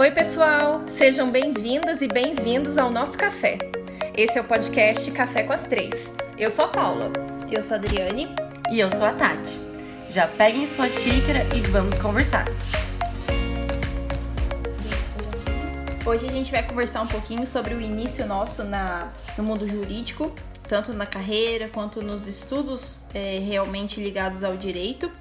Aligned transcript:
Oi, 0.00 0.10
pessoal! 0.12 0.80
Sejam 0.86 1.30
bem-vindas 1.30 2.00
e 2.00 2.08
bem-vindos 2.08 2.78
ao 2.78 2.90
nosso 2.90 3.18
café. 3.18 3.58
Esse 4.16 4.38
é 4.38 4.40
o 4.40 4.44
podcast 4.44 5.10
Café 5.10 5.42
com 5.42 5.52
as 5.52 5.64
Três. 5.64 6.10
Eu 6.38 6.50
sou 6.50 6.64
a 6.64 6.68
Paula. 6.68 7.12
Eu 7.52 7.62
sou 7.62 7.76
a 7.76 7.78
Adriane. 7.78 8.26
E 8.72 8.80
eu 8.80 8.88
sou 8.88 9.04
a 9.04 9.12
Tati. 9.12 9.60
Já 10.08 10.26
peguem 10.26 10.66
sua 10.66 10.88
xícara 10.88 11.40
e 11.54 11.60
vamos 11.68 11.98
conversar. 11.98 12.46
Hoje 16.06 16.26
a 16.26 16.30
gente 16.30 16.50
vai 16.50 16.62
conversar 16.62 17.02
um 17.02 17.06
pouquinho 17.06 17.46
sobre 17.46 17.74
o 17.74 17.80
início 17.82 18.24
nosso 18.26 18.64
na, 18.64 19.12
no 19.36 19.44
mundo 19.44 19.68
jurídico, 19.68 20.32
tanto 20.66 20.94
na 20.94 21.04
carreira 21.04 21.68
quanto 21.68 22.00
nos 22.00 22.26
estudos 22.26 23.00
é, 23.12 23.38
realmente 23.40 24.00
ligados 24.00 24.44
ao 24.44 24.56
direito. 24.56 25.12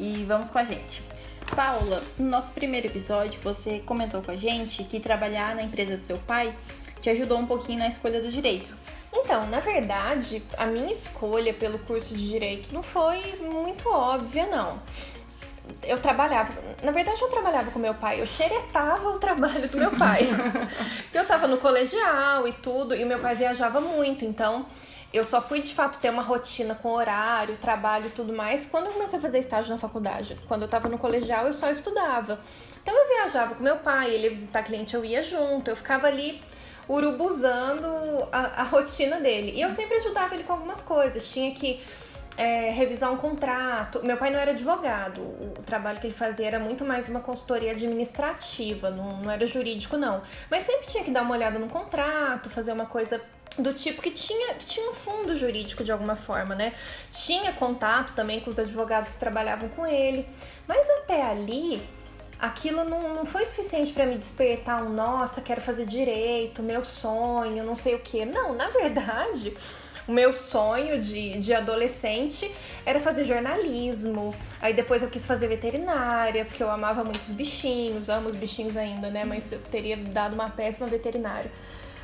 E 0.00 0.24
vamos 0.26 0.48
com 0.48 0.58
a 0.58 0.64
gente. 0.64 1.02
Paula, 1.54 2.02
no 2.18 2.30
nosso 2.30 2.52
primeiro 2.52 2.86
episódio 2.86 3.38
você 3.42 3.80
comentou 3.80 4.22
com 4.22 4.30
a 4.30 4.36
gente 4.36 4.84
que 4.84 4.98
trabalhar 4.98 5.54
na 5.54 5.62
empresa 5.62 5.96
do 5.96 6.02
seu 6.02 6.16
pai 6.18 6.54
te 6.98 7.10
ajudou 7.10 7.38
um 7.38 7.46
pouquinho 7.46 7.78
na 7.78 7.88
escolha 7.88 8.22
do 8.22 8.30
direito. 8.30 8.70
Então, 9.12 9.46
na 9.46 9.60
verdade, 9.60 10.42
a 10.56 10.64
minha 10.64 10.90
escolha 10.90 11.52
pelo 11.52 11.78
curso 11.80 12.14
de 12.14 12.26
direito 12.26 12.72
não 12.72 12.82
foi 12.82 13.20
muito 13.38 13.86
óbvia, 13.90 14.46
não. 14.46 14.80
Eu 15.82 15.98
trabalhava, 15.98 16.54
na 16.82 16.90
verdade 16.90 17.20
eu 17.20 17.28
trabalhava 17.28 17.70
com 17.70 17.78
meu 17.78 17.94
pai, 17.94 18.20
eu 18.20 18.26
xeretava 18.26 19.10
o 19.10 19.18
trabalho 19.18 19.68
do 19.68 19.76
meu 19.76 19.90
pai. 19.90 20.26
eu 21.12 21.26
tava 21.26 21.46
no 21.46 21.58
colegial 21.58 22.48
e 22.48 22.52
tudo, 22.54 22.94
e 22.94 23.04
meu 23.04 23.18
pai 23.18 23.34
viajava 23.34 23.78
muito, 23.78 24.24
então 24.24 24.64
eu 25.12 25.24
só 25.24 25.40
fui 25.42 25.60
de 25.60 25.74
fato 25.74 25.98
ter 25.98 26.10
uma 26.10 26.22
rotina 26.22 26.74
com 26.74 26.92
horário, 26.92 27.56
trabalho 27.56 28.06
e 28.06 28.10
tudo 28.10 28.32
mais 28.32 28.64
quando 28.64 28.86
eu 28.86 28.92
comecei 28.92 29.18
a 29.18 29.22
fazer 29.22 29.38
estágio 29.38 29.70
na 29.70 29.78
faculdade. 29.78 30.36
Quando 30.48 30.62
eu 30.62 30.68
tava 30.68 30.88
no 30.88 30.98
colegial, 30.98 31.46
eu 31.46 31.52
só 31.52 31.70
estudava. 31.70 32.40
Então 32.82 32.96
eu 32.96 33.08
viajava 33.08 33.54
com 33.54 33.62
meu 33.62 33.76
pai, 33.76 34.10
ele 34.10 34.24
ia 34.24 34.30
visitar 34.30 34.62
cliente, 34.62 34.94
eu 34.94 35.04
ia 35.04 35.22
junto, 35.22 35.70
eu 35.70 35.76
ficava 35.76 36.06
ali 36.06 36.42
urubuzando 36.88 37.86
a, 38.32 38.62
a 38.62 38.64
rotina 38.64 39.20
dele. 39.20 39.52
E 39.54 39.60
eu 39.60 39.70
sempre 39.70 39.96
ajudava 39.96 40.34
ele 40.34 40.44
com 40.44 40.52
algumas 40.52 40.82
coisas. 40.82 41.30
Tinha 41.30 41.52
que 41.54 41.80
é, 42.36 42.70
revisar 42.70 43.12
um 43.12 43.16
contrato. 43.16 44.04
Meu 44.04 44.16
pai 44.16 44.30
não 44.30 44.38
era 44.38 44.52
advogado, 44.52 45.20
o, 45.20 45.62
trabalho 45.64 46.00
que 46.00 46.06
ele 46.06 46.14
fazia 46.14 46.46
era 46.46 46.58
muito 46.58 46.84
mais 46.84 47.08
uma 47.08 47.20
consultoria 47.20 47.72
administrativa, 47.72 48.90
não, 48.90 49.18
não 49.18 49.30
era 49.30 49.46
jurídico, 49.46 49.96
não. 49.96 50.22
Mas 50.50 50.64
sempre 50.64 50.86
tinha 50.86 51.04
que 51.04 51.10
dar 51.10 51.22
uma 51.22 51.34
olhada 51.34 51.58
no 51.58 51.68
contrato, 51.68 52.50
fazer 52.50 52.72
uma 52.72 52.86
coisa 52.86 53.20
do 53.58 53.72
tipo 53.74 54.00
que 54.00 54.10
tinha, 54.10 54.54
que 54.54 54.64
tinha 54.64 54.88
um 54.88 54.94
fundo 54.94 55.36
jurídico 55.36 55.84
de 55.84 55.92
alguma 55.92 56.16
forma, 56.16 56.54
né? 56.54 56.72
Tinha 57.10 57.52
contato 57.52 58.14
também 58.14 58.40
com 58.40 58.48
os 58.48 58.58
advogados 58.58 59.12
que 59.12 59.18
trabalhavam 59.18 59.68
com 59.68 59.86
ele, 59.86 60.26
mas 60.66 60.88
até 61.02 61.22
ali 61.22 61.82
aquilo 62.38 62.82
não, 62.84 63.14
não 63.14 63.24
foi 63.24 63.44
suficiente 63.44 63.92
para 63.92 64.04
me 64.04 64.16
despertar 64.16 64.82
um 64.82 64.88
nossa, 64.88 65.40
quero 65.40 65.60
fazer 65.60 65.86
direito, 65.86 66.62
meu 66.62 66.82
sonho, 66.82 67.62
não 67.62 67.76
sei 67.76 67.94
o 67.94 68.00
que. 68.00 68.24
Não, 68.24 68.54
na 68.54 68.68
verdade, 68.68 69.56
o 70.06 70.12
meu 70.12 70.32
sonho 70.32 71.00
de, 71.00 71.38
de 71.38 71.54
adolescente 71.54 72.50
era 72.84 72.98
fazer 73.00 73.24
jornalismo. 73.24 74.34
Aí 74.60 74.74
depois 74.74 75.02
eu 75.02 75.08
quis 75.08 75.26
fazer 75.26 75.48
veterinária, 75.48 76.44
porque 76.44 76.62
eu 76.62 76.70
amava 76.70 77.04
muito 77.04 77.20
os 77.20 77.32
bichinhos, 77.32 78.08
amo 78.08 78.28
os 78.28 78.34
bichinhos 78.36 78.76
ainda, 78.76 79.10
né? 79.10 79.24
Mas 79.24 79.52
eu 79.52 79.60
teria 79.60 79.96
dado 79.96 80.34
uma 80.34 80.50
péssima 80.50 80.86
veterinária. 80.86 81.50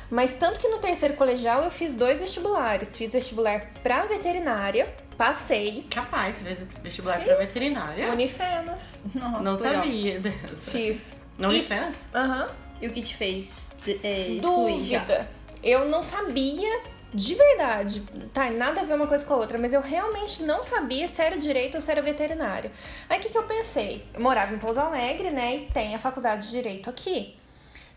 Mas 0.09 0.35
tanto 0.35 0.59
que 0.59 0.67
no 0.67 0.79
terceiro 0.79 1.13
colegial 1.15 1.63
eu 1.63 1.69
fiz 1.69 1.93
dois 1.93 2.19
vestibulares. 2.19 2.95
Fiz 2.95 3.13
vestibular 3.13 3.67
pra 3.83 4.05
veterinária, 4.05 4.91
passei. 5.15 5.85
Capaz, 5.91 6.35
você 6.37 6.43
fez 6.43 6.59
vestibular 6.81 7.17
fiz. 7.17 7.25
pra 7.25 7.35
veterinária? 7.35 8.11
Unifenas. 8.11 8.97
Nossa, 9.13 9.43
Não 9.43 9.55
legal. 9.55 9.73
sabia 9.83 10.19
dessa. 10.19 10.55
Fiz. 10.71 11.13
Na 11.37 11.47
Unifenas? 11.49 11.95
Aham. 12.13 12.43
Uhum. 12.45 12.69
E 12.81 12.87
o 12.87 12.91
que 12.91 13.01
te 13.01 13.15
fez 13.15 13.69
é, 14.03 14.27
excluir 14.29 14.77
Dúvida. 14.77 15.29
Eu 15.61 15.87
não 15.89 16.01
sabia 16.01 16.79
de 17.13 17.33
verdade, 17.33 18.03
tá, 18.33 18.49
nada 18.51 18.81
a 18.81 18.83
ver 18.83 18.93
uma 18.93 19.07
coisa 19.07 19.25
com 19.25 19.33
a 19.33 19.37
outra, 19.37 19.57
mas 19.57 19.73
eu 19.73 19.81
realmente 19.81 20.43
não 20.43 20.63
sabia 20.63 21.07
se 21.07 21.21
era 21.21 21.37
direito 21.37 21.75
ou 21.75 21.81
se 21.81 21.91
era 21.91 22.01
veterinário. 22.01 22.71
Aí 23.09 23.19
o 23.19 23.21
que, 23.21 23.29
que 23.29 23.37
eu 23.37 23.43
pensei? 23.43 24.05
Eu 24.13 24.21
morava 24.21 24.53
em 24.53 24.59
Pouso 24.59 24.79
Alegre, 24.79 25.31
né, 25.31 25.55
e 25.55 25.61
tem 25.71 25.95
a 25.95 25.99
faculdade 25.99 26.47
de 26.47 26.51
direito 26.51 26.89
aqui. 26.89 27.35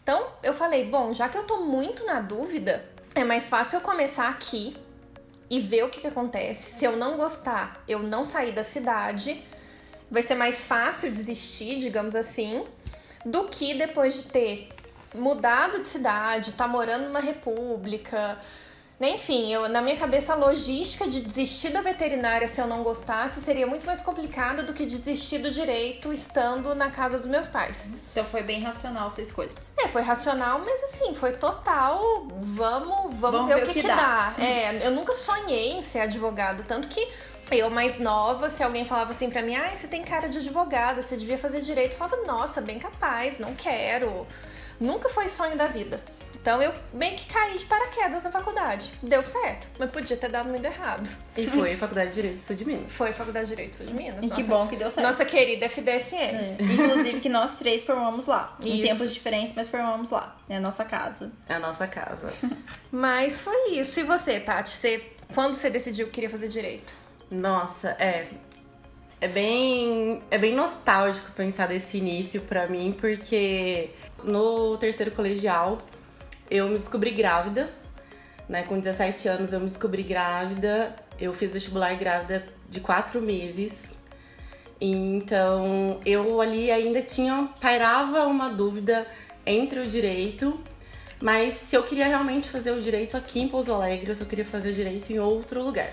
Então 0.02 0.26
eu 0.42 0.54
falei, 0.54 0.84
bom, 0.84 1.12
já 1.12 1.28
que 1.28 1.36
eu 1.36 1.44
tô 1.44 1.58
muito 1.58 2.04
na 2.06 2.20
dúvida, 2.20 2.84
é 3.14 3.22
mais 3.22 3.48
fácil 3.48 3.76
eu 3.76 3.80
começar 3.82 4.28
aqui 4.30 4.76
e 5.50 5.60
ver 5.60 5.84
o 5.84 5.90
que, 5.90 6.00
que 6.00 6.06
acontece. 6.06 6.72
Se 6.72 6.84
eu 6.84 6.96
não 6.96 7.18
gostar, 7.18 7.84
eu 7.86 7.98
não 7.98 8.24
sair 8.24 8.52
da 8.52 8.64
cidade, 8.64 9.44
vai 10.10 10.22
ser 10.22 10.34
mais 10.34 10.64
fácil 10.64 11.10
desistir, 11.10 11.78
digamos 11.78 12.16
assim, 12.16 12.66
do 13.24 13.48
que 13.48 13.74
depois 13.74 14.14
de 14.14 14.22
ter 14.24 14.70
mudado 15.14 15.80
de 15.80 15.88
cidade, 15.88 16.52
tá 16.52 16.66
morando 16.66 17.04
numa 17.04 17.20
república, 17.20 18.38
enfim, 19.08 19.52
eu, 19.52 19.68
na 19.68 19.80
minha 19.80 19.96
cabeça, 19.96 20.32
a 20.32 20.36
logística 20.36 21.08
de 21.08 21.20
desistir 21.20 21.70
da 21.70 21.80
veterinária 21.80 22.46
se 22.46 22.60
eu 22.60 22.66
não 22.66 22.82
gostasse 22.82 23.40
seria 23.40 23.66
muito 23.66 23.86
mais 23.86 24.00
complicada 24.00 24.62
do 24.62 24.72
que 24.72 24.86
de 24.86 24.98
desistir 24.98 25.38
do 25.38 25.50
direito 25.50 26.12
estando 26.12 26.74
na 26.74 26.90
casa 26.90 27.18
dos 27.18 27.26
meus 27.26 27.48
pais. 27.48 27.88
Então 28.12 28.24
foi 28.24 28.42
bem 28.42 28.62
racional 28.62 29.08
a 29.08 29.10
sua 29.10 29.22
escolha. 29.22 29.50
É, 29.76 29.88
foi 29.88 30.02
racional, 30.02 30.60
mas 30.60 30.84
assim, 30.84 31.14
foi 31.14 31.32
total. 31.32 32.00
Vamos, 32.28 33.14
vamos, 33.14 33.16
vamos 33.16 33.48
ver, 33.48 33.56
ver, 33.56 33.62
o 33.62 33.66
que, 33.66 33.74
que, 33.74 33.80
que 33.80 33.88
dá. 33.88 33.96
dá. 34.36 34.44
É, 34.44 34.86
eu 34.86 34.90
nunca 34.90 35.12
sonhei 35.12 35.72
em 35.72 35.82
ser 35.82 36.00
advogado, 36.00 36.64
tanto 36.68 36.88
que 36.88 37.08
eu 37.50 37.68
mais 37.70 37.98
nova, 37.98 38.48
se 38.48 38.62
alguém 38.62 38.84
falava 38.84 39.12
assim 39.12 39.28
pra 39.28 39.42
mim, 39.42 39.54
ah, 39.56 39.74
você 39.74 39.86
tem 39.86 40.02
cara 40.02 40.28
de 40.28 40.38
advogada, 40.38 41.02
você 41.02 41.16
devia 41.16 41.36
fazer 41.36 41.60
direito, 41.60 41.92
eu 41.92 41.98
falava, 41.98 42.22
nossa, 42.24 42.60
bem 42.60 42.78
capaz, 42.78 43.38
não 43.38 43.54
quero. 43.54 44.26
Nunca 44.80 45.08
foi 45.08 45.28
sonho 45.28 45.56
da 45.56 45.66
vida. 45.66 46.00
Então 46.42 46.60
eu 46.60 46.72
meio 46.92 47.16
que 47.16 47.32
caí 47.32 47.56
de 47.56 47.64
paraquedas 47.64 48.24
na 48.24 48.32
faculdade. 48.32 48.90
Deu 49.00 49.22
certo, 49.22 49.68
mas 49.78 49.88
podia 49.90 50.16
ter 50.16 50.28
dado 50.28 50.48
muito 50.48 50.64
errado. 50.64 51.08
E 51.36 51.46
foi 51.46 51.76
Faculdade 51.76 52.08
de 52.08 52.14
Direito 52.16 52.40
Sul 52.40 52.56
de 52.56 52.64
Minas. 52.64 52.90
Foi 52.90 53.12
Faculdade 53.12 53.46
de 53.46 53.52
Direito 53.52 53.76
Sul 53.76 53.86
de 53.86 53.94
Minas. 53.94 54.24
E 54.24 54.28
nossa, 54.28 54.42
que 54.42 54.48
bom 54.48 54.66
que 54.66 54.74
deu 54.74 54.90
certo. 54.90 55.06
Nossa 55.06 55.24
querida 55.24 55.66
FDSM. 55.66 56.16
É. 56.16 56.56
Inclusive 56.58 57.20
que 57.20 57.28
nós 57.28 57.58
três 57.58 57.84
formamos 57.84 58.26
lá. 58.26 58.56
Isso. 58.58 58.68
Em 58.68 58.82
tempos 58.82 59.14
diferentes, 59.14 59.54
mas 59.54 59.68
formamos 59.68 60.10
lá. 60.10 60.36
É 60.48 60.56
a 60.56 60.60
nossa 60.60 60.84
casa. 60.84 61.30
É 61.48 61.54
a 61.54 61.60
nossa 61.60 61.86
casa. 61.86 62.32
mas 62.90 63.40
foi 63.40 63.74
isso. 63.74 64.00
E 64.00 64.02
você, 64.02 64.40
Tati? 64.40 64.70
Você, 64.70 65.12
quando 65.32 65.54
você 65.54 65.70
decidiu 65.70 66.06
que 66.06 66.12
queria 66.12 66.28
fazer 66.28 66.48
direito? 66.48 66.92
Nossa, 67.30 67.90
é. 68.00 68.26
É 69.20 69.28
bem, 69.28 70.20
é 70.28 70.36
bem 70.36 70.52
nostálgico 70.52 71.30
pensar 71.30 71.68
desse 71.68 71.98
início 71.98 72.40
para 72.40 72.66
mim, 72.66 72.92
porque 72.92 73.90
no 74.24 74.76
terceiro 74.78 75.12
colegial 75.12 75.78
eu 76.52 76.68
me 76.68 76.76
descobri 76.76 77.10
grávida, 77.12 77.70
né? 78.46 78.62
Com 78.64 78.78
17 78.78 79.26
anos 79.26 79.54
eu 79.54 79.60
me 79.60 79.68
descobri 79.68 80.02
grávida. 80.02 80.94
Eu 81.18 81.32
fiz 81.32 81.50
vestibular 81.50 81.94
grávida 81.94 82.46
de 82.68 82.78
quatro 82.78 83.22
meses. 83.22 83.90
Então 84.78 85.98
eu 86.04 86.42
ali 86.42 86.70
ainda 86.70 87.00
tinha, 87.00 87.48
pairava 87.58 88.26
uma 88.26 88.50
dúvida 88.50 89.06
entre 89.46 89.80
o 89.80 89.86
direito, 89.86 90.60
mas 91.22 91.54
se 91.54 91.74
eu 91.74 91.84
queria 91.84 92.06
realmente 92.06 92.50
fazer 92.50 92.72
o 92.72 92.82
direito 92.82 93.16
aqui 93.16 93.40
em 93.40 93.48
Pouso 93.48 93.72
Alegre 93.72 94.12
eu 94.18 94.26
queria 94.26 94.44
fazer 94.44 94.70
o 94.70 94.74
direito 94.74 95.10
em 95.10 95.18
outro 95.18 95.62
lugar. 95.62 95.90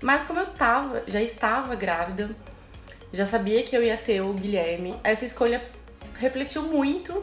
Mas 0.00 0.24
como 0.24 0.40
eu 0.40 0.46
tava, 0.46 1.02
já 1.06 1.20
estava 1.20 1.74
grávida, 1.74 2.30
já 3.12 3.26
sabia 3.26 3.62
que 3.62 3.76
eu 3.76 3.82
ia 3.82 3.98
ter 3.98 4.22
o 4.22 4.32
Guilherme, 4.32 4.96
essa 5.04 5.26
escolha 5.26 5.62
refletiu 6.18 6.62
muito 6.62 7.22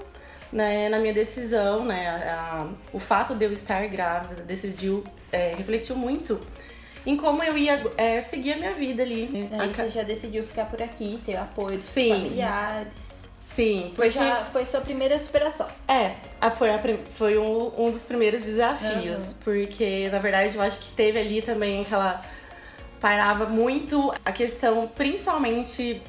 né, 0.52 0.90
na 0.90 1.00
minha 1.00 1.14
decisão, 1.14 1.84
né? 1.86 2.08
A, 2.30 2.68
o 2.94 3.00
fato 3.00 3.36
de 3.36 3.46
eu 3.46 3.52
estar 3.52 3.86
grávida 3.88 4.44
decidiu, 4.44 5.04
é, 5.32 5.54
refletiu 5.56 5.96
muito 5.96 6.40
em 7.06 7.16
como 7.16 7.44
eu 7.44 7.58
ia 7.58 7.86
é, 7.98 8.22
seguir 8.22 8.54
a 8.54 8.56
minha 8.58 8.74
vida 8.74 9.04
ali. 9.04 9.50
Aí 9.58 9.74
você 9.74 9.90
já 9.90 10.04
decidiu 10.04 10.44
ficar 10.44 10.66
por 10.66 10.82
aqui, 10.82 11.20
ter 11.26 11.36
o 11.36 11.42
apoio 11.42 11.78
dos 11.78 11.90
Sim. 11.90 12.10
familiares. 12.10 13.18
Sim. 13.56 13.92
Foi, 13.96 14.12
já, 14.12 14.46
foi 14.46 14.66
sua 14.66 14.82
primeira 14.82 15.18
superação. 15.18 15.66
É, 15.88 16.12
foi, 16.52 16.70
a, 16.70 16.80
foi 17.16 17.38
um, 17.40 17.86
um 17.86 17.90
dos 17.90 18.04
primeiros 18.04 18.44
desafios. 18.44 19.30
Uhum. 19.30 19.34
Porque, 19.44 20.10
na 20.12 20.20
verdade, 20.20 20.56
eu 20.56 20.62
acho 20.62 20.80
que 20.80 20.92
teve 20.92 21.18
ali 21.20 21.42
também 21.42 21.82
aquela. 21.82 22.22
Parava 23.00 23.46
muito 23.46 24.12
a 24.26 24.32
questão, 24.32 24.88
principalmente 24.88 26.02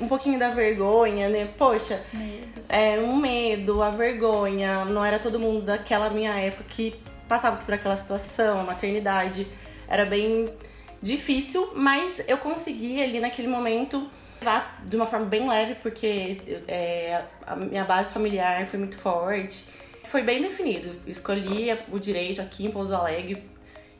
um 0.00 0.08
pouquinho 0.08 0.38
da 0.38 0.50
vergonha, 0.50 1.28
né? 1.28 1.48
Poxa, 1.56 2.02
medo. 2.12 2.62
é 2.68 2.98
um 2.98 3.16
medo, 3.16 3.82
a 3.82 3.90
vergonha. 3.90 4.84
Não 4.84 5.04
era 5.04 5.18
todo 5.18 5.38
mundo 5.38 5.62
daquela 5.62 6.10
minha 6.10 6.34
época 6.34 6.64
que 6.68 6.94
passava 7.28 7.56
por 7.56 7.74
aquela 7.74 7.96
situação, 7.96 8.60
a 8.60 8.64
maternidade 8.64 9.46
era 9.88 10.04
bem 10.04 10.52
difícil, 11.00 11.72
mas 11.74 12.22
eu 12.26 12.38
consegui 12.38 13.02
ali 13.02 13.20
naquele 13.20 13.48
momento 13.48 14.08
levar 14.40 14.82
de 14.84 14.96
uma 14.96 15.06
forma 15.06 15.26
bem 15.26 15.48
leve, 15.48 15.76
porque 15.76 16.62
é, 16.68 17.22
a 17.46 17.56
minha 17.56 17.84
base 17.84 18.12
familiar 18.12 18.66
foi 18.66 18.78
muito 18.78 18.96
forte. 18.96 19.64
Foi 20.04 20.22
bem 20.22 20.42
definido. 20.42 20.90
Escolhi 21.06 21.76
o 21.90 21.98
direito 21.98 22.40
aqui 22.40 22.66
em 22.66 22.70
Pouso 22.70 22.94
Alegre 22.94 23.42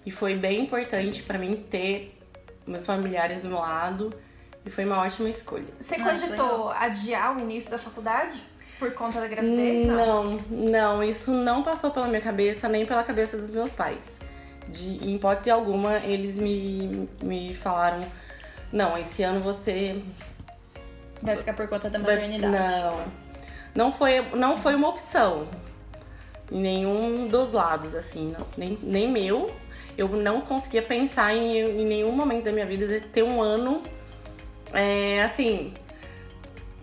e 0.05 0.11
foi 0.11 0.35
bem 0.37 0.62
importante 0.62 1.23
para 1.23 1.38
mim 1.38 1.56
ter 1.56 2.14
meus 2.67 2.85
familiares 2.87 3.43
do 3.43 3.49
meu 3.49 3.58
lado 3.58 4.14
e 4.66 4.70
foi 4.70 4.84
uma 4.84 5.00
ótima 5.00 5.28
escolha. 5.28 5.66
Você 5.78 5.96
ah, 5.96 6.05
cogitou 6.05 6.70
adiar 6.70 7.37
o 7.37 7.40
início 7.40 7.70
da 7.70 7.78
faculdade? 7.78 8.40
Por 8.78 8.93
conta 8.93 9.20
da 9.20 9.28
gravidez, 9.28 9.87
não? 9.87 10.25
Não, 10.25 10.40
não, 10.50 11.05
isso 11.05 11.31
não 11.31 11.62
passou 11.62 11.90
pela 11.90 12.08
minha 12.08 12.20
cabeça, 12.20 12.69
nem 12.69 12.84
pela 12.84 13.05
cabeça 13.05 13.37
dos 13.37 13.50
meus 13.50 13.70
pais. 13.70 14.19
De, 14.69 15.05
em 15.06 15.16
hipótese 15.16 15.50
alguma, 15.50 15.99
eles 15.99 16.37
me, 16.37 17.08
me 17.22 17.55
falaram: 17.55 18.00
não, 18.72 18.99
esse 18.99 19.22
ano 19.22 19.40
você. 19.40 20.02
Vai 21.22 21.37
ficar 21.37 21.55
por 21.55 21.69
conta 21.69 21.88
da 21.88 21.99
maternidade. 21.99 22.52
Não. 22.52 23.05
Não 23.75 23.93
foi, 23.93 24.20
não 24.34 24.56
foi 24.56 24.75
uma 24.75 24.88
opção. 24.88 25.46
Em 26.50 26.61
nenhum 26.61 27.28
dos 27.28 27.52
lados, 27.52 27.94
assim. 27.94 28.34
Não, 28.37 28.46
nem, 28.56 28.78
nem 28.82 29.11
meu. 29.11 29.55
Eu 29.96 30.08
não 30.08 30.40
conseguia 30.40 30.82
pensar 30.82 31.34
em, 31.34 31.58
em 31.58 31.87
nenhum 31.87 32.12
momento 32.12 32.44
da 32.44 32.52
minha 32.52 32.66
vida 32.66 32.87
de 32.87 33.00
ter 33.00 33.22
um 33.22 33.40
ano. 33.40 33.82
É, 34.75 35.23
assim, 35.23 35.73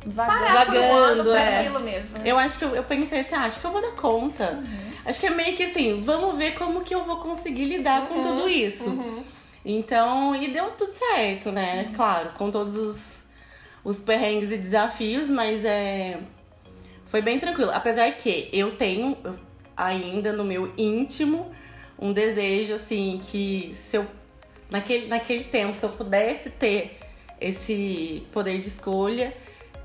vagando, 0.06 1.36
é. 1.36 1.70
mesmo. 1.80 2.18
Eu 2.26 2.38
acho 2.38 2.58
que 2.58 2.66
eu, 2.66 2.76
eu 2.76 2.84
pensei 2.84 3.20
assim, 3.20 3.36
ah, 3.36 3.42
acho 3.44 3.60
que 3.60 3.66
eu 3.66 3.72
vou 3.72 3.82
dar 3.82 3.92
conta. 3.92 4.52
Uhum. 4.52 4.92
Acho 5.06 5.20
que 5.20 5.28
é 5.28 5.30
meio 5.30 5.56
que 5.56 5.64
assim, 5.64 6.02
vamos 6.02 6.38
ver 6.38 6.54
como 6.56 6.82
que 6.82 6.94
eu 6.94 7.04
vou 7.04 7.18
conseguir 7.18 7.66
lidar 7.66 8.02
uhum. 8.02 8.08
com 8.08 8.22
tudo 8.22 8.50
isso. 8.50 8.90
Uhum. 8.90 9.24
Então, 9.64 10.36
e 10.36 10.48
deu 10.48 10.72
tudo 10.72 10.92
certo, 10.92 11.52
né? 11.52 11.86
Uhum. 11.88 11.94
Claro, 11.94 12.30
com 12.38 12.50
todos 12.50 12.76
os, 12.76 13.24
os 13.84 14.00
perrengues 14.00 14.52
e 14.52 14.58
desafios, 14.58 15.30
mas 15.30 15.64
é 15.66 16.18
foi 17.12 17.22
bem 17.22 17.38
tranquilo. 17.38 17.72
Apesar 17.74 18.10
que 18.14 18.48
eu 18.54 18.72
tenho 18.72 19.18
ainda 19.76 20.32
no 20.32 20.46
meu 20.46 20.74
íntimo 20.78 21.52
um 22.00 22.14
desejo 22.14 22.74
assim 22.74 23.20
que 23.22 23.76
se 23.76 23.98
eu 23.98 24.08
naquele 24.70 25.08
naquele 25.08 25.44
tempo 25.44 25.78
se 25.78 25.86
eu 25.86 25.90
pudesse 25.90 26.50
ter 26.50 27.01
esse 27.42 28.26
poder 28.32 28.60
de 28.60 28.68
escolha, 28.68 29.36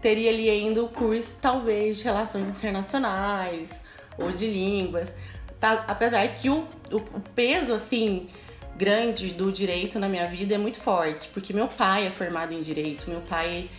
teria 0.00 0.30
ali 0.30 0.48
ainda 0.50 0.82
o 0.84 0.88
curso, 0.88 1.38
talvez, 1.40 1.96
de 1.96 2.04
relações 2.04 2.46
internacionais 2.48 3.80
ou 4.18 4.30
de 4.30 4.46
línguas. 4.46 5.10
Tá, 5.58 5.84
apesar 5.88 6.28
que 6.28 6.50
o, 6.50 6.68
o, 6.92 6.96
o 6.96 7.20
peso, 7.34 7.72
assim, 7.72 8.28
grande 8.76 9.30
do 9.30 9.50
direito 9.50 9.98
na 9.98 10.08
minha 10.08 10.26
vida 10.26 10.54
é 10.54 10.58
muito 10.58 10.80
forte, 10.80 11.28
porque 11.28 11.52
meu 11.52 11.66
pai 11.66 12.06
é 12.06 12.10
formado 12.10 12.52
em 12.52 12.60
direito, 12.60 13.08
meu 13.08 13.22
pai 13.22 13.70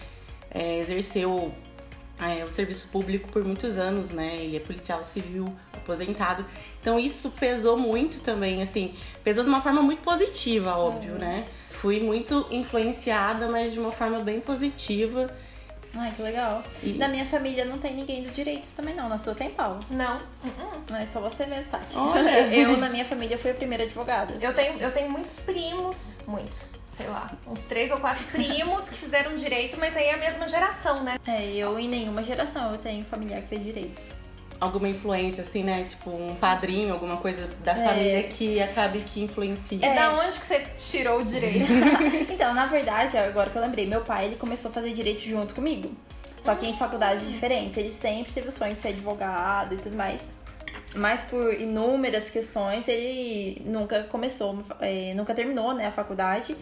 é, 0.50 0.80
exerceu 0.80 1.54
é, 2.20 2.44
o 2.44 2.52
serviço 2.52 2.90
público 2.90 3.30
por 3.30 3.44
muitos 3.44 3.78
anos, 3.78 4.10
né? 4.10 4.38
Ele 4.38 4.58
é 4.58 4.60
policial 4.60 5.04
civil 5.06 5.46
aposentado. 5.72 6.44
Então 6.82 7.00
isso 7.00 7.30
pesou 7.30 7.78
muito 7.78 8.22
também, 8.22 8.64
assim, 8.64 8.96
pesou 9.24 9.44
de 9.44 9.50
uma 9.50 9.62
forma 9.62 9.84
muito 9.84 10.02
positiva, 10.02 10.76
óbvio, 10.76 11.16
é. 11.16 11.20
né? 11.20 11.48
Fui 11.82 12.00
muito 12.00 12.48
influenciada, 12.50 13.48
mas 13.48 13.74
de 13.74 13.80
uma 13.80 13.92
forma 13.92 14.20
bem 14.20 14.40
positiva 14.40 15.32
Ai, 15.96 16.14
que 16.16 16.22
legal. 16.22 16.64
E... 16.84 16.94
Na 16.94 17.08
minha 17.08 17.26
família 17.26 17.66
não 17.66 17.78
tem 17.78 17.96
ninguém 17.96 18.24
do 18.24 18.32
direito 18.32 18.68
também 18.76 18.94
não. 18.94 19.10
Na 19.10 19.18
sua 19.18 19.34
tem, 19.34 19.50
Paulo? 19.50 19.84
Não. 19.90 20.22
Não 20.90 20.98
é 20.98 21.06
só 21.06 21.20
você 21.20 21.46
mesmo, 21.46 21.72
Tati. 21.72 21.98
Olha. 21.98 22.48
eu, 22.54 22.78
na 22.78 22.90
minha 22.90 23.06
família, 23.06 23.38
fui 23.38 23.52
a 23.52 23.54
primeira 23.54 23.84
advogada. 23.84 24.36
Eu 24.40 24.54
tenho, 24.54 24.80
eu 24.80 24.92
tenho 24.92 25.10
muitos 25.10 25.38
primos, 25.38 26.20
muitos, 26.28 26.72
sei 26.92 27.08
lá, 27.08 27.32
uns 27.48 27.66
três 27.66 27.90
ou 27.90 28.00
quatro 28.00 28.24
primos 28.28 28.90
que 28.90 28.96
fizeram 28.96 29.36
direito, 29.36 29.78
mas 29.80 29.98
aí 29.98 30.08
é 30.08 30.14
a 30.14 30.18
mesma 30.18 30.48
geração, 30.48 31.04
né? 31.04 31.18
É, 31.28 31.46
eu 31.52 31.80
em 31.80 31.88
nenhuma 31.88 32.24
geração 32.24 32.72
eu 32.72 32.78
tenho 32.78 33.04
familiar 33.06 33.42
que 33.42 33.48
fez 33.48 33.64
direito 33.64 34.17
alguma 34.60 34.88
influência, 34.88 35.44
assim, 35.44 35.64
né? 35.64 35.86
Tipo, 35.88 36.10
um 36.10 36.36
padrinho, 36.36 36.94
alguma 36.94 37.18
coisa 37.18 37.48
da 37.64 37.74
é. 37.74 37.88
família 37.88 38.24
que 38.24 38.62
acabe 38.62 39.00
que 39.02 39.22
influencia. 39.22 39.86
É. 39.86 39.96
Da 39.96 40.14
onde 40.14 40.40
que 40.40 40.46
você 40.46 40.60
tirou 40.78 41.22
o 41.22 41.26
direito? 41.26 41.72
então, 42.30 42.54
na 42.54 42.66
verdade, 42.66 43.18
agora 43.18 43.50
que 43.50 43.56
eu 43.58 43.62
lembrei, 43.62 43.86
meu 43.86 44.02
pai, 44.02 44.26
ele 44.26 44.36
começou 44.36 44.72
a 44.72 44.74
fazer 44.74 44.92
direito 44.94 45.22
junto 45.22 45.54
comigo. 45.54 45.92
Só 46.40 46.56
que 46.56 46.68
em 46.68 46.78
faculdades 46.78 47.28
diferentes. 47.28 47.78
Ele 47.78 47.92
sempre 47.92 48.32
teve 48.32 48.50
o 48.50 48.52
sonho 48.52 48.76
de 48.76 48.82
ser 48.82 48.90
advogado 48.90 49.74
e 49.74 49.78
tudo 49.78 49.96
mais. 49.96 50.22
Mas 50.96 51.24
por 51.24 51.54
inúmeras 51.54 52.30
questões, 52.30 52.88
ele 52.88 53.62
nunca 53.66 54.04
começou, 54.04 54.64
é, 54.80 55.14
nunca 55.16 55.34
terminou, 55.34 55.74
né, 55.74 55.88
a 55.88 55.92
faculdade. 55.92 56.56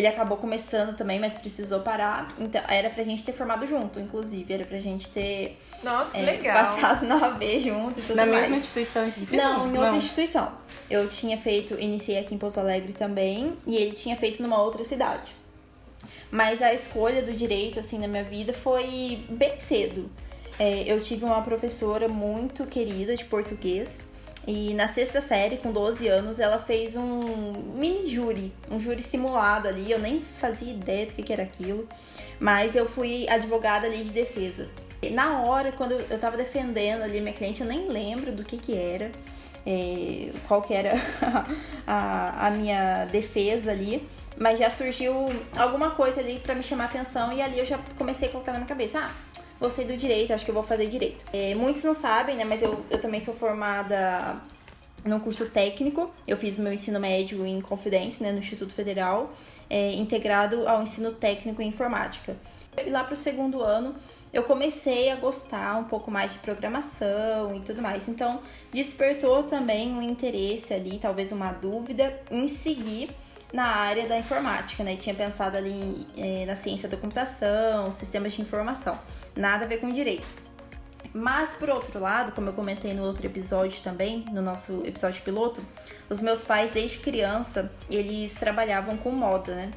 Ele 0.00 0.06
acabou 0.06 0.38
começando 0.38 0.96
também, 0.96 1.20
mas 1.20 1.34
precisou 1.34 1.80
parar. 1.80 2.34
Então, 2.38 2.62
era 2.66 2.88
pra 2.88 3.04
gente 3.04 3.22
ter 3.22 3.32
formado 3.32 3.66
junto, 3.66 4.00
inclusive. 4.00 4.50
Era 4.50 4.64
pra 4.64 4.80
gente 4.80 5.06
ter. 5.10 5.60
Nossa, 5.82 6.12
que 6.12 6.16
é, 6.16 6.22
legal. 6.22 6.56
Passado 6.56 7.04
na 7.04 7.16
AB 7.28 7.60
junto 7.60 8.00
e 8.00 8.02
tudo 8.02 8.16
na 8.16 8.24
mais. 8.24 8.44
Na 8.44 8.48
mesma 8.48 8.56
instituição 8.56 9.04
de 9.04 9.20
ensino? 9.20 9.42
Não, 9.42 9.66
em 9.66 9.72
outra 9.72 9.90
Não. 9.90 9.98
instituição. 9.98 10.52
Eu 10.88 11.06
tinha 11.06 11.36
feito, 11.36 11.78
iniciei 11.78 12.18
aqui 12.18 12.34
em 12.34 12.38
Pouso 12.38 12.58
Alegre 12.58 12.94
também, 12.94 13.52
e 13.66 13.76
ele 13.76 13.92
tinha 13.92 14.16
feito 14.16 14.42
numa 14.42 14.62
outra 14.62 14.82
cidade. 14.84 15.30
Mas 16.30 16.62
a 16.62 16.72
escolha 16.72 17.20
do 17.20 17.34
direito, 17.34 17.78
assim, 17.78 17.98
na 17.98 18.08
minha 18.08 18.24
vida 18.24 18.54
foi 18.54 19.22
bem 19.28 19.58
cedo. 19.58 20.10
É, 20.58 20.84
eu 20.86 20.98
tive 20.98 21.26
uma 21.26 21.42
professora 21.42 22.08
muito 22.08 22.64
querida 22.64 23.14
de 23.14 23.26
português 23.26 24.00
e 24.46 24.74
na 24.74 24.88
sexta 24.88 25.20
série, 25.20 25.58
com 25.58 25.70
12 25.70 26.08
anos, 26.08 26.40
ela 26.40 26.58
fez 26.58 26.96
um 26.96 27.52
mini 27.74 28.08
júri, 28.08 28.52
um 28.70 28.80
júri 28.80 29.02
simulado 29.02 29.68
ali. 29.68 29.90
Eu 29.90 29.98
nem 29.98 30.20
fazia 30.20 30.72
ideia 30.72 31.06
do 31.06 31.12
que, 31.12 31.32
era 31.32 31.42
aquilo, 31.42 31.86
mas 32.38 32.74
eu 32.74 32.88
fui 32.88 33.28
advogada 33.28 33.86
ali 33.86 34.02
de 34.02 34.10
defesa. 34.10 34.68
E 35.02 35.10
na 35.10 35.42
hora, 35.42 35.72
quando 35.72 35.92
eu 35.92 36.18
tava 36.18 36.36
defendendo 36.36 37.02
ali 37.02 37.20
minha 37.20 37.32
cliente, 37.32 37.60
eu 37.60 37.66
nem 37.66 37.88
lembro 37.88 38.32
do 38.32 38.44
que 38.44 38.58
que 38.58 38.74
era, 38.76 39.10
é, 39.66 40.30
qual 40.48 40.62
que 40.62 40.74
era 40.74 40.92
a, 41.86 42.46
a 42.46 42.50
minha 42.50 43.06
defesa 43.06 43.70
ali, 43.70 44.06
mas 44.36 44.58
já 44.58 44.70
surgiu 44.70 45.14
alguma 45.56 45.90
coisa 45.90 46.20
ali 46.20 46.38
para 46.40 46.54
me 46.54 46.62
chamar 46.62 46.84
atenção 46.84 47.32
e 47.32 47.42
ali 47.42 47.58
eu 47.58 47.66
já 47.66 47.78
comecei 47.96 48.28
a 48.28 48.32
colocar 48.32 48.52
na 48.52 48.58
minha 48.58 48.68
cabeça, 48.68 49.00
ah, 49.00 49.10
gostei 49.60 49.84
do 49.84 49.96
direito, 49.96 50.32
acho 50.32 50.44
que 50.44 50.50
eu 50.50 50.54
vou 50.54 50.62
fazer 50.62 50.88
direito. 50.88 51.24
É, 51.32 51.54
muitos 51.54 51.84
não 51.84 51.94
sabem, 51.94 52.36
né? 52.36 52.44
Mas 52.44 52.62
eu, 52.62 52.82
eu 52.90 53.00
também 53.00 53.20
sou 53.20 53.34
formada 53.34 54.40
no 55.04 55.20
curso 55.20 55.46
técnico. 55.46 56.10
Eu 56.26 56.36
fiz 56.36 56.58
o 56.58 56.62
meu 56.62 56.72
ensino 56.72 56.98
médio 56.98 57.44
em 57.46 57.60
Confidência, 57.60 58.24
né, 58.24 58.32
no 58.32 58.38
Instituto 58.38 58.72
Federal, 58.72 59.32
é, 59.68 59.92
integrado 59.92 60.66
ao 60.66 60.82
ensino 60.82 61.12
técnico 61.12 61.60
em 61.62 61.68
informática. 61.68 62.36
E 62.84 62.88
lá 62.88 63.04
pro 63.04 63.16
segundo 63.16 63.60
ano, 63.60 63.94
eu 64.32 64.44
comecei 64.44 65.10
a 65.10 65.16
gostar 65.16 65.76
um 65.76 65.84
pouco 65.84 66.10
mais 66.10 66.32
de 66.32 66.38
programação 66.38 67.54
e 67.54 67.60
tudo 67.60 67.82
mais. 67.82 68.08
Então, 68.08 68.40
despertou 68.72 69.42
também 69.42 69.92
um 69.92 70.00
interesse 70.00 70.72
ali, 70.72 70.98
talvez 70.98 71.32
uma 71.32 71.52
dúvida 71.52 72.18
em 72.30 72.46
seguir 72.46 73.10
na 73.52 73.66
área 73.66 74.06
da 74.06 74.16
informática, 74.16 74.84
né? 74.84 74.94
E 74.94 74.96
tinha 74.96 75.14
pensado 75.14 75.56
ali 75.56 76.06
é, 76.16 76.44
na 76.46 76.54
ciência 76.54 76.88
da 76.88 76.96
computação, 76.96 77.92
sistemas 77.92 78.32
de 78.32 78.42
informação 78.42 78.98
nada 79.34 79.64
a 79.64 79.68
ver 79.68 79.78
com 79.78 79.90
direito. 79.92 80.26
Mas 81.12 81.54
por 81.54 81.68
outro 81.68 81.98
lado, 81.98 82.32
como 82.32 82.48
eu 82.48 82.52
comentei 82.52 82.94
no 82.94 83.02
outro 83.02 83.26
episódio 83.26 83.82
também, 83.82 84.24
no 84.30 84.40
nosso 84.40 84.82
episódio 84.86 85.22
piloto, 85.22 85.60
os 86.08 86.20
meus 86.20 86.44
pais 86.44 86.70
desde 86.70 86.98
criança, 86.98 87.70
eles 87.90 88.34
trabalhavam 88.34 88.96
com 88.96 89.10
moda, 89.10 89.54
né? 89.54 89.70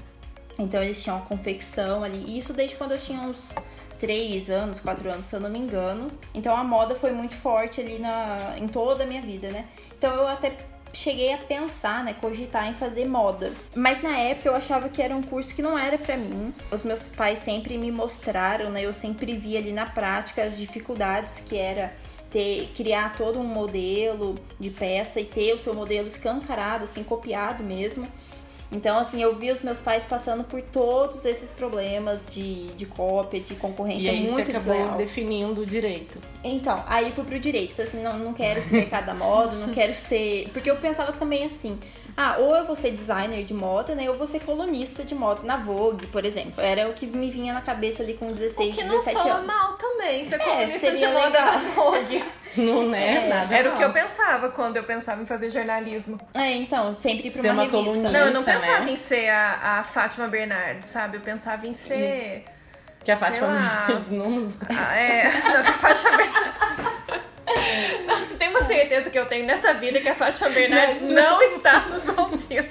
Então 0.59 0.83
eles 0.83 1.01
tinham 1.01 1.17
uma 1.17 1.25
confecção 1.25 2.03
ali, 2.03 2.37
isso 2.37 2.53
desde 2.53 2.75
quando 2.75 2.91
eu 2.91 2.99
tinha 2.99 3.19
uns 3.19 3.55
3 3.99 4.51
anos, 4.51 4.79
4 4.79 5.09
anos, 5.09 5.25
se 5.25 5.35
eu 5.35 5.39
não 5.39 5.49
me 5.49 5.57
engano. 5.57 6.11
Então 6.35 6.55
a 6.55 6.63
moda 6.63 6.93
foi 6.93 7.11
muito 7.11 7.35
forte 7.35 7.81
ali 7.81 7.97
na, 7.97 8.37
em 8.57 8.67
toda 8.67 9.03
a 9.03 9.07
minha 9.07 9.21
vida, 9.21 9.49
né? 9.49 9.65
Então 9.97 10.13
eu 10.13 10.27
até 10.27 10.55
cheguei 10.93 11.33
a 11.33 11.37
pensar, 11.37 12.03
né, 12.03 12.13
cogitar 12.13 12.69
em 12.69 12.73
fazer 12.73 13.05
moda. 13.05 13.51
Mas 13.75 14.01
na 14.01 14.17
época 14.17 14.49
eu 14.49 14.55
achava 14.55 14.87
que 14.87 15.01
era 15.01 15.15
um 15.15 15.23
curso 15.23 15.55
que 15.55 15.61
não 15.61 15.77
era 15.77 15.97
para 15.97 16.15
mim. 16.15 16.53
Os 16.71 16.83
meus 16.83 17.07
pais 17.07 17.39
sempre 17.39 17.77
me 17.77 17.91
mostraram, 17.91 18.69
né, 18.69 18.83
eu 18.83 18.93
sempre 18.93 19.35
vi 19.35 19.57
ali 19.57 19.73
na 19.73 19.87
prática 19.87 20.43
as 20.43 20.55
dificuldades 20.55 21.39
que 21.39 21.57
era 21.57 21.93
ter, 22.29 22.71
criar 22.75 23.15
todo 23.15 23.39
um 23.39 23.43
modelo 23.43 24.39
de 24.59 24.69
peça 24.69 25.19
e 25.19 25.25
ter 25.25 25.53
o 25.53 25.59
seu 25.59 25.73
modelo 25.73 26.07
escancarado, 26.07 26.83
assim, 26.83 27.03
copiado 27.03 27.63
mesmo. 27.63 28.07
Então, 28.73 28.97
assim, 28.97 29.21
eu 29.21 29.35
vi 29.35 29.51
os 29.51 29.61
meus 29.61 29.79
pais 29.81 30.05
passando 30.05 30.43
por 30.43 30.61
todos 30.61 31.23
esses 31.25 31.51
problemas 31.51 32.29
de, 32.31 32.67
de 32.69 32.85
cópia, 32.85 33.39
de 33.39 33.55
concorrência 33.55 34.07
e 34.07 34.09
aí 34.09 34.21
muito 34.29 34.47
você 34.47 34.57
acabou 34.57 34.73
desleal. 34.73 34.97
definindo 34.97 35.61
o 35.61 35.65
direito. 35.65 36.19
Então, 36.43 36.83
aí 36.87 37.11
fui 37.11 37.23
pro 37.23 37.39
direito. 37.39 37.75
Falei 37.75 37.87
assim, 37.87 38.01
não, 38.01 38.17
não 38.17 38.33
quero 38.33 38.59
esse 38.59 38.73
mercado 38.73 39.05
da 39.05 39.13
moda, 39.13 39.55
não 39.55 39.71
quero 39.71 39.93
ser... 39.93 40.49
Porque 40.51 40.69
eu 40.69 40.75
pensava 40.77 41.13
também 41.13 41.45
assim, 41.45 41.79
ah, 42.15 42.37
ou 42.39 42.55
eu 42.55 42.65
vou 42.65 42.75
ser 42.75 42.91
designer 42.91 43.43
de 43.43 43.53
moda, 43.53 43.95
né? 43.95 44.09
Ou 44.09 44.15
vou 44.15 44.27
ser 44.27 44.39
colunista 44.41 45.03
de 45.03 45.15
moda 45.15 45.41
na 45.43 45.57
Vogue, 45.57 46.05
por 46.07 46.23
exemplo. 46.23 46.61
Era 46.61 46.87
o 46.87 46.93
que 46.93 47.07
me 47.07 47.31
vinha 47.31 47.53
na 47.53 47.61
cabeça 47.61 48.03
ali 48.03 48.13
com 48.13 48.27
16, 48.27 48.75
17 48.75 48.81
anos. 48.81 49.05
que 49.05 49.13
não 49.13 49.23
soa 49.23 49.41
mal 49.41 49.73
também, 49.73 50.23
ser 50.23 50.35
é, 50.35 50.39
colunista 50.39 50.91
de 50.91 51.07
moda 51.07 51.27
legal. 51.27 51.45
na 51.45 51.57
Vogue. 51.71 52.23
Não 52.57 52.93
é, 52.93 53.25
é 53.25 53.27
nada. 53.27 53.55
Era 53.55 53.69
mal. 53.69 53.75
o 53.75 53.77
que 53.77 53.83
eu 53.83 53.91
pensava 53.91 54.49
quando 54.49 54.77
eu 54.77 54.83
pensava 54.83 55.21
em 55.21 55.25
fazer 55.25 55.49
jornalismo. 55.49 56.19
É, 56.33 56.51
então, 56.51 56.93
sempre 56.93 57.27
ir 57.27 57.31
pra 57.31 57.41
ser 57.41 57.51
uma, 57.51 57.63
uma 57.63 57.71
revista. 57.71 57.89
Colunista, 57.89 58.11
não, 58.11 58.27
eu 58.27 58.33
não 58.33 58.43
pensava 58.43 58.85
né? 58.85 58.91
em 58.91 58.95
ser 58.95 59.29
a, 59.29 59.79
a 59.79 59.83
Fátima 59.83 60.27
Bernardes, 60.27 60.87
sabe? 60.87 61.17
Eu 61.17 61.21
pensava 61.21 61.65
em 61.67 61.73
ser... 61.73 62.45
Que 63.03 63.11
a 63.11 63.17
Fátima 63.17 63.47
Bernardes 63.47 64.09
não 64.09 64.29
nos... 64.29 64.57
Ah, 64.69 64.95
é, 64.95 65.23
não, 65.23 65.63
que 65.63 65.69
a 65.69 65.73
Fátima 65.73 66.17
Bernardes... 66.17 66.53
Nossa, 68.07 68.35
tem 68.35 68.49
uma 68.49 68.63
certeza 68.65 69.09
que 69.09 69.19
eu 69.19 69.25
tenho 69.25 69.45
nessa 69.45 69.73
vida 69.73 69.99
que 69.99 70.09
a 70.09 70.15
Fátima 70.15 70.49
Bernardes 70.49 71.01
não 71.01 71.41
está 71.41 71.81
nos 71.81 72.07
ouvindo. 72.07 72.69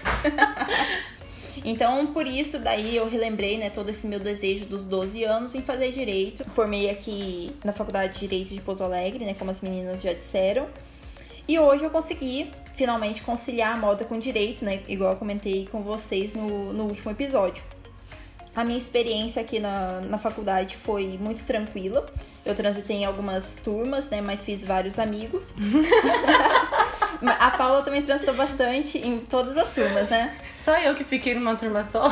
Então, 1.64 2.06
por 2.08 2.26
isso, 2.26 2.58
daí 2.58 2.96
eu 2.96 3.08
relembrei, 3.08 3.56
né, 3.56 3.70
todo 3.70 3.88
esse 3.88 4.06
meu 4.06 4.18
desejo 4.18 4.66
dos 4.66 4.84
12 4.84 5.22
anos 5.24 5.54
em 5.54 5.62
fazer 5.62 5.92
direito. 5.92 6.48
Formei 6.50 6.90
aqui 6.90 7.54
na 7.64 7.72
Faculdade 7.72 8.14
de 8.14 8.20
Direito 8.20 8.52
de 8.52 8.60
Pouso 8.60 8.82
Alegre, 8.82 9.24
né, 9.24 9.34
como 9.34 9.50
as 9.50 9.60
meninas 9.60 10.02
já 10.02 10.12
disseram. 10.12 10.66
E 11.46 11.58
hoje 11.58 11.84
eu 11.84 11.90
consegui 11.90 12.50
finalmente 12.74 13.22
conciliar 13.22 13.74
a 13.74 13.76
moda 13.76 14.04
com 14.04 14.18
direito, 14.18 14.64
né, 14.64 14.80
igual 14.88 15.12
eu 15.12 15.16
comentei 15.16 15.68
com 15.70 15.82
vocês 15.82 16.34
no, 16.34 16.72
no 16.72 16.84
último 16.84 17.10
episódio. 17.10 17.62
A 18.54 18.64
minha 18.64 18.76
experiência 18.76 19.40
aqui 19.40 19.58
na, 19.58 20.00
na 20.02 20.18
faculdade 20.18 20.76
foi 20.76 21.16
muito 21.18 21.42
tranquila. 21.44 22.06
Eu 22.44 22.54
transitei 22.54 22.98
em 22.98 23.04
algumas 23.06 23.56
turmas, 23.56 24.10
né? 24.10 24.20
Mas 24.20 24.44
fiz 24.44 24.62
vários 24.62 24.98
amigos. 24.98 25.54
a 27.20 27.50
Paula 27.52 27.82
também 27.82 28.02
transitou 28.02 28.34
bastante 28.34 28.98
em 28.98 29.20
todas 29.20 29.56
as 29.56 29.72
turmas, 29.74 30.08
né? 30.08 30.36
Só 30.56 30.76
eu 30.78 30.94
que 30.94 31.04
fiquei 31.04 31.34
numa 31.34 31.56
turma 31.56 31.84
só. 31.84 32.08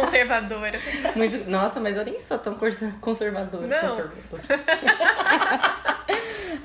Conservadora. 0.00 0.80
Muito... 1.14 1.50
Nossa, 1.50 1.78
mas 1.78 1.96
eu 1.96 2.04
nem 2.04 2.18
sou 2.20 2.38
tão 2.38 2.56
conservadora. 3.00 3.66
Não. 3.66 3.80
Conservadora. 3.80 4.42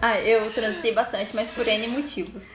ah, 0.02 0.20
eu 0.22 0.52
transitei 0.54 0.94
bastante, 0.94 1.36
mas 1.36 1.50
por 1.50 1.68
N 1.68 1.88
motivos. 1.88 2.52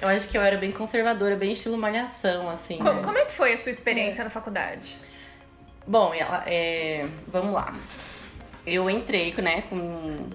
Eu 0.00 0.08
acho 0.08 0.28
que 0.28 0.38
eu 0.38 0.42
era 0.42 0.56
bem 0.56 0.70
conservadora, 0.70 1.36
bem 1.36 1.52
estilo 1.52 1.76
malhação, 1.76 2.48
assim. 2.48 2.78
Como, 2.78 2.94
né? 2.94 3.02
como 3.02 3.18
é 3.18 3.24
que 3.24 3.32
foi 3.32 3.52
a 3.52 3.56
sua 3.56 3.70
experiência 3.70 4.22
é. 4.22 4.24
na 4.24 4.30
faculdade? 4.30 4.96
Bom, 5.86 6.14
ela, 6.14 6.44
é, 6.46 7.06
vamos 7.26 7.52
lá. 7.52 7.74
Eu 8.66 8.88
entrei, 8.90 9.34
né, 9.38 9.62
com, 9.62 10.28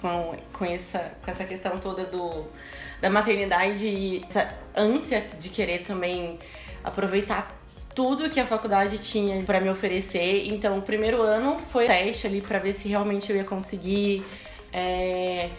com, 0.00 0.36
com, 0.52 0.64
essa, 0.64 1.12
com 1.22 1.30
essa 1.30 1.44
questão 1.44 1.78
toda 1.78 2.06
do, 2.06 2.46
da 3.00 3.08
maternidade 3.10 3.86
e 3.86 4.24
essa 4.28 4.52
ânsia 4.76 5.26
de 5.38 5.48
querer 5.48 5.82
também 5.82 6.38
aproveitar 6.82 7.56
tudo 7.94 8.30
que 8.30 8.38
a 8.38 8.46
faculdade 8.46 8.98
tinha 8.98 9.42
para 9.42 9.60
me 9.60 9.68
oferecer. 9.68 10.46
Então, 10.46 10.78
o 10.78 10.82
primeiro 10.82 11.20
ano 11.20 11.56
foi 11.70 11.86
teste 11.86 12.26
ali 12.26 12.40
para 12.40 12.58
ver 12.58 12.72
se 12.72 12.88
realmente 12.88 13.30
eu 13.30 13.36
ia 13.36 13.44
conseguir 13.44 14.24
é, 14.72 15.50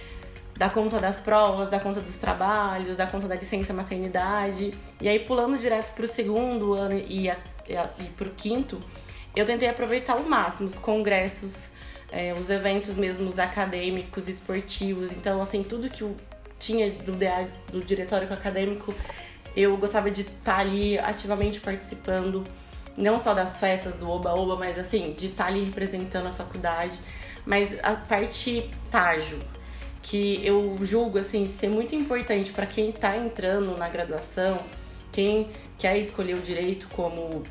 dar 0.57 0.71
conta 0.73 0.99
das 0.99 1.19
provas, 1.19 1.69
dar 1.69 1.81
conta 1.81 1.99
dos 1.99 2.17
trabalhos, 2.17 2.95
dar 2.95 3.11
conta 3.11 3.27
da 3.27 3.35
licença 3.35 3.73
maternidade. 3.73 4.73
E 5.01 5.09
aí, 5.09 5.19
pulando 5.19 5.57
direto 5.57 5.93
para 5.93 6.05
o 6.05 6.07
segundo 6.07 6.73
ano 6.73 6.95
e, 6.95 7.29
e, 7.29 8.09
para 8.15 8.27
o 8.27 8.31
quinto, 8.31 8.79
eu 9.35 9.45
tentei 9.45 9.67
aproveitar 9.67 10.13
ao 10.13 10.23
máximo 10.23 10.69
os 10.69 10.79
congressos, 10.79 11.71
é, 12.11 12.33
os 12.33 12.49
eventos 12.49 12.95
mesmo 12.95 13.27
os 13.27 13.37
acadêmicos, 13.37 14.27
esportivos. 14.29 15.11
Então, 15.11 15.41
assim, 15.41 15.61
tudo 15.61 15.89
que 15.89 16.03
eu 16.03 16.15
tinha 16.59 16.91
do, 16.91 17.13
DA, 17.13 17.47
do 17.71 17.79
diretório 17.79 18.31
acadêmico, 18.31 18.93
eu 19.55 19.75
gostava 19.77 20.11
de 20.11 20.21
estar 20.21 20.55
tá 20.55 20.57
ali 20.57 20.99
ativamente 20.99 21.59
participando, 21.59 22.43
não 22.95 23.17
só 23.17 23.33
das 23.33 23.59
festas 23.59 23.97
do 23.97 24.09
Oba-Oba, 24.09 24.55
mas 24.55 24.77
assim, 24.77 25.13
de 25.17 25.27
estar 25.27 25.45
tá 25.45 25.49
ali 25.49 25.63
representando 25.63 26.27
a 26.27 26.31
faculdade. 26.31 26.97
Mas 27.45 27.69
a 27.81 27.93
parte 27.95 28.69
estágio, 28.83 29.39
que 30.01 30.45
eu 30.45 30.77
julgo 30.83 31.17
assim 31.17 31.45
ser 31.47 31.69
muito 31.69 31.95
importante 31.95 32.51
para 32.51 32.65
quem 32.65 32.89
está 32.89 33.17
entrando 33.17 33.75
na 33.77 33.89
graduação, 33.89 34.59
quem 35.11 35.49
quer 35.77 35.97
escolher 35.97 36.35
o 36.35 36.41
direito 36.41 36.87
como 36.89 37.41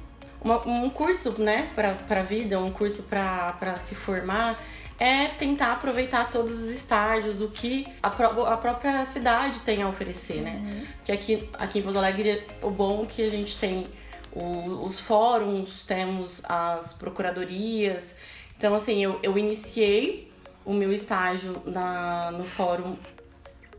uma, 0.40 0.66
um 0.66 0.88
curso, 0.90 1.34
né, 1.40 1.68
para 1.74 2.20
a 2.20 2.22
vida, 2.22 2.60
um 2.60 2.70
curso 2.70 3.02
para 3.04 3.76
se 3.80 3.94
formar, 3.94 4.62
é 4.98 5.28
tentar 5.28 5.72
aproveitar 5.72 6.30
todos 6.30 6.58
os 6.58 6.70
estágios, 6.70 7.40
o 7.40 7.48
que 7.48 7.86
a, 8.02 8.10
pró 8.10 8.44
a 8.46 8.56
própria 8.56 9.06
cidade 9.06 9.60
tem 9.60 9.80
a 9.82 9.88
oferecer, 9.88 10.42
né? 10.42 10.60
Uhum. 10.60 10.82
Porque 10.96 11.12
aqui, 11.12 11.48
aqui 11.54 11.78
em 11.78 11.82
Pouso 11.82 11.98
Alegre, 11.98 12.44
o 12.60 12.70
bom 12.70 13.04
é 13.04 13.06
que 13.06 13.22
a 13.22 13.30
gente 13.30 13.56
tem 13.58 13.86
o, 14.32 14.84
os 14.84 14.98
fóruns, 14.98 15.84
temos 15.84 16.44
as 16.46 16.92
procuradorias. 16.94 18.16
Então, 18.56 18.74
assim, 18.74 19.02
eu, 19.02 19.20
eu 19.22 19.38
iniciei 19.38 20.32
o 20.64 20.72
meu 20.72 20.92
estágio 20.92 21.62
na, 21.64 22.32
no 22.32 22.44
fórum, 22.44 22.96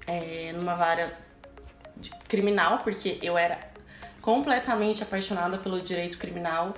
é, 0.08 0.54
numa 0.54 0.76
vara 0.76 1.18
criminal, 2.30 2.80
porque 2.80 3.20
eu 3.22 3.38
era 3.38 3.60
completamente 4.22 5.04
apaixonada 5.04 5.58
pelo 5.58 5.82
direito 5.82 6.18
criminal. 6.18 6.74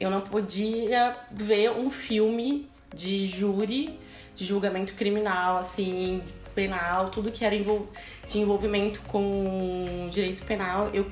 Eu 0.00 0.10
não 0.10 0.20
podia 0.20 1.16
ver 1.30 1.70
um 1.70 1.90
filme 1.90 2.68
de 2.94 3.26
júri, 3.26 3.98
de 4.36 4.44
julgamento 4.44 4.94
criminal, 4.94 5.58
assim, 5.58 6.22
penal, 6.54 7.10
tudo 7.10 7.32
que 7.32 7.44
era 7.44 7.54
envol 7.54 7.88
de 8.28 8.38
envolvimento 8.38 9.00
com 9.02 10.08
direito 10.10 10.44
penal. 10.46 10.90
Eu 10.92 11.06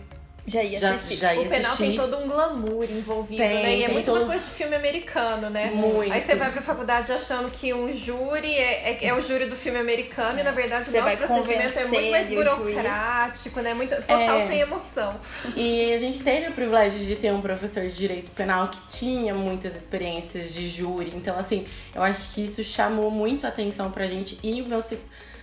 já 0.46 0.62
ia 0.62 0.78
assistir. 0.90 1.16
Já, 1.16 1.28
já 1.28 1.34
ia 1.34 1.46
o 1.46 1.49
penal 1.49 1.72
assistir. 1.72 1.82
tem 1.84 1.96
todo 1.96 2.18
um 2.18 2.26
glamour 2.26 2.84
envolvido, 2.90 3.42
tem, 3.42 3.62
né? 3.62 3.76
E 3.76 3.84
é 3.84 3.88
muito 3.88 4.06
todo... 4.06 4.18
uma 4.18 4.26
coisa 4.26 4.44
de 4.44 4.50
filme 4.50 4.75
americano, 4.75 5.49
né? 5.49 5.70
Muito. 5.70 6.12
Aí 6.12 6.20
você 6.20 6.34
vai 6.34 6.50
pra 6.50 6.61
faculdade 6.61 7.12
achando 7.12 7.50
que 7.50 7.72
um 7.72 7.92
júri 7.92 8.52
é, 8.54 8.99
é, 9.00 9.06
é 9.06 9.14
o 9.14 9.20
júri 9.20 9.46
do 9.46 9.54
filme 9.54 9.78
americano 9.78 10.40
e 10.40 10.42
na 10.42 10.50
verdade 10.50 10.88
você 10.88 11.00
o 11.00 11.04
nosso 11.04 11.16
procedimento 11.16 11.78
é 11.78 11.84
muito 11.87 12.11
mais 12.11 12.28
burocrático, 12.28 13.61
né? 13.61 13.75
Muito, 13.75 13.94
total 13.96 14.37
é. 14.37 14.40
sem 14.40 14.61
emoção. 14.61 15.20
E 15.56 15.92
a 15.92 15.99
gente 15.99 16.22
teve 16.22 16.49
o 16.49 16.52
privilégio 16.52 16.99
de 16.99 17.14
ter 17.14 17.32
um 17.32 17.40
professor 17.40 17.84
de 17.84 17.92
direito 17.92 18.30
penal 18.32 18.68
que 18.68 18.80
tinha 18.88 19.34
muitas 19.34 19.76
experiências 19.76 20.52
de 20.52 20.68
júri. 20.68 21.12
Então, 21.14 21.38
assim, 21.38 21.64
eu 21.94 22.02
acho 22.02 22.34
que 22.34 22.44
isso 22.44 22.64
chamou 22.64 23.11
muito 23.11 23.46
a 23.46 23.49
atenção 23.49 23.90
pra 23.90 24.06
gente. 24.06 24.38
E 24.42 24.61
meu, 24.62 24.82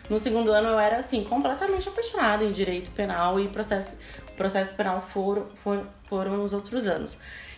no 0.10 0.18
segundo 0.18 0.52
ano 0.52 0.70
eu 0.70 0.80
era, 0.80 0.98
assim, 0.98 1.24
completamente 1.24 1.88
apaixonada 1.88 2.44
em 2.44 2.52
direito 2.52 2.90
penal 2.92 3.40
e 3.40 3.48
processo 3.48 3.92
processo 4.40 4.74
penal 4.74 5.02
foram, 5.02 5.48
foram, 5.54 5.86
foram 6.06 6.38
nos 6.38 6.54
outros 6.54 6.88
anos. 6.88 7.18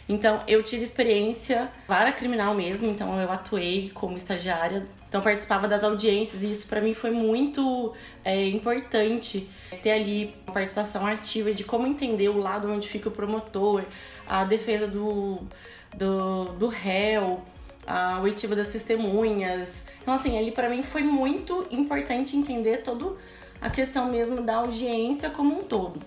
Então, 0.09 0.41
eu 0.47 0.63
tive 0.63 0.83
experiência, 0.83 1.69
vara 1.87 2.11
criminal 2.11 2.55
mesmo, 2.55 2.89
então 2.89 3.19
eu 3.21 3.31
atuei 3.31 3.91
como 3.93 4.17
estagiária, 4.17 4.85
então 5.07 5.21
participava 5.21 5.67
das 5.67 5.83
audiências 5.83 6.41
e 6.41 6.51
isso 6.51 6.67
para 6.67 6.81
mim 6.81 6.93
foi 6.95 7.11
muito 7.11 7.93
é, 8.25 8.47
importante 8.47 9.47
ter 9.83 9.91
ali 9.91 10.35
uma 10.45 10.53
participação 10.53 11.05
ativa 11.05 11.53
de 11.53 11.63
como 11.63 11.85
entender 11.85 12.29
o 12.29 12.39
lado 12.39 12.69
onde 12.69 12.89
fica 12.89 13.09
o 13.09 13.11
promotor, 13.11 13.85
a 14.27 14.43
defesa 14.43 14.87
do, 14.87 15.39
do, 15.95 16.45
do 16.53 16.67
réu, 16.67 17.43
a 17.85 18.19
oitiva 18.21 18.55
das 18.55 18.69
testemunhas. 18.69 19.83
Então, 20.01 20.13
assim, 20.13 20.37
ali 20.37 20.51
para 20.51 20.67
mim 20.67 20.81
foi 20.81 21.03
muito 21.03 21.67
importante 21.69 22.35
entender 22.35 22.77
toda 22.77 23.15
a 23.61 23.69
questão 23.69 24.09
mesmo 24.09 24.41
da 24.41 24.55
audiência 24.55 25.29
como 25.29 25.59
um 25.59 25.63
todo. 25.63 26.01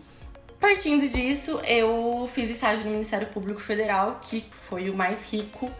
Partindo 0.64 1.06
disso, 1.10 1.60
eu 1.66 2.26
fiz 2.32 2.48
estágio 2.48 2.86
no 2.86 2.92
Ministério 2.92 3.26
Público 3.26 3.60
Federal, 3.60 4.18
que 4.22 4.42
foi 4.66 4.88
o 4.88 4.94
mais 4.94 5.22
rico 5.30 5.70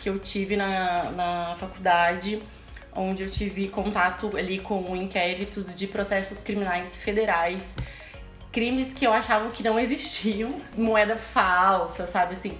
que 0.00 0.08
eu 0.08 0.16
tive 0.20 0.56
na, 0.56 1.10
na 1.10 1.56
faculdade, 1.58 2.40
onde 2.94 3.24
eu 3.24 3.30
tive 3.30 3.66
contato 3.66 4.36
ali 4.36 4.60
com 4.60 4.94
inquéritos 4.94 5.74
de 5.74 5.88
processos 5.88 6.38
criminais 6.38 6.94
federais, 6.94 7.60
crimes 8.52 8.92
que 8.92 9.04
eu 9.04 9.12
achava 9.12 9.50
que 9.50 9.60
não 9.60 9.76
existiam, 9.76 10.54
moeda 10.78 11.16
falsa, 11.16 12.06
sabe 12.06 12.34
assim, 12.34 12.56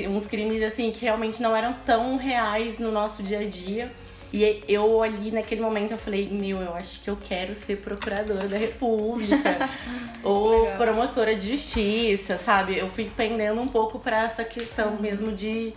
uns 0.00 0.26
crimes 0.26 0.62
assim 0.62 0.92
que 0.92 1.06
realmente 1.06 1.40
não 1.40 1.56
eram 1.56 1.72
tão 1.86 2.18
reais 2.18 2.78
no 2.78 2.92
nosso 2.92 3.22
dia 3.22 3.38
a 3.38 3.48
dia. 3.48 3.90
E 4.32 4.64
eu 4.66 5.02
ali 5.02 5.30
naquele 5.30 5.60
momento 5.60 5.90
eu 5.90 5.98
falei, 5.98 6.26
meu, 6.28 6.58
eu 6.58 6.74
acho 6.74 7.02
que 7.02 7.10
eu 7.10 7.16
quero 7.16 7.54
ser 7.54 7.76
procuradora 7.76 8.48
da 8.48 8.56
República 8.56 9.68
ou 10.24 10.62
Legal. 10.62 10.76
promotora 10.78 11.36
de 11.36 11.50
justiça, 11.50 12.38
sabe? 12.38 12.78
Eu 12.78 12.88
fui 12.88 13.10
pendendo 13.14 13.60
um 13.60 13.68
pouco 13.68 13.98
para 13.98 14.24
essa 14.24 14.42
questão 14.42 14.94
uhum. 14.94 15.00
mesmo 15.00 15.32
de, 15.32 15.74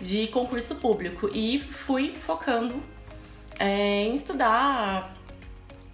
de 0.00 0.26
concurso 0.28 0.74
público 0.76 1.30
e 1.32 1.60
fui 1.60 2.12
focando 2.14 2.82
é, 3.60 4.04
em 4.04 4.14
estudar, 4.14 5.14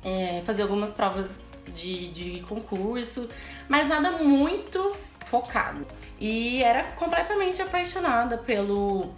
é, 0.02 0.42
fazer 0.47 0.62
algumas 0.62 0.95
provas 0.95 1.38
de, 1.75 2.09
de 2.09 2.40
concurso, 2.49 3.28
mas 3.69 3.87
nada 3.87 4.12
muito 4.12 4.92
focado. 5.26 5.87
E 6.19 6.62
era 6.62 6.85
completamente 6.92 7.61
apaixonada 7.61 8.38
pelo, 8.38 9.11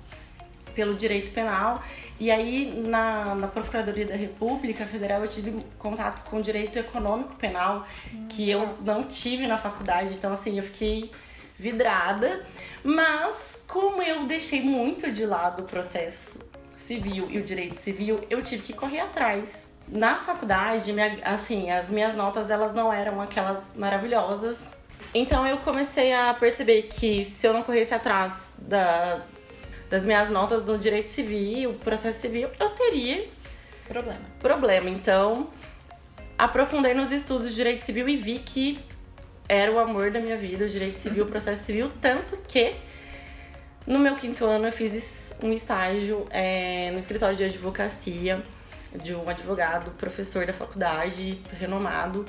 pelo 0.75 0.95
direito 0.95 1.33
penal 1.33 1.83
e 2.23 2.31
aí, 2.31 2.85
na, 2.87 3.35
na 3.35 3.49
Procuradoria 3.49 4.07
da 4.07 4.14
República 4.14 4.87
Federal, 4.87 5.23
eu 5.23 5.29
tive 5.29 5.61
contato 5.76 6.23
com 6.31 6.41
direito 6.41 6.79
econômico 6.79 7.35
penal, 7.35 7.85
que 8.29 8.49
eu 8.49 8.79
não 8.83 9.02
tive 9.02 9.45
na 9.49 9.59
faculdade, 9.59 10.14
então, 10.14 10.33
assim, 10.33 10.57
eu 10.57 10.62
fiquei 10.62 11.11
vidrada. 11.59 12.47
Mas, 12.85 13.59
como 13.67 14.00
eu 14.05 14.25
deixei 14.25 14.61
muito 14.61 15.11
de 15.11 15.26
lado 15.26 15.62
o 15.62 15.67
processo 15.67 16.49
civil 16.76 17.29
e 17.29 17.38
o 17.38 17.43
direito 17.43 17.81
civil, 17.81 18.21
eu 18.31 18.41
tive 18.41 18.62
que 18.62 18.73
correr 18.73 19.00
atrás. 19.00 19.69
Na 19.88 20.14
faculdade, 20.14 20.93
minha, 20.93 21.19
assim, 21.25 21.73
as 21.73 21.88
minhas 21.88 22.14
notas 22.14 22.50
elas 22.50 22.73
não 22.73 22.93
eram 22.93 23.21
aquelas 23.21 23.75
maravilhosas. 23.75 24.76
Então 25.12 25.45
eu 25.45 25.57
comecei 25.59 26.12
a 26.12 26.33
perceber 26.35 26.83
que 26.83 27.25
se 27.25 27.49
eu 27.49 27.52
não 27.52 27.64
corresse 27.64 27.93
atrás 27.93 28.33
da, 28.57 29.23
das 29.92 30.04
minhas 30.04 30.30
notas 30.30 30.64
no 30.64 30.78
direito 30.78 31.11
civil, 31.11 31.75
processo 31.75 32.18
civil, 32.18 32.49
eu 32.58 32.70
teria 32.70 33.28
problema. 33.87 34.20
Problema. 34.40 34.88
Então, 34.88 35.50
aprofundei 36.38 36.94
nos 36.94 37.12
estudos 37.12 37.50
de 37.50 37.54
direito 37.54 37.84
civil 37.84 38.08
e 38.08 38.16
vi 38.16 38.38
que 38.38 38.78
era 39.46 39.70
o 39.70 39.78
amor 39.78 40.11
da 40.11 40.18
minha 40.18 40.38
vida, 40.38 40.64
o 40.64 40.68
direito 40.68 40.99
civil, 40.99 41.25
o 41.25 41.26
processo 41.26 41.62
civil, 41.64 41.92
tanto 42.00 42.38
que 42.49 42.75
No 43.87 43.99
meu 43.99 44.16
quinto 44.16 44.46
ano, 44.46 44.68
eu 44.68 44.72
fiz 44.72 45.34
um 45.42 45.52
estágio 45.52 46.26
é, 46.30 46.90
no 46.92 46.99
escritório 46.99 47.37
de 47.37 47.44
advocacia 47.44 48.42
de 48.94 49.14
um 49.14 49.28
advogado, 49.28 49.90
professor 49.99 50.46
da 50.46 50.54
faculdade, 50.54 51.38
renomado, 51.61 52.25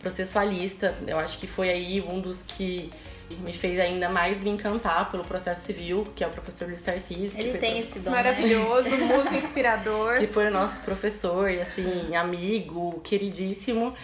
processualista. 0.00 0.94
Eu 1.06 1.18
acho 1.18 1.38
que 1.38 1.46
foi 1.46 1.70
aí 1.70 2.02
um 2.02 2.20
dos 2.20 2.42
que 2.42 2.92
me 3.30 3.52
fez 3.52 3.78
ainda 3.80 4.08
mais 4.08 4.40
me 4.40 4.50
encantar 4.50 5.10
pelo 5.10 5.24
processo 5.24 5.66
civil, 5.66 6.06
que 6.14 6.22
é 6.22 6.26
o 6.26 6.30
professor 6.30 6.66
Luiz 6.68 6.80
Tarcísio. 6.80 7.40
Ele 7.40 7.58
tem 7.58 7.72
pro... 7.72 7.80
esse 7.80 7.98
dom, 8.00 8.10
Maravilhoso, 8.10 8.90
né? 8.96 9.16
muso 9.16 9.34
inspirador. 9.34 10.18
que 10.18 10.26
foi 10.26 10.46
o 10.46 10.50
nosso 10.50 10.80
professor 10.82 11.50
e, 11.50 11.60
assim, 11.60 12.14
amigo, 12.14 13.00
queridíssimo. 13.02 13.94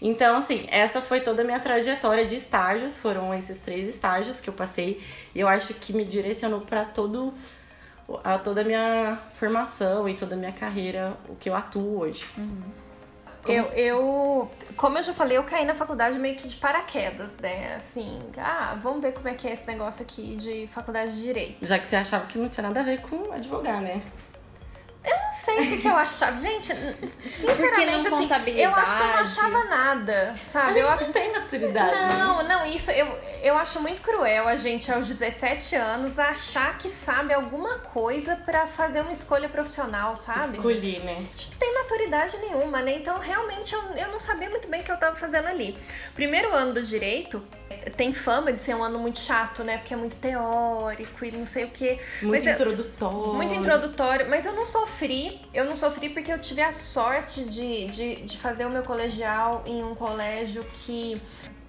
Então, 0.00 0.36
assim, 0.36 0.66
essa 0.68 1.00
foi 1.00 1.20
toda 1.20 1.42
a 1.42 1.44
minha 1.44 1.60
trajetória 1.60 2.26
de 2.26 2.34
estágios. 2.34 2.98
Foram 2.98 3.32
esses 3.32 3.58
três 3.58 3.88
estágios 3.88 4.40
que 4.40 4.48
eu 4.50 4.54
passei. 4.54 5.00
E 5.32 5.38
eu 5.38 5.46
acho 5.46 5.72
que 5.74 5.92
me 5.92 6.04
direcionou 6.04 6.62
para 6.62 6.84
todo 6.84 7.32
a 8.24 8.36
toda 8.36 8.60
a 8.60 8.64
minha 8.64 9.18
formação 9.34 10.08
e 10.08 10.14
toda 10.14 10.34
a 10.34 10.38
minha 10.38 10.52
carreira, 10.52 11.16
o 11.28 11.36
que 11.36 11.48
eu 11.48 11.54
atuo 11.54 12.00
hoje. 12.00 12.26
Uhum. 12.36 12.62
Como... 13.42 13.58
Eu, 13.58 13.64
eu, 13.72 14.50
como 14.76 14.98
eu 14.98 15.02
já 15.02 15.12
falei, 15.12 15.36
eu 15.36 15.42
caí 15.42 15.64
na 15.64 15.74
faculdade 15.74 16.18
meio 16.18 16.36
que 16.36 16.46
de 16.46 16.56
paraquedas, 16.56 17.36
né? 17.38 17.74
Assim, 17.76 18.20
ah, 18.38 18.78
vamos 18.80 19.02
ver 19.02 19.12
como 19.12 19.28
é 19.28 19.34
que 19.34 19.48
é 19.48 19.52
esse 19.52 19.66
negócio 19.66 20.02
aqui 20.02 20.36
de 20.36 20.68
faculdade 20.68 21.12
de 21.12 21.22
direito. 21.22 21.66
Já 21.66 21.78
que 21.78 21.86
você 21.88 21.96
achava 21.96 22.26
que 22.26 22.38
não 22.38 22.48
tinha 22.48 22.66
nada 22.66 22.80
a 22.80 22.84
ver 22.84 23.00
com 23.00 23.32
advogar, 23.32 23.80
né? 23.80 24.02
Eu 25.04 25.16
não 25.16 25.32
sei 25.32 25.58
o 25.58 25.68
que, 25.68 25.78
que 25.78 25.88
eu 25.88 25.96
achava. 25.96 26.36
Gente, 26.36 26.72
sinceramente, 27.28 28.06
assim, 28.06 28.28
eu 28.56 28.70
acho 28.72 28.96
que 28.96 29.02
eu 29.02 29.06
não 29.08 29.14
achava 29.14 29.64
nada, 29.64 30.34
sabe? 30.36 30.78
Eu 30.78 30.88
acho... 30.88 31.04
não 31.04 31.12
tem 31.12 31.32
maturidade. 31.32 32.18
Não, 32.18 32.42
não, 32.44 32.66
isso 32.66 32.90
eu, 32.92 33.06
eu 33.42 33.56
acho 33.56 33.80
muito 33.80 34.00
cruel 34.00 34.46
a 34.46 34.54
gente, 34.54 34.92
aos 34.92 35.08
17 35.08 35.74
anos, 35.74 36.20
achar 36.20 36.78
que 36.78 36.88
sabe 36.88 37.34
alguma 37.34 37.78
coisa 37.78 38.36
para 38.36 38.68
fazer 38.68 39.00
uma 39.00 39.12
escolha 39.12 39.48
profissional, 39.48 40.14
sabe? 40.14 40.56
Escolher, 40.56 41.00
né? 41.04 41.16
Não 41.16 41.58
tem 41.58 41.74
maturidade 41.74 42.36
nenhuma, 42.38 42.80
né? 42.80 42.92
Então, 42.96 43.18
realmente, 43.18 43.74
eu, 43.74 43.82
eu 43.96 44.08
não 44.08 44.20
sabia 44.20 44.48
muito 44.48 44.68
bem 44.68 44.82
o 44.82 44.84
que 44.84 44.92
eu 44.92 44.98
tava 44.98 45.16
fazendo 45.16 45.48
ali. 45.48 45.76
Primeiro 46.14 46.54
ano 46.54 46.74
do 46.74 46.82
direito, 46.82 47.42
tem 47.90 48.12
fama 48.12 48.52
de 48.52 48.60
ser 48.60 48.74
um 48.74 48.82
ano 48.82 48.98
muito 48.98 49.18
chato, 49.18 49.64
né? 49.64 49.78
Porque 49.78 49.94
é 49.94 49.96
muito 49.96 50.16
teórico 50.16 51.24
e 51.24 51.32
não 51.32 51.46
sei 51.46 51.64
o 51.64 51.68
quê. 51.68 51.98
Muito 52.22 52.44
mas 52.44 52.54
introdutório. 52.54 53.18
Eu, 53.18 53.34
muito 53.34 53.54
introdutório. 53.54 54.30
Mas 54.30 54.46
eu 54.46 54.52
não 54.52 54.66
sofri. 54.66 55.40
Eu 55.52 55.64
não 55.64 55.76
sofri 55.76 56.10
porque 56.10 56.32
eu 56.32 56.38
tive 56.38 56.62
a 56.62 56.72
sorte 56.72 57.44
de, 57.44 57.86
de, 57.86 58.16
de 58.22 58.38
fazer 58.38 58.64
o 58.66 58.70
meu 58.70 58.82
colegial 58.82 59.62
em 59.66 59.82
um 59.82 59.94
colégio 59.94 60.64
que, 60.84 61.20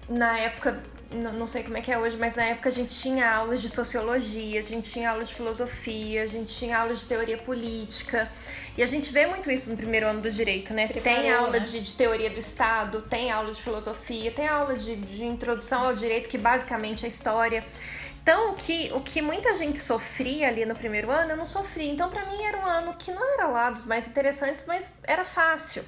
na 0.08 0.38
época, 0.38 0.80
não 1.14 1.46
sei 1.46 1.62
como 1.62 1.76
é 1.76 1.80
que 1.80 1.92
é 1.92 1.98
hoje, 1.98 2.16
mas 2.16 2.36
na 2.36 2.44
época 2.44 2.68
a 2.68 2.72
gente 2.72 2.98
tinha 2.98 3.30
aulas 3.30 3.62
de 3.62 3.68
sociologia, 3.68 4.60
a 4.60 4.62
gente 4.62 4.90
tinha 4.90 5.10
aulas 5.10 5.28
de 5.28 5.34
filosofia, 5.34 6.22
a 6.22 6.26
gente 6.26 6.54
tinha 6.54 6.78
aulas 6.78 7.00
de 7.00 7.06
teoria 7.06 7.38
política. 7.38 8.30
E 8.76 8.82
a 8.82 8.86
gente 8.86 9.12
vê 9.12 9.26
muito 9.26 9.50
isso 9.50 9.70
no 9.70 9.76
primeiro 9.76 10.06
ano 10.06 10.20
do 10.20 10.30
direito, 10.30 10.74
né? 10.74 10.88
Preparou, 10.88 11.20
tem 11.20 11.32
aula 11.32 11.50
né? 11.52 11.58
de, 11.60 11.80
de, 11.80 11.94
teoria 11.94 12.28
do 12.28 12.38
Estado, 12.38 13.02
tem 13.02 13.30
aula 13.30 13.52
de 13.52 13.62
filosofia, 13.62 14.30
tem 14.30 14.48
aula 14.48 14.74
de, 14.74 14.96
de 14.96 15.24
introdução 15.24 15.86
ao 15.86 15.94
direito, 15.94 16.28
que 16.28 16.38
basicamente 16.38 17.04
é 17.04 17.08
história. 17.08 17.64
Então, 18.22 18.52
o 18.52 18.54
que, 18.54 18.90
o 18.94 19.00
que 19.00 19.20
muita 19.20 19.54
gente 19.54 19.78
sofria 19.78 20.48
ali 20.48 20.64
no 20.64 20.74
primeiro 20.74 21.10
ano, 21.10 21.32
eu 21.32 21.36
não 21.36 21.44
sofri. 21.44 21.88
Então, 21.88 22.08
para 22.08 22.24
mim, 22.24 22.42
era 22.42 22.58
um 22.58 22.66
ano 22.66 22.94
que 22.94 23.12
não 23.12 23.34
era 23.34 23.46
lá 23.46 23.70
dos 23.70 23.84
mais 23.84 24.08
interessantes, 24.08 24.64
mas 24.66 24.94
era 25.04 25.24
fácil. 25.24 25.84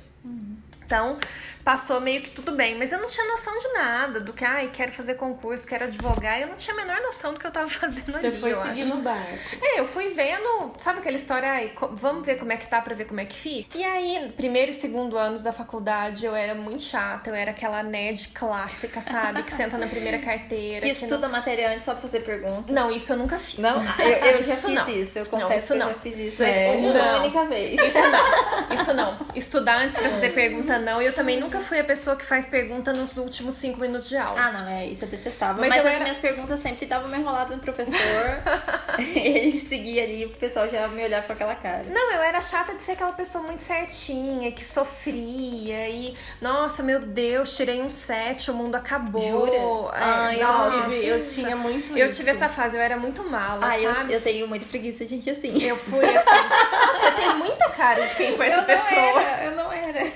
Então, 0.86 1.18
passou 1.64 2.00
meio 2.00 2.22
que 2.22 2.30
tudo 2.30 2.52
bem, 2.52 2.76
mas 2.78 2.92
eu 2.92 3.00
não 3.00 3.08
tinha 3.08 3.26
noção 3.26 3.58
de 3.58 3.68
nada, 3.72 4.20
do 4.20 4.32
que, 4.32 4.44
ai, 4.44 4.70
quero 4.72 4.92
fazer 4.92 5.14
concurso, 5.14 5.66
quero 5.66 5.84
advogar, 5.84 6.40
eu 6.40 6.46
não 6.46 6.54
tinha 6.54 6.72
a 6.72 6.76
menor 6.76 7.00
noção 7.02 7.34
do 7.34 7.40
que 7.40 7.46
eu 7.46 7.50
tava 7.50 7.66
fazendo 7.68 8.12
Você 8.12 8.26
ali, 8.28 8.38
foi 8.38 8.52
eu 8.52 8.62
seguir 8.62 8.82
acho. 8.82 8.94
no 8.94 9.02
barco. 9.02 9.36
É, 9.60 9.80
eu 9.80 9.84
fui 9.84 10.10
vendo, 10.10 10.72
sabe 10.78 11.00
aquela 11.00 11.16
história, 11.16 11.50
ai, 11.50 11.72
vamos 11.90 12.24
ver 12.24 12.36
como 12.38 12.52
é 12.52 12.56
que 12.56 12.68
tá 12.68 12.80
pra 12.80 12.94
ver 12.94 13.06
como 13.06 13.18
é 13.18 13.24
que 13.24 13.34
fica? 13.34 13.76
E 13.76 13.82
aí, 13.84 14.32
primeiro 14.36 14.70
e 14.70 14.74
segundo 14.74 15.18
anos 15.18 15.42
da 15.42 15.52
faculdade, 15.52 16.24
eu 16.24 16.36
era 16.36 16.54
muito 16.54 16.82
chata, 16.82 17.30
eu 17.30 17.34
era 17.34 17.50
aquela 17.50 17.82
nerd 17.82 18.28
clássica, 18.28 19.00
sabe? 19.00 19.42
Que 19.42 19.52
senta 19.52 19.76
na 19.76 19.88
primeira 19.88 20.18
carteira. 20.20 20.82
Que 20.86 20.92
estuda 20.92 21.18
não... 21.26 21.30
matéria 21.30 21.70
antes 21.70 21.84
só 21.84 21.92
pra 21.94 22.02
fazer 22.02 22.20
pergunta. 22.20 22.72
Não, 22.72 22.92
isso 22.92 23.12
eu 23.12 23.16
nunca 23.16 23.40
fiz. 23.40 23.58
Não, 23.58 23.74
eu, 23.98 24.08
eu 24.08 24.42
já 24.44 24.54
isso 24.54 24.68
fiz 24.68 24.76
não. 24.76 24.88
isso, 24.88 25.18
eu 25.18 25.24
Não, 25.24 25.30
confesso 25.40 25.56
isso 25.64 25.72
que 25.72 25.78
não. 25.80 25.88
eu 25.88 25.94
já 25.94 25.98
fiz 26.00 26.16
isso. 26.18 26.36
Sério? 26.36 26.78
Uma 26.78 26.92
Não. 26.94 27.18
única 27.22 27.44
vez. 27.46 27.80
Isso 27.80 27.98
não, 27.98 28.74
isso 28.74 28.94
não. 28.94 29.18
Estudar 29.34 29.78
antes 29.82 29.98
pra 29.98 30.10
fazer 30.10 30.28
pergunta, 30.30 30.75
não. 30.78 31.00
E 31.02 31.06
eu 31.06 31.12
também 31.14 31.38
nunca 31.40 31.60
fui 31.60 31.78
a 31.78 31.84
pessoa 31.84 32.16
que 32.16 32.24
faz 32.24 32.46
pergunta 32.46 32.92
nos 32.92 33.16
últimos 33.16 33.54
cinco 33.54 33.80
minutos 33.80 34.08
de 34.08 34.16
aula. 34.16 34.40
Ah, 34.40 34.52
não, 34.52 34.68
é 34.68 34.86
isso 34.86 35.04
eu 35.04 35.08
detestava. 35.08 35.58
Mas 35.60 35.68
Mas, 35.70 35.78
eu 35.78 35.86
as 35.86 35.94
era- 35.94 36.02
minhas 36.04 36.18
perguntas 36.18 36.60
sempre 36.60 36.86
davam 36.86 37.08
uma 37.08 37.16
enrolada 37.16 37.54
no 37.54 37.60
professor. 37.60 37.96
ele 39.14 39.58
seguia 39.58 40.02
ali, 40.04 40.24
o 40.26 40.30
pessoal 40.30 40.68
já 40.68 40.86
me 40.88 41.02
olhava 41.04 41.26
com 41.26 41.32
aquela 41.32 41.54
cara. 41.54 41.84
Não, 41.90 42.12
eu 42.12 42.22
era 42.22 42.40
chata 42.40 42.74
de 42.74 42.82
ser 42.82 42.92
aquela 42.92 43.12
pessoa 43.12 43.44
muito 43.44 43.62
certinha, 43.62 44.50
que 44.52 44.64
sofria 44.64 45.88
e, 45.88 46.16
nossa, 46.40 46.82
meu 46.82 47.00
Deus, 47.00 47.56
tirei 47.56 47.80
um 47.80 47.90
7, 47.90 48.50
o 48.50 48.54
mundo 48.54 48.74
acabou. 48.76 49.26
Jura? 49.28 49.56
É, 49.96 50.02
Ai, 50.02 50.42
eu 50.42 50.46
nossa. 50.48 50.82
tive, 50.90 51.06
eu 51.06 51.26
tinha 51.28 51.56
muito 51.56 51.96
Eu 51.96 52.06
isso. 52.06 52.16
tive 52.16 52.30
essa 52.30 52.48
fase, 52.48 52.76
eu 52.76 52.80
era 52.82 52.96
muito 52.96 53.22
mala, 53.28 53.66
Ah, 53.68 53.78
eu, 53.78 53.90
eu 54.10 54.20
tenho 54.20 54.46
muita 54.48 54.64
preguiça 54.66 55.04
de 55.04 55.10
gente 55.10 55.30
assim. 55.30 55.62
Eu 55.62 55.76
fui 55.76 56.04
assim. 56.04 56.26
Você 56.26 57.10
tem 57.12 57.34
muita 57.36 57.68
cara 57.70 58.06
de 58.06 58.14
quem 58.14 58.36
foi 58.36 58.46
essa 58.48 58.60
Eu 58.60 58.64
pessoa. 58.64 58.96
Não 59.12 59.18
era, 59.20 59.44
eu 59.44 59.50
não 59.52 59.72
era. 59.72 60.12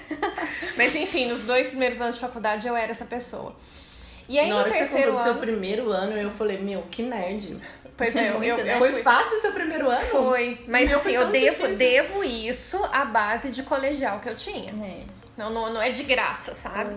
Mas 0.77 0.95
enfim, 0.95 1.27
nos 1.27 1.43
dois 1.43 1.69
primeiros 1.69 2.01
anos 2.01 2.15
de 2.17 2.21
faculdade 2.21 2.67
eu 2.67 2.77
era 2.77 2.91
essa 2.93 3.05
pessoa. 3.05 3.55
E 4.29 4.39
aí 4.39 4.49
Na 4.49 4.55
no 4.55 4.61
hora 4.61 4.71
que 4.71 4.77
você 4.77 4.85
terceiro 4.85 5.13
do 5.13 5.19
seu 5.19 5.33
ano. 5.33 5.41
primeiro 5.41 5.91
ano, 5.91 6.17
eu 6.17 6.31
falei, 6.31 6.59
meu, 6.59 6.83
que 6.91 7.03
nerd. 7.03 7.61
Pois 7.97 8.15
é, 8.17 8.31
eu, 8.31 8.43
eu, 8.43 8.59
eu 8.65 8.79
Foi 8.79 8.93
fui. 8.93 9.03
fácil 9.03 9.37
o 9.37 9.41
seu 9.41 9.53
primeiro 9.53 9.91
ano? 9.91 10.07
Foi. 10.07 10.61
Mas 10.69 10.93
assim, 10.93 11.11
eu 11.13 11.29
devo, 11.31 11.63
difícil. 11.63 11.77
devo 11.77 12.25
isso 12.25 12.83
à 12.93 13.05
base 13.05 13.51
de 13.51 13.63
colegial 13.65 14.21
que 14.21 14.29
eu 14.29 14.35
tinha. 14.35 14.73
É. 14.73 15.05
Não, 15.37 15.51
não, 15.51 15.73
não 15.73 15.83
é 15.83 15.91
de 15.91 16.03
graça, 16.05 16.55
sabe? 16.55 16.95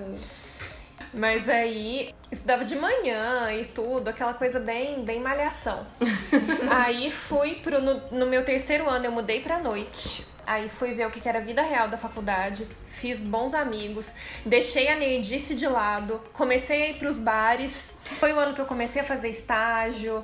Mas 1.13 1.47
aí, 1.47 2.13
estudava 2.31 2.65
de 2.65 2.75
manhã 2.75 3.51
e 3.53 3.65
tudo, 3.65 4.09
aquela 4.09 4.33
coisa 4.33 4.59
bem, 4.59 5.03
bem 5.03 5.19
malhação. 5.19 5.85
aí 6.69 7.09
fui 7.09 7.55
pro. 7.55 7.81
No, 7.81 8.01
no 8.11 8.25
meu 8.25 8.43
terceiro 8.43 8.89
ano, 8.89 9.05
eu 9.05 9.11
mudei 9.11 9.39
pra 9.39 9.59
noite. 9.59 10.25
Aí 10.45 10.67
fui 10.67 10.93
ver 10.93 11.07
o 11.07 11.11
que 11.11 11.27
era 11.27 11.39
a 11.39 11.41
vida 11.41 11.61
real 11.61 11.87
da 11.87 11.97
faculdade, 11.97 12.67
fiz 12.85 13.19
bons 13.19 13.53
amigos, 13.53 14.15
deixei 14.45 14.89
a 14.89 14.95
nerdice 14.95 15.55
de 15.55 15.67
lado, 15.67 16.21
comecei 16.33 16.83
a 16.83 16.89
ir 16.89 16.97
pros 16.97 17.19
bares. 17.19 17.93
Foi 18.19 18.33
o 18.33 18.39
ano 18.39 18.53
que 18.53 18.61
eu 18.61 18.65
comecei 18.65 19.01
a 19.01 19.05
fazer 19.05 19.29
estágio. 19.29 20.23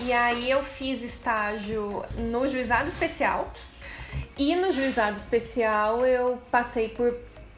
E 0.00 0.12
aí 0.12 0.50
eu 0.50 0.62
fiz 0.62 1.02
estágio 1.02 2.04
no 2.18 2.46
juizado 2.48 2.88
especial. 2.88 3.52
E 4.36 4.56
no 4.56 4.72
juizado 4.72 5.16
especial 5.16 6.04
eu 6.04 6.38
passei 6.50 6.88
por 6.88 7.14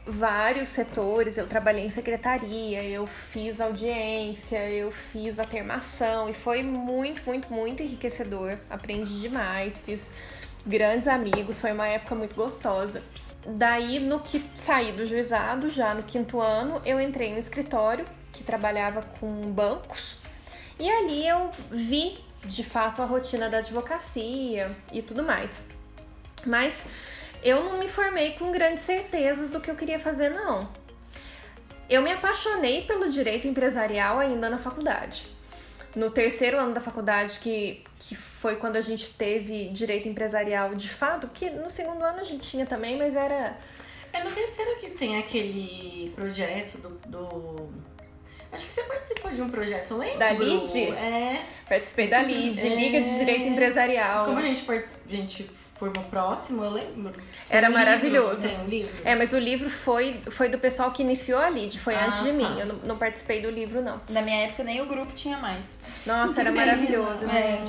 vários 0.07 0.69
setores, 0.69 1.37
eu 1.37 1.45
trabalhei 1.47 1.85
em 1.85 1.89
secretaria, 1.89 2.81
eu 2.83 3.05
fiz 3.05 3.59
audiência, 3.59 4.69
eu 4.69 4.89
fiz 4.89 5.37
a 5.37 5.43
termação 5.43 6.29
e 6.29 6.33
foi 6.33 6.63
muito, 6.63 7.23
muito, 7.25 7.51
muito 7.51 7.83
enriquecedor. 7.83 8.57
Aprendi 8.69 9.19
demais, 9.19 9.81
fiz 9.81 10.09
grandes 10.67 11.07
amigos, 11.07 11.59
foi 11.59 11.71
uma 11.71 11.87
época 11.87 12.13
muito 12.13 12.35
gostosa. 12.35 13.01
Daí, 13.45 13.99
no 13.99 14.19
que 14.19 14.43
saí 14.53 14.91
do 14.91 15.05
juizado, 15.05 15.69
já 15.69 15.93
no 15.93 16.03
quinto 16.03 16.41
ano, 16.41 16.81
eu 16.85 16.99
entrei 16.99 17.31
no 17.31 17.39
escritório 17.39 18.05
que 18.33 18.43
trabalhava 18.43 19.01
com 19.19 19.51
bancos 19.51 20.19
e 20.79 20.89
ali 20.89 21.27
eu 21.27 21.49
vi 21.71 22.19
de 22.45 22.63
fato 22.63 23.01
a 23.01 23.05
rotina 23.05 23.49
da 23.49 23.59
advocacia 23.59 24.75
e 24.91 25.01
tudo 25.01 25.23
mais. 25.23 25.67
Mas 26.45 26.87
eu 27.41 27.63
não 27.63 27.79
me 27.79 27.87
formei 27.87 28.33
com 28.33 28.51
grandes 28.51 28.83
certezas 28.83 29.49
do 29.49 29.59
que 29.59 29.71
eu 29.71 29.75
queria 29.75 29.99
fazer, 29.99 30.29
não. 30.29 30.69
Eu 31.89 32.01
me 32.01 32.11
apaixonei 32.11 32.83
pelo 32.83 33.09
direito 33.09 33.47
empresarial 33.47 34.19
ainda 34.19 34.49
na 34.49 34.57
faculdade. 34.57 35.36
No 35.97 36.11
terceiro 36.11 36.57
ano 36.59 36.73
da 36.73 36.79
faculdade, 36.81 37.39
que, 37.39 37.83
que 37.99 38.13
foi 38.15 38.55
quando 38.57 38.75
a 38.75 38.81
gente 38.81 39.13
teve 39.15 39.69
direito 39.69 40.07
empresarial 40.07 40.75
de 40.75 40.87
fato, 40.87 41.27
porque 41.27 41.49
no 41.49 41.69
segundo 41.71 42.03
ano 42.03 42.19
a 42.19 42.23
gente 42.23 42.47
tinha 42.49 42.65
também, 42.65 42.97
mas 42.97 43.15
era. 43.15 43.57
É 44.13 44.23
no 44.23 44.31
terceiro 44.31 44.75
que 44.79 44.91
tem 44.91 45.17
aquele 45.17 46.11
projeto 46.15 46.77
do. 46.77 46.89
do- 47.07 47.69
Acho 48.51 48.65
que 48.65 48.71
você 48.71 48.83
participou 48.83 49.29
de 49.31 49.41
um 49.41 49.49
projeto, 49.49 49.95
lembra? 49.97 50.19
Da 50.19 50.31
LID? 50.31 50.83
É. 50.93 51.41
Participei 51.67 52.07
da 52.07 52.21
LID, 52.21 52.65
É. 52.65 52.75
Liga 52.75 53.01
de 53.01 53.17
Direito 53.17 53.47
Empresarial. 53.47 54.25
Como 54.25 54.39
a 54.39 54.41
gente, 54.43 54.61
partici- 54.63 55.01
a 55.07 55.11
gente 55.11 55.49
formou 55.77 56.03
próximo, 56.05 56.63
eu 56.63 56.69
lembro. 56.71 57.13
Era 57.49 57.67
um 57.67 57.69
livro, 57.71 57.85
maravilhoso. 57.85 58.47
Tem 58.47 58.59
um 58.59 58.65
livro? 58.67 58.91
É, 59.03 59.15
mas 59.15 59.31
o 59.33 59.39
livro 59.39 59.69
foi, 59.69 60.19
foi 60.29 60.49
do 60.49 60.57
pessoal 60.57 60.91
que 60.91 61.03
iniciou 61.03 61.39
a 61.39 61.49
LID, 61.49 61.79
foi 61.79 61.95
Ah, 61.95 62.05
antes 62.07 62.19
de 62.23 62.29
tá. 62.29 62.33
mim. 62.33 62.59
Eu 62.59 62.65
não, 62.67 62.75
não 62.83 62.97
participei 62.97 63.41
do 63.41 63.49
livro, 63.49 63.81
não. 63.81 64.01
Na 64.09 64.21
minha 64.21 64.45
época 64.45 64.63
nem 64.63 64.81
o 64.81 64.85
grupo 64.85 65.13
tinha 65.13 65.37
mais. 65.37 65.77
Nossa, 66.05 66.41
era 66.41 66.51
maravilhoso, 66.53 67.25
É. 67.29 67.61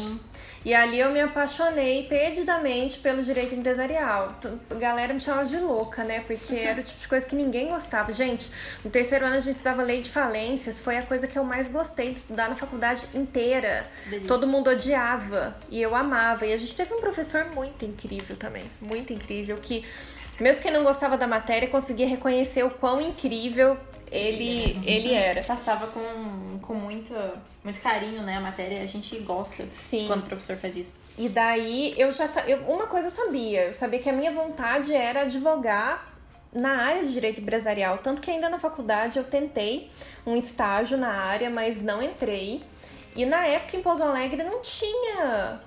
E 0.65 0.75
ali 0.75 0.99
eu 0.99 1.11
me 1.11 1.21
apaixonei 1.21 2.05
perdidamente 2.05 2.99
pelo 2.99 3.23
direito 3.23 3.55
empresarial. 3.55 4.39
A 4.71 4.75
galera 4.75 5.15
me 5.15 5.21
chamava 5.21 5.47
de 5.47 5.57
louca, 5.57 6.03
né? 6.05 6.21
Porque 6.21 6.55
era 6.57 6.81
o 6.81 6.85
tipo 6.85 7.01
de 7.01 7.09
coisa 7.09 7.27
que 7.27 7.37
ninguém 7.37 7.69
gostava. 7.69 8.13
Gente, 8.13 8.51
no 8.85 8.91
terceiro 8.91 9.25
ano 9.25 9.37
a 9.37 9.41
gente 9.41 9.55
estudava 9.55 9.83
lei 9.83 10.01
de 10.01 10.11
falências, 10.11 10.79
foi 10.81 10.99
a 10.99 11.03
coisa 11.03 11.27
que 11.27 11.39
eu 11.39 11.45
mais 11.45 11.69
gostei 11.69 12.13
de 12.13 12.19
estudar 12.19 12.49
na 12.49 12.57
faculdade 12.57 13.07
inteira. 13.15 13.87
Delícia. 14.07 14.29
Todo 14.29 14.47
mundo 14.47 14.71
odiava 14.71 15.57
e 15.71 15.81
eu 15.81 15.95
amava. 15.95 16.47
E 16.47 16.53
a 16.53 16.57
gente 16.57 16.77
teve 16.77 16.93
um 16.93 17.01
professor 17.01 17.47
muito 17.55 17.85
incrível 17.85 18.37
também, 18.37 18.65
muito 18.81 19.13
incrível, 19.13 19.57
que 19.63 19.85
mesmo 20.41 20.63
quem 20.63 20.73
não 20.73 20.83
gostava 20.83 21.17
da 21.17 21.27
matéria 21.27 21.69
conseguia 21.69 22.07
reconhecer 22.07 22.63
o 22.63 22.71
quão 22.71 23.01
incrível 23.01 23.77
ele, 24.11 24.81
ele 24.85 25.13
era. 25.13 25.43
Passava 25.43 25.89
com, 25.89 26.59
com 26.61 26.75
muito, 26.75 27.15
muito 27.65 27.81
carinho, 27.81 28.23
né? 28.23 28.37
A 28.37 28.41
matéria, 28.41 28.83
a 28.83 28.87
gente 28.87 29.19
gosta 29.21 29.65
Sim. 29.71 30.07
quando 30.07 30.21
o 30.21 30.27
professor 30.27 30.57
faz 30.57 30.77
isso. 30.77 30.99
E 31.17 31.29
daí 31.29 31.95
eu 31.97 32.13
já 32.13 32.27
eu, 32.47 32.59
uma 32.63 32.87
coisa 32.87 33.09
eu 33.09 33.11
sabia, 33.11 33.65
eu 33.65 33.75
sabia 33.75 33.99
que 33.99 34.09
a 34.09 34.13
minha 34.13 34.31
vontade 34.31 34.95
era 34.95 35.23
advogar 35.23 36.15
na 36.53 36.83
área 36.83 37.05
de 37.05 37.13
direito 37.13 37.41
empresarial, 37.41 37.99
tanto 37.99 38.23
que 38.23 38.31
ainda 38.31 38.49
na 38.49 38.59
faculdade 38.59 39.19
eu 39.19 39.25
tentei 39.25 39.91
um 40.27 40.37
estágio 40.37 40.97
na 40.97 41.11
área, 41.11 41.51
mas 41.51 41.83
não 41.83 42.03
entrei. 42.03 42.63
E 43.15 43.27
na 43.27 43.47
época 43.47 43.77
em 43.77 43.83
Pouso 43.83 44.03
Alegre 44.03 44.43
não 44.43 44.61
tinha 44.61 45.61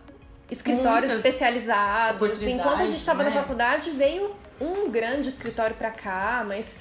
escritórios 0.50 1.12
Muitas 1.12 1.18
especializados. 1.18 2.44
Enquanto 2.44 2.82
a 2.82 2.86
gente 2.86 2.98
estava 2.98 3.24
né? 3.24 3.30
na 3.30 3.36
faculdade, 3.36 3.92
veio 3.92 4.36
um 4.60 4.90
grande 4.90 5.30
escritório 5.30 5.76
para 5.76 5.92
cá, 5.92 6.46
mas 6.48 6.78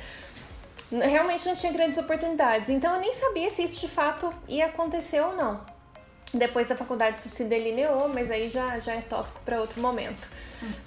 realmente 0.99 1.47
não 1.47 1.55
tinha 1.55 1.73
grandes 1.73 1.99
oportunidades. 1.99 2.69
Então 2.69 2.95
eu 2.95 3.01
nem 3.01 3.13
sabia 3.13 3.49
se 3.49 3.63
isso 3.63 3.81
de 3.81 3.89
fato 3.89 4.33
ia 4.49 4.67
acontecer 4.67 5.21
ou 5.21 5.37
não. 5.37 5.61
Depois 6.33 6.69
da 6.69 6.77
faculdade 6.77 7.19
isso 7.19 7.29
se 7.29 7.45
delineou, 7.45 8.09
mas 8.09 8.31
aí 8.31 8.49
já, 8.49 8.79
já 8.79 8.95
é 8.95 9.01
tópico 9.01 9.41
para 9.45 9.61
outro 9.61 9.81
momento. 9.81 10.29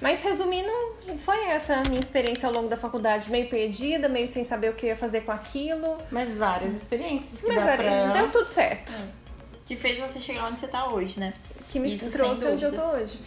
Mas 0.02 0.24
resumindo, 0.24 0.70
foi 1.18 1.46
essa 1.46 1.76
a 1.76 1.84
minha 1.84 2.00
experiência 2.00 2.48
ao 2.48 2.54
longo 2.54 2.70
da 2.70 2.78
faculdade, 2.78 3.30
meio 3.30 3.50
perdida, 3.50 4.08
meio 4.08 4.28
sem 4.28 4.44
saber 4.46 4.70
o 4.70 4.74
que 4.74 4.86
ia 4.86 4.96
fazer 4.96 5.22
com 5.22 5.32
aquilo. 5.32 5.98
Mas 6.12 6.36
várias 6.36 6.74
experiências. 6.74 7.42
Que 7.42 7.48
mas 7.48 7.66
dá 7.66 7.76
pra... 7.76 8.08
deu 8.14 8.32
tudo 8.32 8.48
certo. 8.48 8.94
É. 8.94 9.24
Que 9.66 9.76
fez 9.76 9.98
você 10.00 10.20
chegar 10.20 10.48
onde 10.48 10.60
você 10.60 10.68
tá 10.68 10.88
hoje, 10.88 11.20
né? 11.20 11.34
Que 11.68 11.80
me 11.80 11.94
Isso, 11.94 12.12
trouxe 12.12 12.46
onde 12.48 12.64
eu 12.64 12.74
tô 12.74 12.82
hoje. 12.82 13.20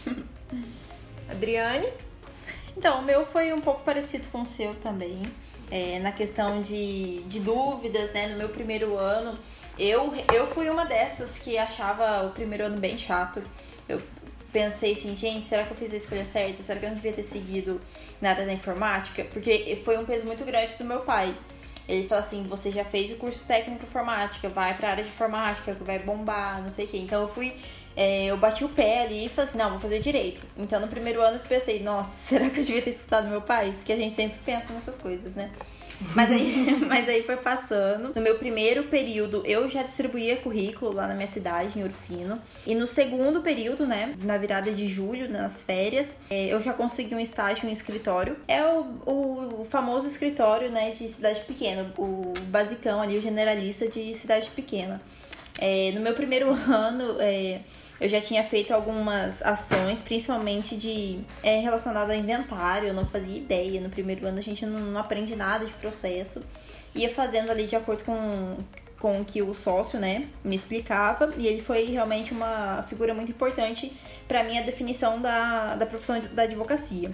Adriane? 1.28 1.88
Então, 2.76 3.00
o 3.00 3.02
meu 3.02 3.26
foi 3.26 3.52
um 3.52 3.60
pouco 3.60 3.82
parecido 3.82 4.28
com 4.28 4.42
o 4.42 4.46
seu 4.46 4.74
também 4.74 5.22
é, 5.70 5.98
na 5.98 6.12
questão 6.12 6.62
de, 6.62 7.22
de 7.24 7.40
dúvidas, 7.40 8.12
né? 8.12 8.28
No 8.28 8.36
meu 8.36 8.48
primeiro 8.48 8.96
ano, 8.96 9.38
eu, 9.78 10.12
eu 10.32 10.46
fui 10.48 10.70
uma 10.70 10.84
dessas 10.84 11.38
que 11.38 11.58
achava 11.58 12.26
o 12.26 12.30
primeiro 12.30 12.64
ano 12.64 12.78
bem 12.78 12.96
chato. 12.96 13.42
Eu 13.88 14.00
pensei 14.52 14.92
assim, 14.92 15.14
gente, 15.14 15.44
será 15.44 15.64
que 15.64 15.72
eu 15.72 15.76
fiz 15.76 15.92
a 15.92 15.96
escolha 15.96 16.24
certa? 16.24 16.62
Será 16.62 16.78
que 16.78 16.86
eu 16.86 16.90
não 16.90 16.96
devia 16.96 17.12
ter 17.12 17.22
seguido 17.22 17.80
nada 18.20 18.44
da 18.46 18.52
informática? 18.52 19.24
Porque 19.24 19.80
foi 19.84 19.98
um 19.98 20.04
peso 20.04 20.24
muito 20.24 20.44
grande 20.44 20.74
do 20.76 20.84
meu 20.84 21.00
pai. 21.00 21.34
Ele 21.88 22.06
falou 22.08 22.24
assim: 22.24 22.44
você 22.44 22.70
já 22.70 22.84
fez 22.84 23.10
o 23.10 23.16
curso 23.16 23.46
técnico 23.46 23.84
informática, 23.84 24.48
vai 24.48 24.74
pra 24.74 24.90
área 24.90 25.04
de 25.04 25.10
informática, 25.10 25.76
vai 25.80 25.98
bombar, 25.98 26.62
não 26.62 26.70
sei 26.70 26.86
o 26.86 26.88
quê. 26.88 26.98
Então 26.98 27.22
eu 27.22 27.28
fui 27.28 27.54
é, 27.96 28.26
eu 28.26 28.36
bati 28.36 28.64
o 28.64 28.68
pé 28.68 29.04
ali 29.04 29.26
e 29.26 29.28
falei 29.28 29.48
assim, 29.48 29.58
não, 29.58 29.70
vou 29.70 29.80
fazer 29.80 30.00
direito. 30.00 30.44
Então 30.56 30.78
no 30.78 30.88
primeiro 30.88 31.22
ano 31.22 31.36
eu 31.36 31.48
pensei, 31.48 31.82
nossa, 31.82 32.16
será 32.28 32.50
que 32.50 32.60
eu 32.60 32.64
devia 32.64 32.82
ter 32.82 32.90
escutado 32.90 33.28
meu 33.28 33.40
pai? 33.40 33.72
Porque 33.76 33.92
a 33.92 33.96
gente 33.96 34.14
sempre 34.14 34.38
pensa 34.44 34.72
nessas 34.72 34.98
coisas, 34.98 35.34
né? 35.34 35.50
Mas 36.14 36.30
aí, 36.30 36.78
mas 36.86 37.08
aí 37.08 37.22
foi 37.22 37.36
passando. 37.36 38.12
No 38.14 38.20
meu 38.20 38.36
primeiro 38.36 38.84
período, 38.84 39.42
eu 39.46 39.68
já 39.70 39.82
distribuía 39.82 40.36
currículo 40.36 40.92
lá 40.92 41.06
na 41.06 41.14
minha 41.14 41.26
cidade, 41.26 41.78
em 41.78 41.82
Urfino. 41.82 42.38
E 42.66 42.74
no 42.74 42.86
segundo 42.86 43.40
período, 43.40 43.86
né, 43.86 44.14
na 44.18 44.36
virada 44.36 44.70
de 44.70 44.86
julho, 44.88 45.28
nas 45.30 45.62
férias, 45.62 46.08
é, 46.28 46.52
eu 46.52 46.60
já 46.60 46.72
consegui 46.72 47.14
um 47.14 47.20
estágio 47.20 47.68
em 47.68 47.72
escritório. 47.72 48.36
É 48.46 48.62
o, 48.64 48.80
o, 49.06 49.60
o 49.62 49.64
famoso 49.64 50.06
escritório, 50.06 50.70
né, 50.70 50.90
de 50.90 51.08
cidade 51.08 51.40
pequena, 51.40 51.90
o 51.96 52.34
basicão 52.48 53.00
ali, 53.00 53.16
o 53.16 53.22
generalista 53.22 53.88
de 53.88 54.12
cidade 54.12 54.50
pequena. 54.50 55.00
É, 55.58 55.90
no 55.92 56.00
meu 56.00 56.14
primeiro 56.14 56.50
ano, 56.68 57.16
é, 57.20 57.60
eu 58.00 58.08
já 58.08 58.20
tinha 58.20 58.44
feito 58.44 58.74
algumas 58.74 59.42
ações, 59.42 60.02
principalmente 60.02 60.76
de 60.76 61.20
é, 61.42 61.60
relacionada 61.60 62.12
a 62.12 62.16
inventário, 62.16 62.88
eu 62.88 62.94
não 62.94 63.06
fazia 63.06 63.36
ideia. 63.36 63.80
No 63.80 63.88
primeiro 63.88 64.26
ano 64.26 64.38
a 64.38 64.42
gente 64.42 64.66
não, 64.66 64.78
não 64.78 65.00
aprende 65.00 65.34
nada 65.34 65.64
de 65.64 65.72
processo. 65.74 66.44
Ia 66.94 67.12
fazendo 67.12 67.50
ali 67.50 67.66
de 67.66 67.74
acordo 67.74 68.04
com, 68.04 68.56
com 68.98 69.20
o 69.20 69.24
que 69.24 69.40
o 69.40 69.54
sócio, 69.54 69.98
né, 69.98 70.28
me 70.44 70.54
explicava. 70.54 71.32
E 71.38 71.46
ele 71.46 71.62
foi 71.62 71.84
realmente 71.84 72.32
uma 72.32 72.84
figura 72.86 73.14
muito 73.14 73.30
importante 73.30 73.96
para 74.28 74.44
minha 74.44 74.62
definição 74.62 75.20
da, 75.20 75.74
da 75.74 75.86
profissão 75.86 76.20
da 76.32 76.42
advocacia. 76.42 77.10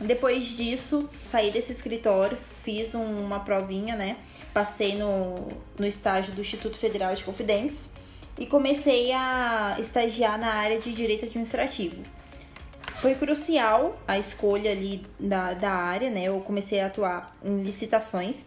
Depois 0.00 0.56
disso, 0.56 1.08
saí 1.24 1.50
desse 1.50 1.72
escritório, 1.72 2.36
fiz 2.64 2.94
uma 2.94 3.40
provinha, 3.40 3.94
né? 3.94 4.16
Passei 4.52 4.96
no, 4.96 5.46
no 5.78 5.86
estágio 5.86 6.32
do 6.32 6.40
Instituto 6.40 6.76
Federal 6.76 7.14
de 7.14 7.24
Confidentes 7.24 7.90
e 8.38 8.46
comecei 8.46 9.12
a 9.12 9.76
estagiar 9.78 10.38
na 10.38 10.54
área 10.54 10.78
de 10.78 10.92
direito 10.92 11.24
administrativo. 11.24 12.02
Foi 13.00 13.14
crucial 13.14 13.98
a 14.08 14.18
escolha 14.18 14.70
ali 14.70 15.04
da, 15.20 15.52
da 15.52 15.70
área, 15.70 16.10
né? 16.10 16.24
Eu 16.24 16.40
comecei 16.40 16.80
a 16.80 16.86
atuar 16.86 17.36
em 17.44 17.62
licitações. 17.62 18.46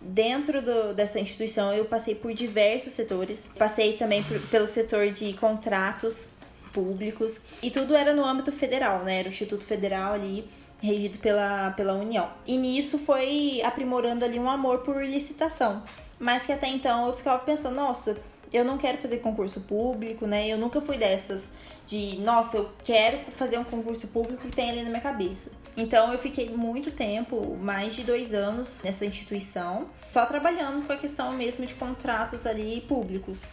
Dentro 0.00 0.62
do, 0.62 0.94
dessa 0.94 1.18
instituição, 1.18 1.72
eu 1.72 1.86
passei 1.86 2.14
por 2.14 2.32
diversos 2.32 2.92
setores. 2.92 3.46
Passei 3.58 3.96
também 3.96 4.22
por, 4.22 4.40
pelo 4.42 4.66
setor 4.66 5.10
de 5.10 5.32
contratos 5.32 6.30
públicos. 6.72 7.40
E 7.62 7.70
tudo 7.70 7.96
era 7.96 8.14
no 8.14 8.24
âmbito 8.24 8.52
federal, 8.52 9.02
né? 9.02 9.18
Era 9.18 9.28
o 9.28 9.32
Instituto 9.32 9.66
Federal 9.66 10.12
ali, 10.12 10.48
regido 10.80 11.18
pela, 11.18 11.70
pela 11.72 11.94
União. 11.94 12.28
E 12.46 12.56
nisso 12.56 12.98
foi 12.98 13.60
aprimorando 13.64 14.24
ali 14.24 14.38
um 14.38 14.48
amor 14.48 14.78
por 14.80 15.02
licitação. 15.02 15.82
Mas 16.18 16.46
que 16.46 16.52
até 16.52 16.68
então 16.68 17.08
eu 17.08 17.12
ficava 17.14 17.42
pensando, 17.42 17.74
nossa, 17.74 18.16
eu 18.52 18.64
não 18.64 18.78
quero 18.78 18.98
fazer 18.98 19.18
concurso 19.18 19.60
público, 19.62 20.26
né? 20.26 20.48
Eu 20.48 20.58
nunca 20.58 20.80
fui 20.80 20.96
dessas 20.96 21.50
de, 21.86 22.18
nossa, 22.18 22.56
eu 22.56 22.70
quero 22.82 23.30
fazer 23.30 23.58
um 23.58 23.64
concurso 23.64 24.08
público 24.08 24.42
que 24.42 24.54
tem 24.54 24.70
ali 24.70 24.82
na 24.82 24.90
minha 24.90 25.00
cabeça. 25.00 25.50
Então 25.76 26.12
eu 26.12 26.18
fiquei 26.18 26.50
muito 26.50 26.90
tempo, 26.90 27.56
mais 27.60 27.94
de 27.94 28.02
dois 28.02 28.32
anos 28.32 28.82
nessa 28.82 29.04
instituição, 29.04 29.88
só 30.10 30.24
trabalhando 30.26 30.86
com 30.86 30.92
a 30.92 30.96
questão 30.96 31.32
mesmo 31.32 31.66
de 31.66 31.74
contratos 31.74 32.46
ali 32.46 32.80
públicos. 32.88 33.44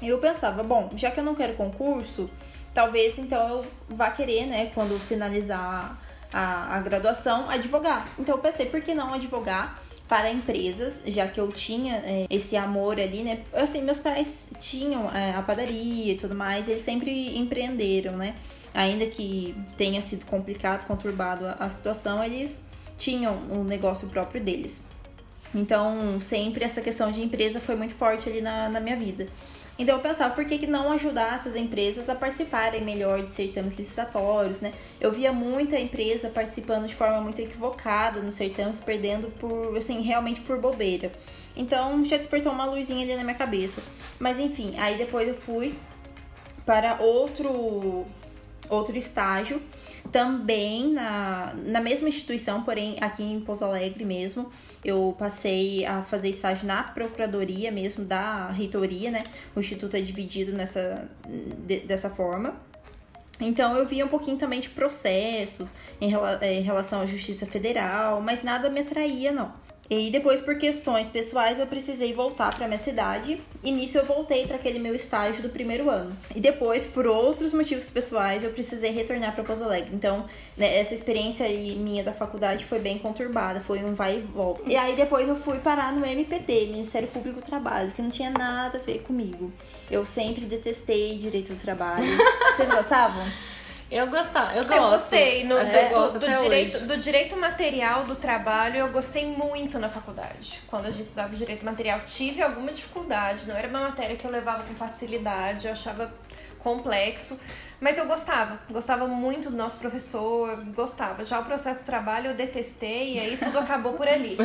E 0.00 0.08
eu 0.08 0.18
pensava, 0.18 0.62
bom, 0.62 0.90
já 0.96 1.10
que 1.10 1.20
eu 1.20 1.24
não 1.24 1.34
quero 1.34 1.54
concurso, 1.54 2.30
talvez 2.72 3.18
então 3.18 3.48
eu 3.48 3.66
vá 3.88 4.10
querer, 4.10 4.46
né, 4.46 4.70
quando 4.74 4.98
finalizar 4.98 6.00
a, 6.32 6.76
a 6.76 6.80
graduação, 6.80 7.48
advogar. 7.50 8.08
Então 8.18 8.36
eu 8.36 8.40
pensei, 8.40 8.66
por 8.66 8.80
que 8.80 8.94
não 8.94 9.12
advogar? 9.12 9.82
Para 10.10 10.28
empresas, 10.28 11.00
já 11.06 11.28
que 11.28 11.40
eu 11.40 11.52
tinha 11.52 11.94
é, 11.98 12.26
esse 12.28 12.56
amor 12.56 12.98
ali, 12.98 13.22
né? 13.22 13.44
Assim, 13.52 13.80
meus 13.80 14.00
pais 14.00 14.48
tinham 14.58 15.08
é, 15.14 15.36
a 15.36 15.40
padaria 15.40 16.14
e 16.14 16.16
tudo 16.16 16.34
mais, 16.34 16.68
eles 16.68 16.82
sempre 16.82 17.38
empreenderam, 17.38 18.16
né? 18.16 18.34
Ainda 18.74 19.06
que 19.06 19.54
tenha 19.76 20.02
sido 20.02 20.26
complicado, 20.26 20.84
conturbado 20.84 21.46
a, 21.46 21.52
a 21.52 21.70
situação, 21.70 22.24
eles 22.24 22.60
tinham 22.98 23.36
um 23.52 23.62
negócio 23.62 24.08
próprio 24.08 24.42
deles. 24.42 24.82
Então, 25.54 26.20
sempre 26.20 26.64
essa 26.64 26.80
questão 26.80 27.12
de 27.12 27.22
empresa 27.22 27.60
foi 27.60 27.76
muito 27.76 27.94
forte 27.94 28.28
ali 28.28 28.40
na, 28.40 28.68
na 28.68 28.80
minha 28.80 28.96
vida. 28.96 29.26
Então 29.78 29.96
eu 29.96 30.02
pensava, 30.02 30.34
por 30.34 30.44
que 30.44 30.66
não 30.66 30.92
ajudar 30.92 31.36
essas 31.36 31.56
empresas 31.56 32.08
a 32.10 32.14
participarem 32.14 32.82
melhor 32.82 33.22
de 33.22 33.30
certames 33.30 33.78
licitatórios, 33.78 34.60
né? 34.60 34.72
Eu 35.00 35.10
via 35.10 35.32
muita 35.32 35.78
empresa 35.78 36.28
participando 36.28 36.86
de 36.86 36.94
forma 36.94 37.20
muito 37.20 37.40
equivocada 37.40 38.20
nos 38.20 38.34
certames, 38.34 38.80
perdendo 38.80 39.28
por, 39.38 39.76
assim, 39.76 40.02
realmente 40.02 40.42
por 40.42 40.58
bobeira. 40.60 41.10
Então 41.56 42.04
já 42.04 42.16
despertou 42.16 42.52
uma 42.52 42.66
luzinha 42.66 43.02
ali 43.02 43.16
na 43.16 43.24
minha 43.24 43.36
cabeça. 43.36 43.80
Mas 44.18 44.38
enfim, 44.38 44.74
aí 44.78 44.98
depois 44.98 45.26
eu 45.26 45.34
fui 45.34 45.74
para 46.66 47.00
outro 47.00 48.06
outro 48.70 48.96
estágio 48.96 49.60
também 50.10 50.92
na, 50.92 51.52
na 51.66 51.80
mesma 51.80 52.08
instituição, 52.08 52.62
porém 52.62 52.96
aqui 53.00 53.22
em 53.22 53.40
Pouso 53.40 53.64
Alegre 53.64 54.04
mesmo, 54.04 54.50
eu 54.84 55.14
passei 55.18 55.84
a 55.84 56.02
fazer 56.02 56.30
estágio 56.30 56.66
na 56.66 56.82
procuradoria 56.82 57.70
mesmo 57.70 58.04
da 58.04 58.50
reitoria, 58.50 59.10
né? 59.10 59.24
O 59.54 59.60
instituto 59.60 59.96
é 59.96 60.00
dividido 60.00 60.52
nessa 60.52 61.08
de, 61.66 61.80
dessa 61.80 62.08
forma. 62.08 62.54
Então 63.40 63.76
eu 63.76 63.86
via 63.86 64.04
um 64.04 64.08
pouquinho 64.08 64.36
também 64.36 64.60
de 64.60 64.68
processos 64.68 65.74
em, 66.00 66.12
em 66.42 66.62
relação 66.62 67.00
à 67.00 67.06
Justiça 67.06 67.46
Federal, 67.46 68.20
mas 68.20 68.42
nada 68.42 68.68
me 68.68 68.80
atraía, 68.80 69.32
não. 69.32 69.52
E 69.90 70.08
depois, 70.08 70.40
por 70.40 70.56
questões 70.56 71.08
pessoais, 71.08 71.58
eu 71.58 71.66
precisei 71.66 72.12
voltar 72.12 72.54
para 72.54 72.68
minha 72.68 72.78
cidade. 72.78 73.42
E 73.64 73.72
nisso 73.72 73.98
eu 73.98 74.06
voltei 74.06 74.46
para 74.46 74.54
aquele 74.54 74.78
meu 74.78 74.94
estágio 74.94 75.42
do 75.42 75.48
primeiro 75.48 75.90
ano. 75.90 76.16
E 76.32 76.38
depois, 76.38 76.86
por 76.86 77.08
outros 77.08 77.52
motivos 77.52 77.90
pessoais, 77.90 78.44
eu 78.44 78.50
precisei 78.50 78.92
retornar 78.92 79.34
para 79.34 79.42
Pouso 79.42 79.64
Alegre. 79.64 79.90
Então, 79.92 80.26
né, 80.56 80.78
essa 80.78 80.94
experiência 80.94 81.48
minha 81.48 82.04
da 82.04 82.12
faculdade 82.12 82.64
foi 82.64 82.78
bem 82.78 82.98
conturbada, 82.98 83.60
foi 83.60 83.82
um 83.82 83.92
vai 83.92 84.18
e 84.18 84.20
volta. 84.20 84.62
E 84.64 84.76
aí 84.76 84.94
depois 84.94 85.28
eu 85.28 85.34
fui 85.34 85.58
parar 85.58 85.92
no 85.92 86.06
MPT, 86.06 86.66
Ministério 86.66 87.08
Público 87.08 87.40
do 87.40 87.44
Trabalho, 87.44 87.90
que 87.90 88.00
não 88.00 88.10
tinha 88.10 88.30
nada 88.30 88.78
a 88.78 88.80
ver 88.80 89.00
comigo. 89.00 89.52
Eu 89.90 90.06
sempre 90.06 90.44
detestei 90.44 91.18
direito 91.18 91.52
do 91.52 91.60
trabalho. 91.60 92.06
Vocês 92.54 92.70
gostavam? 92.70 93.26
Eu 93.90 94.06
gostava, 94.06 94.52
eu 94.52 94.62
gosto. 94.62 94.72
Eu 94.72 94.90
gostei. 94.90 95.44
No, 95.44 95.58
É, 95.58 95.88
do, 95.88 95.94
gosto 95.94 96.18
do 96.18 96.34
direito, 96.34 96.76
hoje. 96.76 96.86
do 96.86 96.96
direito 96.96 97.36
material 97.36 98.04
do 98.04 98.14
trabalho, 98.14 98.76
eu 98.76 98.88
gostei 98.88 99.26
muito 99.26 99.78
na 99.78 99.88
faculdade. 99.88 100.62
Quando 100.68 100.86
a 100.86 100.90
gente 100.90 101.08
usava 101.08 101.32
o 101.34 101.36
direito 101.36 101.64
material, 101.64 102.00
tive 102.00 102.40
alguma 102.40 102.70
dificuldade. 102.70 103.46
Não 103.46 103.56
era 103.56 103.66
uma 103.66 103.80
matéria 103.80 104.16
que 104.16 104.24
eu 104.24 104.30
levava 104.30 104.62
com 104.62 104.74
facilidade, 104.74 105.66
eu 105.66 105.72
achava 105.72 106.12
complexo. 106.60 107.38
Mas 107.80 107.96
eu 107.96 108.06
gostava, 108.06 108.60
gostava 108.70 109.08
muito 109.08 109.50
do 109.50 109.56
nosso 109.56 109.78
professor, 109.78 110.54
gostava. 110.74 111.24
Já 111.24 111.40
o 111.40 111.44
processo 111.44 111.82
do 111.82 111.86
trabalho 111.86 112.28
eu 112.28 112.34
detestei 112.34 113.14
e 113.14 113.18
aí 113.18 113.36
tudo 113.38 113.58
acabou 113.58 113.94
por 113.94 114.06
ali. 114.06 114.36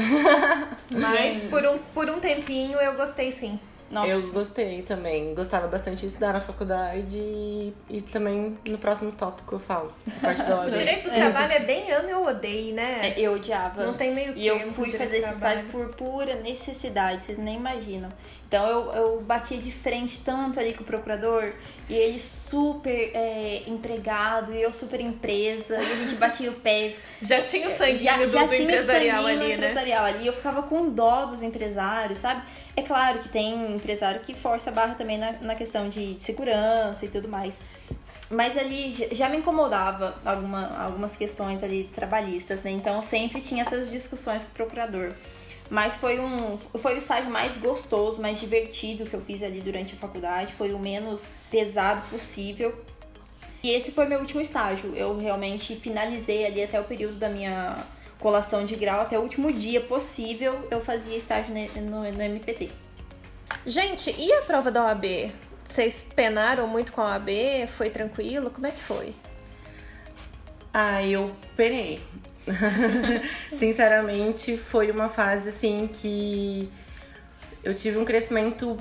Mas 0.96 1.44
por 1.50 1.66
um, 1.66 1.78
por 1.94 2.10
um 2.10 2.20
tempinho 2.20 2.80
eu 2.80 2.96
gostei 2.96 3.32
sim. 3.32 3.60
Nossa. 3.96 4.08
Eu 4.10 4.32
gostei 4.32 4.82
também. 4.82 5.34
Gostava 5.34 5.68
bastante 5.68 6.02
de 6.02 6.08
estudar 6.08 6.34
na 6.34 6.42
faculdade 6.42 7.18
e, 7.18 7.74
e 7.90 8.02
também 8.02 8.58
no 8.66 8.78
próximo 8.78 9.12
tópico 9.14 9.56
eu 9.56 9.60
falo. 9.60 9.92
a 10.06 10.20
Parte 10.20 10.44
da 10.44 10.62
O 10.68 10.70
direito 10.72 11.10
do 11.10 11.16
trabalho 11.16 11.54
é 11.54 11.60
bem 11.60 11.92
ame 11.92 12.14
ou 12.14 12.28
odeie, 12.28 12.74
né? 12.74 13.10
É, 13.10 13.20
Eu 13.20 13.34
odiava. 13.34 13.86
Não 13.86 13.94
tem 13.94 14.14
meio 14.14 14.34
E 14.36 14.46
eu 14.46 14.60
fui 14.74 14.90
fazer 14.90 15.18
esse 15.18 15.22
trabalho. 15.22 15.60
estágio 15.60 15.66
por 15.72 15.90
pura 15.96 16.36
necessidade, 16.36 17.24
vocês 17.24 17.38
nem 17.38 17.56
imaginam. 17.56 18.10
Então 18.48 18.68
eu, 18.68 18.94
eu 18.94 19.22
batia 19.22 19.58
de 19.58 19.72
frente 19.72 20.20
tanto 20.24 20.60
ali 20.60 20.74
com 20.74 20.84
o 20.84 20.86
procurador, 20.86 21.52
e 21.90 21.94
ele 21.94 22.20
super 22.20 23.12
é, 23.14 23.64
empregado, 23.68 24.54
e 24.54 24.62
eu 24.62 24.72
super 24.72 25.00
empresa, 25.02 25.76
e 25.76 25.92
a 25.92 25.96
gente 25.96 26.16
batia 26.16 26.52
o 26.52 26.54
pé. 26.54 26.96
Já 27.22 27.42
tinha 27.42 27.68
o 27.68 27.72
sanguinho 27.72 27.98
já, 27.98 28.18
do, 28.18 28.30
já 28.30 28.44
do 28.44 28.50
tinha 28.50 28.62
empresarial 28.62 29.26
ali, 29.26 29.38
né? 29.40 29.54
empresarial 29.56 30.06
ali. 30.06 30.28
Eu 30.28 30.34
ficava 30.34 30.62
com 30.64 30.90
dó 30.90 31.26
dos 31.26 31.42
empresários, 31.42 32.20
sabe? 32.20 32.44
É 32.76 32.82
claro 32.84 33.20
que 33.20 33.30
tem 33.30 33.76
empresário 33.76 34.20
que 34.20 34.34
força 34.34 34.70
a 34.70 34.74
barra 34.74 34.94
também 34.96 35.18
na, 35.18 35.32
na 35.42 35.56
questão 35.56 35.90
de 35.90 36.18
segurança 36.20 37.04
e 37.04 37.08
tudo 37.08 37.28
mais. 37.28 37.56
Mas 38.30 38.58
ali 38.58 38.94
já- 39.12 39.30
me 39.30 39.38
incomodava 39.38 40.16
alguma, 40.26 40.78
algumas 40.84 41.16
questões 41.16 41.64
ali 41.64 41.90
trabalhistas, 41.94 42.62
né? 42.62 42.72
Então 42.72 42.96
eu 42.96 43.02
sempre 43.02 43.42
tinha 43.42 43.62
essas 43.64 43.90
discussões 43.90 44.44
com 44.44 44.50
o 44.50 44.54
procurador. 44.54 45.12
Mas 45.70 45.96
foi 45.96 46.20
um 46.20 46.58
foi 46.78 46.96
o 46.96 47.00
estágio 47.00 47.30
mais 47.32 47.58
gostoso, 47.58 48.22
mais 48.22 48.40
divertido 48.40 49.06
que 49.06 49.16
eu 49.16 49.22
fiz 49.22 49.42
ali 49.42 49.62
durante 49.62 49.96
a 49.96 49.98
faculdade. 49.98 50.54
Foi 50.54 50.74
o 50.74 50.80
menos 50.80 51.28
pesado 51.50 52.02
possível. 52.10 52.74
E 53.64 53.72
esse 53.72 53.92
foi 53.92 54.06
meu 54.06 54.20
último 54.20 54.42
estágio. 54.42 54.96
Eu 54.96 55.18
realmente 55.18 55.76
finalizei 55.76 56.46
ali 56.46 56.64
até 56.64 56.80
o 56.80 56.84
período 56.84 57.16
da 57.16 57.30
minha 57.30 57.78
colação 58.20 58.64
de 58.64 58.76
grau, 58.76 59.02
até 59.02 59.18
o 59.20 59.22
último 59.22 59.52
dia 59.52 59.82
possível 59.82 60.68
eu 60.72 60.80
fazia 60.80 61.18
estágio 61.18 61.54
no, 61.82 62.00
no 62.12 62.22
MPT. 62.22 62.72
Gente, 63.66 64.14
e 64.18 64.32
a 64.34 64.42
prova 64.42 64.72
da 64.72 64.86
OAB? 64.86 65.32
Vocês 65.66 66.06
penaram 66.16 66.68
muito 66.68 66.94
com 66.94 67.02
a 67.02 67.12
OAB? 67.12 67.30
Foi 67.68 67.90
tranquilo? 67.90 68.50
Como 68.50 68.68
é 68.68 68.72
que 68.72 68.82
foi? 68.82 69.14
Ah, 70.74 71.04
eu 71.04 71.36
penei. 71.56 72.02
Sinceramente, 73.58 74.58
foi 74.58 74.92
uma 74.92 75.10
fase 75.10 75.50
assim 75.50 75.90
que 75.92 76.70
eu 77.64 77.74
tive 77.74 77.98
um 77.98 78.06
crescimento 78.06 78.78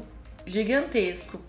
gigantesco 0.46 1.40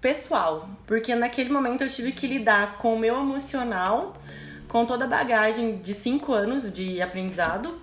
pessoal, 0.00 0.68
porque 0.84 1.14
naquele 1.14 1.48
momento 1.48 1.84
eu 1.84 1.88
tive 1.88 2.10
que 2.10 2.26
lidar 2.26 2.78
com 2.78 2.94
o 2.94 2.98
meu 2.98 3.16
emocional, 3.18 4.16
com 4.68 4.84
toda 4.84 5.04
a 5.04 5.08
bagagem 5.08 5.76
de 5.76 5.94
cinco 5.94 6.32
anos 6.32 6.72
de 6.72 7.00
aprendizado, 7.00 7.80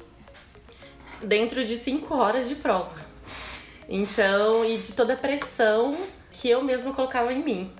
dentro 1.24 1.64
de 1.64 1.78
cinco 1.78 2.16
horas 2.16 2.50
de 2.50 2.56
prova. 2.56 3.00
Então, 3.88 4.66
e 4.66 4.78
de 4.78 4.92
toda 4.92 5.14
a 5.14 5.18
pressão 5.18 5.98
que 6.32 6.50
eu 6.50 6.62
mesma 6.62 6.94
colocava 6.94 7.32
em 7.34 7.42
mim. 7.42 7.72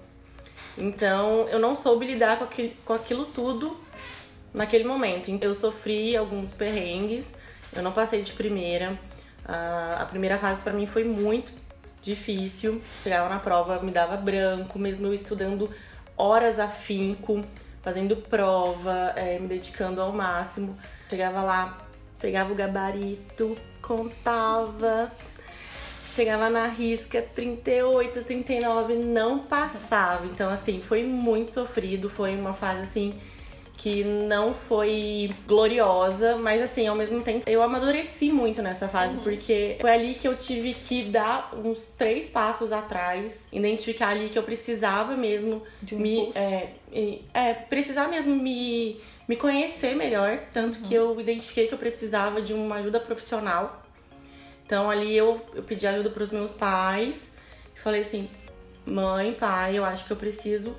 Então, 0.78 1.48
eu 1.50 1.60
não 1.60 1.76
soube 1.76 2.06
lidar 2.06 2.38
com 2.38 2.46
aquilo, 2.46 2.72
com 2.86 2.94
aquilo 2.94 3.26
tudo 3.26 3.78
naquele 4.54 4.84
momento. 4.84 5.30
Eu 5.42 5.54
sofri 5.54 6.16
alguns 6.16 6.52
perrengues, 6.52 7.26
eu 7.76 7.82
não 7.82 7.92
passei 7.92 8.22
de 8.22 8.34
primeira. 8.34 9.00
A 9.46 10.06
primeira 10.06 10.38
fase 10.38 10.62
pra 10.62 10.74
mim 10.74 10.86
foi 10.86 11.04
muito 11.04 11.52
difícil. 12.02 12.82
Chegava 13.04 13.30
na 13.30 13.40
prova, 13.40 13.80
me 13.82 13.92
dava 13.92 14.16
branco, 14.18 14.78
mesmo 14.78 15.08
eu 15.08 15.14
estudando 15.14 15.70
horas 16.16 16.60
a 16.60 16.68
finco, 16.68 17.44
fazendo 17.82 18.16
prova, 18.16 19.14
eh, 19.16 19.40
me 19.40 19.48
dedicando 19.48 20.02
ao 20.02 20.12
máximo. 20.12 20.78
Chegava 21.10 21.42
lá, 21.42 21.78
pegava 22.20 22.52
o 22.52 22.56
gabarito, 22.56 23.58
contava, 23.82 25.12
chegava 26.14 26.50
na 26.50 26.68
risca 26.68 27.22
38, 27.22 28.24
39, 28.24 28.96
não 28.96 29.40
passava. 29.40 30.26
Então, 30.26 30.50
assim, 30.52 30.82
foi 30.82 31.04
muito 31.04 31.52
sofrido, 31.52 32.10
foi 32.10 32.36
uma 32.36 32.54
fase 32.54 32.82
assim 32.82 33.20
que 33.80 34.04
não 34.04 34.54
foi 34.54 35.32
gloriosa, 35.48 36.36
mas 36.36 36.62
assim, 36.62 36.86
ao 36.86 36.96
mesmo 36.96 37.22
tempo 37.22 37.50
eu 37.50 37.64
amadureci 37.64 38.32
muito 38.32 38.62
nessa 38.62 38.88
fase, 38.88 39.18
porque 39.20 39.78
foi 39.80 39.90
ali 39.90 40.14
que 40.14 40.28
eu 40.28 40.36
tive 40.36 40.74
que 40.74 41.06
dar 41.06 41.54
uns 41.56 41.86
três 41.86 42.30
passos 42.30 42.72
atrás, 42.72 43.48
identificar 43.52 44.10
ali 44.10 44.30
que 44.30 44.38
eu 44.38 44.44
precisava 44.44 45.16
mesmo 45.16 45.64
De 45.82 45.96
um 45.96 46.00
me 46.00 46.32
é, 46.36 46.68
é, 47.34 47.54
precisar 47.54 48.08
mesmo 48.08 48.36
me, 48.36 49.00
me 49.28 49.36
conhecer 49.36 49.96
melhor, 49.96 50.40
tanto 50.54 50.82
que 50.82 50.94
eu 50.94 51.20
identifiquei 51.20 51.66
que 51.66 51.74
eu 51.74 51.80
precisava 51.80 52.42
de 52.42 52.54
uma 52.54 52.76
ajuda 52.76 53.00
profissional. 53.00 53.82
Então 54.66 54.90
ali 54.90 55.18
eu, 55.18 55.42
eu 55.56 55.64
pedi 55.64 55.88
ajuda 55.88 56.10
para 56.12 56.22
os 56.22 56.32
meus 56.32 56.52
pais 56.52 57.30
falei 57.80 58.02
assim: 58.02 58.30
mãe, 58.86 59.34
pai, 59.34 59.78
eu 59.78 59.86
acho 59.86 60.06
que 60.06 60.12
eu 60.12 60.18
preciso 60.18 60.76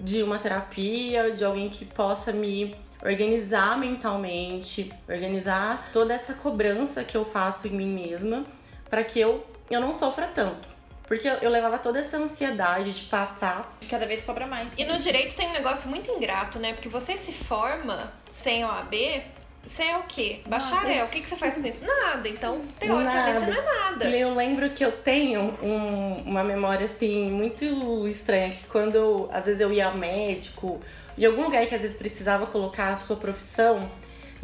de 0.00 0.22
uma 0.22 0.38
terapia, 0.38 1.30
de 1.30 1.44
alguém 1.44 1.68
que 1.68 1.84
possa 1.84 2.32
me 2.32 2.76
organizar 3.02 3.78
mentalmente, 3.78 4.92
organizar 5.08 5.90
toda 5.92 6.14
essa 6.14 6.32
cobrança 6.34 7.04
que 7.04 7.16
eu 7.16 7.24
faço 7.24 7.68
em 7.68 7.70
mim 7.70 7.88
mesma, 7.88 8.46
para 8.88 9.04
que 9.04 9.20
eu, 9.20 9.46
eu 9.70 9.80
não 9.80 9.92
sofra 9.92 10.26
tanto. 10.26 10.74
Porque 11.06 11.28
eu, 11.28 11.34
eu 11.34 11.50
levava 11.50 11.78
toda 11.78 12.00
essa 12.00 12.16
ansiedade 12.16 12.92
de 12.92 13.04
passar. 13.04 13.76
E 13.82 13.86
cada 13.86 14.06
vez 14.06 14.22
cobra 14.22 14.46
mais. 14.46 14.72
E 14.76 14.84
no 14.84 14.98
direito 14.98 15.36
tem 15.36 15.48
um 15.48 15.52
negócio 15.52 15.90
muito 15.90 16.10
ingrato, 16.10 16.58
né? 16.58 16.72
Porque 16.72 16.88
você 16.88 17.14
se 17.16 17.32
forma 17.32 18.10
sem 18.32 18.64
OAB, 18.64 19.22
você 19.66 19.82
é 19.84 19.96
o 19.98 20.02
quê? 20.04 20.40
Bacharel. 20.46 21.04
O 21.06 21.08
que, 21.08 21.20
que 21.20 21.28
você 21.28 21.36
faz 21.36 21.56
com 21.56 21.66
isso? 21.66 21.86
Nada. 21.86 22.28
Então, 22.28 22.60
teoricamente, 22.78 23.40
você 23.40 23.50
não 23.50 23.56
é 23.58 23.74
nada. 23.90 24.04
Eu 24.10 24.34
lembro 24.34 24.70
que 24.70 24.84
eu 24.84 24.92
tenho 24.92 25.40
um- 25.62 26.22
uma 26.26 26.44
memória 26.44 26.84
assim 26.86 27.30
muito 27.30 28.06
estranha 28.08 28.50
que 28.52 28.66
quando 28.66 29.28
às 29.32 29.44
vezes 29.46 29.60
eu 29.60 29.72
ia 29.72 29.86
ao 29.86 29.96
médico, 29.96 30.80
em 31.16 31.24
algum 31.24 31.44
lugar 31.44 31.64
que 31.66 31.74
às 31.74 31.80
vezes 31.80 31.96
precisava 31.96 32.46
colocar 32.46 32.94
a 32.94 32.98
sua 32.98 33.16
profissão, 33.16 33.88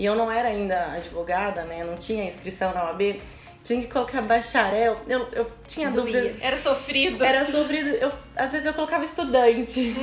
e 0.00 0.06
eu 0.06 0.16
não 0.16 0.32
era 0.32 0.48
ainda 0.48 0.92
advogada, 0.94 1.62
né? 1.64 1.84
Não 1.84 1.98
tinha 1.98 2.24
inscrição 2.24 2.72
na 2.72 2.84
OAB, 2.84 3.20
tinha 3.62 3.82
que 3.82 3.86
colocar 3.86 4.22
bacharel. 4.22 4.98
Eu, 5.06 5.28
eu 5.30 5.52
tinha 5.66 5.90
Doía. 5.90 6.22
dúvida. 6.22 6.36
Era 6.40 6.56
sofrido. 6.56 7.22
Era 7.22 7.44
sofrido, 7.44 7.90
eu, 7.90 8.10
às 8.34 8.50
vezes 8.50 8.66
eu 8.66 8.72
colocava 8.72 9.04
estudante. 9.04 9.94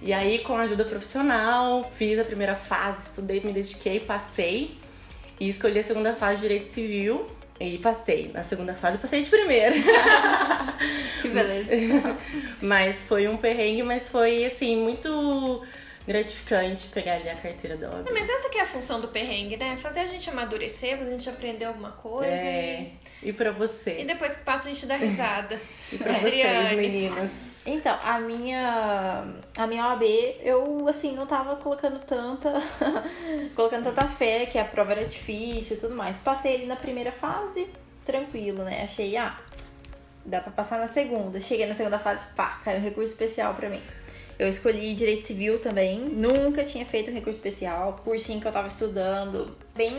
E 0.00 0.10
aí, 0.10 0.38
com 0.38 0.56
a 0.56 0.62
ajuda 0.62 0.86
profissional, 0.86 1.92
fiz 1.96 2.18
a 2.18 2.24
primeira 2.24 2.54
fase, 2.54 3.08
estudei, 3.08 3.42
me 3.44 3.52
dediquei, 3.52 4.00
passei. 4.00 4.78
E 5.38 5.50
escolhi 5.50 5.80
a 5.80 5.84
segunda 5.84 6.14
fase 6.14 6.36
de 6.36 6.48
Direito 6.48 6.72
Civil. 6.72 7.26
E 7.60 7.76
passei. 7.76 8.30
Na 8.32 8.42
segunda 8.42 8.72
fase, 8.72 8.96
eu 8.96 9.00
passei 9.00 9.20
de 9.20 9.28
primeira. 9.28 9.74
Que 11.20 11.28
beleza. 11.28 11.70
mas 12.60 13.02
foi 13.02 13.26
um 13.28 13.36
perrengue, 13.36 13.82
mas 13.82 14.08
foi, 14.08 14.44
assim, 14.44 14.76
muito 14.76 15.62
gratificante 16.06 16.88
pegar 16.88 17.14
ali 17.14 17.28
a 17.28 17.34
carteira 17.36 17.76
da 17.76 17.90
OAB. 17.90 18.08
Mas 18.12 18.28
essa 18.28 18.48
que 18.48 18.58
é 18.58 18.62
a 18.62 18.66
função 18.66 19.00
do 19.00 19.08
perrengue, 19.08 19.56
né? 19.56 19.76
Fazer 19.82 20.00
a 20.00 20.06
gente 20.06 20.28
amadurecer, 20.30 20.96
fazer 20.98 21.10
a 21.10 21.16
gente 21.16 21.28
aprender 21.28 21.64
alguma 21.64 21.90
coisa. 21.92 22.30
É. 22.32 22.90
E 23.22 23.32
pra 23.32 23.50
E, 23.50 23.52
e 23.52 23.54
você? 23.54 24.04
depois 24.04 24.36
que 24.36 24.44
passa 24.44 24.68
a 24.68 24.72
gente 24.72 24.86
dá 24.86 24.96
risada. 24.96 25.60
E 25.92 25.98
pra 25.98 26.12
É. 26.16 26.20
vocês, 26.20 26.72
meninas? 26.76 27.30
Então, 27.64 27.96
a 28.02 28.18
minha 28.20 29.24
a 29.56 29.66
minha 29.66 29.86
OAB, 29.88 30.02
eu 30.42 30.86
assim, 30.88 31.14
não 31.14 31.26
tava 31.26 31.56
colocando 31.56 31.98
tanta 32.00 32.52
colocando 33.54 33.84
tanta 33.84 34.04
fé 34.08 34.46
que 34.46 34.58
a 34.58 34.64
prova 34.64 34.92
era 34.92 35.04
difícil 35.04 35.76
e 35.76 35.80
tudo 35.80 35.94
mais. 35.94 36.18
Passei 36.18 36.54
ali 36.56 36.66
na 36.66 36.76
primeira 36.76 37.10
fase, 37.12 37.68
tranquilo, 38.04 38.62
né? 38.64 38.82
Achei, 38.84 39.16
ah, 39.16 39.36
dá 40.24 40.40
pra 40.40 40.52
passar 40.52 40.78
na 40.78 40.86
segunda. 40.88 41.40
Cheguei 41.40 41.66
na 41.66 41.74
segunda 41.74 41.98
fase, 41.98 42.26
pá, 42.36 42.60
caiu 42.64 42.78
um 42.78 42.82
recurso 42.82 43.12
especial 43.12 43.54
pra 43.54 43.68
mim. 43.68 43.82
Eu 44.38 44.48
escolhi 44.48 44.94
direito 44.94 45.26
civil 45.26 45.58
também. 45.58 46.00
Nunca 46.00 46.62
tinha 46.62 46.84
feito 46.84 47.10
recurso 47.10 47.38
especial. 47.38 48.00
Cursinho 48.04 48.40
que 48.40 48.46
eu 48.46 48.52
tava 48.52 48.68
estudando. 48.68 49.56
Bem. 49.74 49.94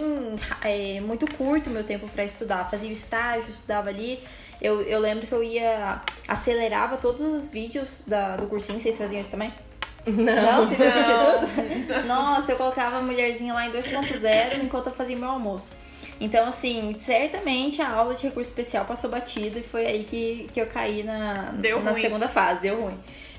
É, 0.64 1.02
muito 1.02 1.26
curto 1.36 1.70
o 1.70 1.74
meu 1.74 1.84
tempo 1.84 2.08
para 2.10 2.24
estudar. 2.24 2.70
Fazia 2.70 2.90
o 2.90 2.94
estágio, 2.94 3.50
estudava 3.50 3.90
ali. 3.90 4.20
Eu, 4.62 4.82
eu 4.82 5.00
lembro 5.00 5.26
que 5.26 5.34
eu 5.34 5.44
ia. 5.44 6.02
acelerava 6.28 6.98
todos 6.98 7.22
os 7.22 7.48
vídeos 7.50 8.04
da, 8.06 8.38
do 8.38 8.46
cursinho. 8.48 8.80
Vocês 8.80 8.98
faziam 8.98 9.22
isso 9.22 9.32
também? 9.32 9.52
Não. 10.06 10.24
Não, 10.24 10.68
vocês 10.68 10.80
assistiam 10.80 11.88
tudo? 11.88 12.06
Nossa, 12.08 12.52
eu 12.52 12.58
colocava 12.58 12.98
a 12.98 13.02
mulherzinha 13.02 13.54
lá 13.54 13.66
em 13.66 13.72
2.0 13.72 14.64
enquanto 14.64 14.88
eu 14.88 14.94
fazia 14.94 15.18
meu 15.18 15.30
almoço. 15.30 15.74
Então, 16.20 16.48
assim, 16.48 16.96
certamente 17.00 17.82
a 17.82 17.90
aula 17.90 18.16
de 18.16 18.24
recurso 18.24 18.50
especial 18.50 18.86
passou 18.86 19.10
batido 19.10 19.60
e 19.60 19.64
foi 19.64 19.86
aí 19.86 20.04
que, 20.04 20.50
que 20.52 20.60
eu 20.60 20.66
caí 20.68 21.04
na, 21.04 21.52
Deu 21.54 21.82
na 21.82 21.92
ruim. 21.92 22.02
segunda 22.02 22.28
fase, 22.28 22.62
deu 22.62 22.80
ruim. 22.82 22.98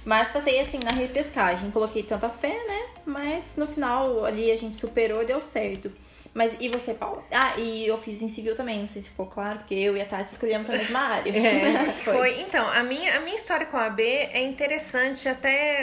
Mas 0.09 0.29
passei 0.29 0.59
assim 0.59 0.79
na 0.79 0.91
repescagem, 0.91 1.71
coloquei 1.71 2.03
tanta 2.03 2.31
fé, 2.31 2.49
né? 2.67 2.87
Mas 3.05 3.57
no 3.59 3.67
final 3.67 4.25
ali 4.25 4.51
a 4.51 4.57
gente 4.57 4.75
superou 4.75 5.21
e 5.21 5.27
deu 5.27 5.43
certo. 5.43 5.93
Mas 6.33 6.57
e 6.59 6.71
você, 6.71 6.95
Paula? 6.95 7.23
Ah, 7.31 7.59
e 7.59 7.87
eu 7.87 7.99
fiz 7.99 8.23
em 8.23 8.29
civil 8.29 8.57
também, 8.57 8.79
não 8.81 8.87
sei 8.87 9.03
se 9.03 9.11
ficou 9.11 9.27
claro, 9.27 9.59
porque 9.59 9.75
eu 9.75 9.95
e 9.99 10.01
a 10.01 10.07
Tati 10.07 10.33
escolhemos 10.33 10.71
a 10.71 10.73
mesma 10.73 10.99
área. 11.21 11.31
É. 11.31 11.93
Foi. 12.01 12.41
Então, 12.41 12.67
a 12.71 12.83
minha, 12.83 13.19
a 13.19 13.21
minha 13.21 13.37
história 13.37 13.67
com 13.67 13.77
a 13.77 13.85
AB 13.85 14.03
é 14.03 14.43
interessante, 14.45 15.29
até 15.29 15.83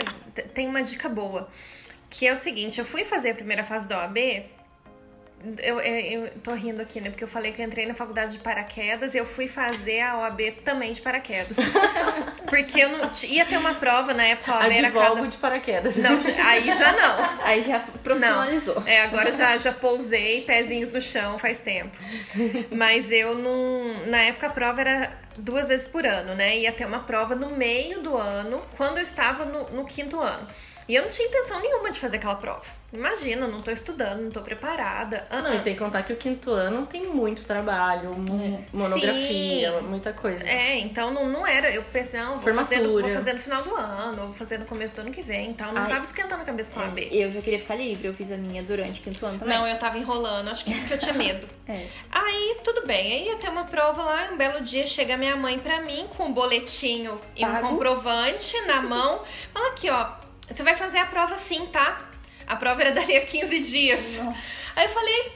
tem 0.55 0.67
uma 0.67 0.81
dica 0.81 1.07
boa. 1.07 1.47
Que 2.09 2.25
é 2.25 2.33
o 2.33 2.38
seguinte, 2.38 2.79
eu 2.79 2.85
fui 2.85 3.03
fazer 3.03 3.29
a 3.29 3.35
primeira 3.35 3.63
fase 3.63 3.88
da 3.88 3.99
OAB. 3.99 4.17
Eu, 5.62 5.79
eu, 5.79 6.25
eu 6.25 6.31
tô 6.43 6.53
rindo 6.53 6.81
aqui, 6.81 6.99
né? 6.99 7.10
Porque 7.10 7.23
eu 7.23 7.27
falei 7.27 7.51
que 7.51 7.62
eu 7.62 7.65
entrei 7.65 7.86
na 7.86 7.93
faculdade 7.93 8.34
de 8.34 8.39
paraquedas 8.39 9.13
e 9.13 9.17
eu 9.17 9.25
fui 9.25 9.47
fazer 9.47 10.01
a 10.01 10.17
OAB 10.19 10.41
também 10.63 10.91
de 10.91 11.01
paraquedas. 11.01 11.58
Porque 12.47 12.79
eu 12.79 12.89
não. 12.89 13.12
Ia 13.23 13.45
ter 13.45 13.58
uma 13.58 13.75
prova 13.75 14.13
na 14.13 14.23
época, 14.23 14.51
a 14.51 14.60
OAB 14.60 14.71
era 14.71 14.91
cada. 14.91 15.27
de 15.27 15.38
paraquedas. 15.38 15.95
Não, 15.97 16.17
aí 16.45 16.65
já 16.75 16.91
não. 16.93 17.36
Aí 17.45 17.62
já 17.62 17.79
profissionalizou. 17.79 18.84
É, 18.88 19.01
agora 19.01 19.31
já, 19.31 19.55
já 19.58 19.71
pousei, 19.71 20.41
pezinhos 20.41 20.91
no 20.91 20.99
chão 20.99 21.38
faz 21.38 21.60
tempo. 21.60 21.95
Mas 22.71 23.12
eu 23.12 23.36
não. 23.36 24.08
Na 24.08 24.21
época 24.21 24.47
a 24.47 24.49
prova 24.49 24.81
era 24.81 25.12
duas 25.38 25.67
vezes 25.67 25.88
por 25.88 26.05
ano, 26.05 26.34
né? 26.34 26.58
Ia 26.58 26.71
ter 26.71 26.86
uma 26.86 26.99
prova 26.99 27.36
no 27.36 27.51
meio 27.51 28.01
do 28.01 28.17
ano, 28.17 28.62
quando 28.77 28.97
eu 28.97 29.03
estava 29.03 29.45
no, 29.45 29.69
no 29.69 29.86
quinto 29.86 30.19
ano. 30.19 30.47
E 30.88 30.93
eu 30.95 31.02
não 31.04 31.10
tinha 31.10 31.28
intenção 31.28 31.60
nenhuma 31.60 31.89
de 31.89 32.00
fazer 32.00 32.17
aquela 32.17 32.36
prova. 32.36 32.62
Imagina, 32.93 33.48
não 33.48 33.60
tô 33.60 33.71
estudando, 33.71 34.21
não 34.21 34.30
tô 34.30 34.41
preparada. 34.41 35.26
Ah, 35.30 35.41
Não, 35.41 35.54
e 35.54 35.60
sem 35.60 35.76
contar 35.76 36.04
que 36.04 36.13
o 36.13 36.15
quinto 36.15 36.52
ano 36.52 36.86
tem 36.86 37.04
muito 37.08 37.43
trabalho, 37.43 38.12
mo- 38.15 38.63
monografia, 38.71 39.71
Sim. 39.80 39.82
muita 39.88 40.13
coisa. 40.13 40.48
É, 40.48 40.78
então 40.80 41.12
não, 41.12 41.28
não 41.28 41.45
era. 41.45 41.69
Eu 41.71 41.84
pensei, 41.84 42.19
não, 42.19 42.39
vou 42.39 42.54
fazer, 42.54 42.78
no- 42.78 43.02
vou 43.02 43.10
fazer 43.10 43.34
no 43.34 43.39
final 43.39 43.63
do 43.63 43.76
ano, 43.76 44.21
ou 44.21 44.28
vou 44.28 44.34
fazer 44.34 44.60
no 44.60 44.65
começo 44.65 44.95
do 44.95 45.02
ano 45.02 45.12
que 45.12 45.21
vem. 45.21 45.50
Então 45.50 45.71
não 45.74 45.82
Ai. 45.82 45.89
tava 45.89 46.04
esquentando 46.04 46.43
a 46.43 46.45
cabeça 46.45 46.71
com 46.71 46.80
a 46.80 46.86
AB. 46.86 47.10
Eu 47.12 47.32
já 47.32 47.41
queria 47.41 47.60
ficar 47.60 47.76
livre, 47.76 48.08
eu 48.08 48.13
fiz 48.13 48.32
a 48.32 48.38
minha 48.38 48.62
durante 48.63 49.02
o 49.02 49.04
quinto 49.04 49.26
ano 49.26 49.39
também. 49.39 49.58
Não, 49.58 49.67
eu 49.67 49.78
tava 49.80 49.98
enrolando, 49.98 50.50
acho 50.50 50.63
que 50.63 50.74
porque 50.80 50.93
eu 50.93 51.00
tinha 51.00 51.13
medo. 51.13 51.48
É. 51.67 51.88
Aí, 52.12 52.58
tudo 52.63 52.86
bem. 52.86 53.12
Aí 53.12 53.26
ia 53.26 53.38
ter 53.38 53.50
uma 53.50 53.63
prova 53.63 54.04
lá, 54.04 54.28
e 54.28 54.34
um 54.36 54.38
belo 54.38 54.62
dia 54.63 54.86
chega 54.86 55.17
minha 55.17 55.36
mãe 55.36 55.58
pra 55.58 55.82
mim 55.82 56.08
com 56.15 56.26
um 56.26 56.32
boletinho 56.32 57.19
e 57.36 57.43
um 57.43 57.52
Pago. 57.52 57.69
comprovante 57.69 58.56
na 58.67 58.84
mão. 58.84 59.24
Fala 59.52 59.69
aqui, 59.69 59.89
ó, 59.89 60.06
você 60.49 60.63
vai 60.63 60.75
fazer 60.75 60.99
a 60.99 61.05
prova 61.05 61.38
sim, 61.38 61.65
tá? 61.67 62.01
A 62.47 62.55
prova 62.55 62.81
era 62.81 62.91
dali 62.91 63.15
a 63.17 63.25
15 63.25 63.60
dias. 63.60 64.19
Aí 64.75 64.86
eu 64.86 64.93
falei, 64.93 65.31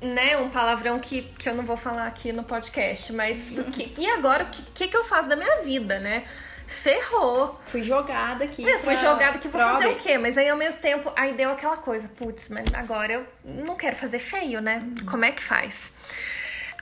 né, 0.00 0.36
um 0.38 0.48
palavrão 0.50 0.98
que, 0.98 1.22
que 1.38 1.48
eu 1.48 1.54
não 1.54 1.64
vou 1.64 1.76
falar 1.76 2.06
aqui 2.06 2.32
no 2.32 2.44
podcast, 2.44 3.12
mas 3.12 3.50
que- 3.72 3.92
e 3.98 4.10
agora, 4.10 4.44
o 4.44 4.46
que, 4.48 4.62
que, 4.62 4.88
que 4.88 4.96
eu 4.96 5.04
faço 5.04 5.28
da 5.28 5.36
minha 5.36 5.62
vida, 5.62 5.98
né? 5.98 6.24
Ferrou. 6.66 7.60
Fui 7.66 7.82
jogada 7.82 8.44
aqui. 8.44 8.62
Eu 8.66 8.78
fui 8.80 8.94
pra- 8.96 9.02
jogada 9.04 9.38
que 9.38 9.48
vou 9.48 9.60
fazer 9.60 9.88
o 9.88 9.96
quê? 9.96 10.16
Mas 10.16 10.38
aí 10.38 10.48
ao 10.48 10.56
mesmo 10.56 10.80
tempo, 10.80 11.12
aí 11.14 11.34
deu 11.34 11.50
aquela 11.50 11.76
coisa, 11.76 12.08
putz, 12.08 12.48
mas 12.48 12.72
agora 12.74 13.12
eu 13.12 13.26
não 13.44 13.76
quero 13.76 13.94
fazer 13.96 14.18
feio, 14.18 14.60
né? 14.62 14.82
Como 15.10 15.24
é 15.26 15.30
que 15.32 15.42
faz? 15.42 15.92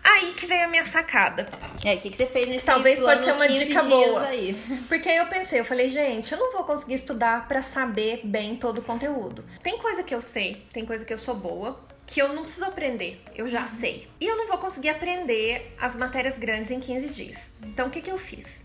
Aí 0.03 0.35
que 0.35 0.47
veio 0.47 0.65
a 0.65 0.69
minha 0.69 0.85
sacada. 0.85 1.49
É, 1.85 1.95
o 1.95 2.01
que, 2.01 2.11
que 2.11 2.17
você 2.17 2.27
fez 2.27 2.49
nesse 2.49 2.65
Talvez 2.65 2.99
pode 2.99 3.23
ser 3.23 3.33
uma 3.33 3.47
15 3.47 3.65
dica 3.65 3.83
boa. 3.85 4.27
Aí? 4.27 4.55
Porque 4.89 5.09
aí 5.09 5.19
eu 5.19 5.27
pensei, 5.27 5.61
eu 5.61 5.65
falei, 5.65 5.89
gente, 5.89 6.33
eu 6.33 6.39
não 6.39 6.53
vou 6.53 6.65
conseguir 6.65 6.95
estudar 6.95 7.47
pra 7.47 7.63
saber 7.63 8.21
bem 8.25 8.57
todo 8.57 8.79
o 8.79 8.83
conteúdo. 8.83 9.45
Tem 9.63 9.79
coisa 9.79 10.03
que 10.03 10.15
eu 10.15 10.21
sei, 10.21 10.67
tem 10.73 10.85
coisa 10.85 11.05
que 11.05 11.13
eu 11.13 11.19
sou 11.19 11.37
boa, 11.37 11.81
que 12.07 12.21
eu 12.21 12.33
não 12.33 12.43
preciso 12.43 12.67
aprender, 12.67 13.23
eu 13.35 13.47
já 13.47 13.65
sei. 13.65 14.09
E 14.21 14.27
eu 14.27 14.37
não 14.37 14.47
vou 14.49 14.59
conseguir 14.59 14.91
aprender 14.91 15.75
as 15.81 15.95
matérias 15.95 16.37
grandes 16.37 16.71
em 16.71 16.81
15 16.81 17.09
dias. 17.09 17.53
Então 17.65 17.87
o 17.87 17.91
que, 17.91 18.01
que 18.01 18.11
eu 18.11 18.19
fiz? 18.19 18.65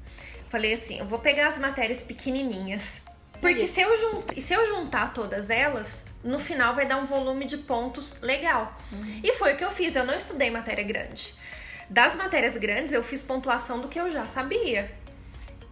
Falei 0.50 0.74
assim, 0.74 1.00
eu 1.00 1.06
vou 1.06 1.20
pegar 1.20 1.48
as 1.48 1.58
matérias 1.58 2.02
pequenininhas. 2.02 3.02
Porque 3.42 3.68
se 3.68 3.82
eu, 3.82 3.96
jun- 3.98 4.24
se 4.42 4.54
eu 4.54 4.66
juntar 4.68 5.14
todas 5.14 5.50
elas, 5.50 6.06
no 6.24 6.40
final 6.40 6.74
vai 6.74 6.86
dar 6.86 6.98
um 6.98 7.06
volume 7.06 7.46
de 7.46 7.58
pontos 7.58 8.20
legal. 8.22 8.76
E 9.24 9.34
foi 9.34 9.54
o 9.54 9.58
que 9.58 9.64
eu 9.64 9.70
fiz, 9.70 9.96
eu 9.96 10.06
não 10.06 10.16
estudei 10.16 10.50
matéria 10.50 10.84
grande. 10.84 11.34
Das 11.90 12.16
matérias 12.16 12.58
grandes, 12.58 12.92
eu 12.92 13.02
fiz 13.04 13.24
pontuação 13.24 13.80
do 13.80 13.88
que 13.88 14.00
eu 14.00 14.12
já 14.12 14.26
sabia. 14.26 14.92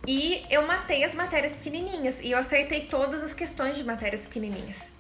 E 0.08 0.45
eu 0.49 0.65
matei 0.67 1.04
as 1.04 1.13
matérias 1.15 1.54
pequenininhas. 1.56 2.21
E 2.21 2.32
eu 2.32 2.38
acertei 2.38 2.82
todas 2.86 3.23
as 3.23 3.34
questões 3.34 3.78
de 3.78 3.84
matérias 3.84 4.25
pequenininhas. 4.25 4.91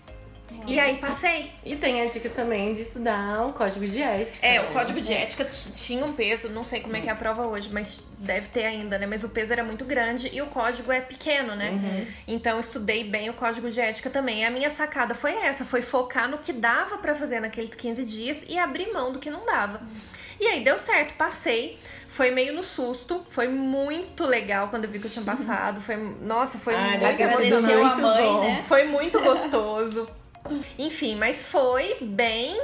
E 0.67 0.79
aí 0.79 0.97
passei. 0.97 1.51
E 1.63 1.75
tem 1.75 2.01
a 2.01 2.05
dica 2.05 2.29
também 2.29 2.73
de 2.73 2.81
estudar 2.81 3.45
o 3.45 3.53
código 3.53 3.85
de 3.85 4.01
ética. 4.01 4.45
É, 4.45 4.59
né? 4.59 4.69
o 4.69 4.73
código 4.73 4.99
de 5.01 5.13
ética 5.13 5.45
tinha 5.45 6.05
um 6.05 6.13
peso, 6.13 6.49
não 6.49 6.65
sei 6.65 6.81
como 6.81 6.95
é 6.95 7.01
que 7.01 7.09
é 7.09 7.11
a 7.11 7.15
prova 7.15 7.45
hoje, 7.45 7.69
mas 7.71 8.01
deve 8.17 8.49
ter 8.49 8.65
ainda, 8.65 8.97
né? 8.97 9.05
Mas 9.05 9.23
o 9.23 9.29
peso 9.29 9.53
era 9.53 9.63
muito 9.63 9.85
grande 9.85 10.29
e 10.33 10.41
o 10.41 10.47
código 10.47 10.91
é 10.91 10.99
pequeno, 11.01 11.55
né? 11.55 11.79
Então 12.27 12.53
eu 12.53 12.59
estudei 12.59 13.03
bem 13.03 13.29
o 13.29 13.33
código 13.33 13.69
de 13.69 13.79
ética 13.79 14.09
também. 14.09 14.41
E 14.41 14.45
a 14.45 14.51
minha 14.51 14.69
sacada 14.69 15.13
foi 15.13 15.33
essa, 15.33 15.65
foi 15.65 15.81
focar 15.81 16.29
no 16.29 16.37
que 16.37 16.53
dava 16.53 16.97
pra 16.97 17.15
fazer 17.15 17.39
naqueles 17.39 17.73
15 17.73 18.05
dias 18.05 18.43
e 18.47 18.57
abrir 18.57 18.91
mão 18.91 19.11
do 19.11 19.19
que 19.19 19.29
não 19.29 19.45
dava. 19.45 19.81
E 20.39 20.47
aí 20.47 20.63
deu 20.63 20.77
certo, 20.77 21.13
passei. 21.15 21.77
Foi 22.07 22.31
meio 22.31 22.53
no 22.53 22.63
susto, 22.63 23.25
foi 23.29 23.47
muito 23.47 24.25
legal 24.25 24.69
quando 24.69 24.85
eu 24.85 24.89
vi 24.89 24.99
que 24.99 25.07
eu 25.07 25.11
tinha 25.11 25.23
passado. 25.25 25.81
Foi, 25.81 25.95
nossa, 26.21 26.57
foi 26.57 26.75
Ai, 26.75 26.97
muito 26.97 27.03
muito 27.83 28.01
mãe, 28.01 28.23
bom. 28.23 28.41
né? 28.41 28.63
Foi 28.67 28.83
muito 28.85 29.19
gostoso. 29.21 30.07
Enfim, 30.77 31.15
mas 31.15 31.47
foi 31.47 31.97
bem 32.01 32.59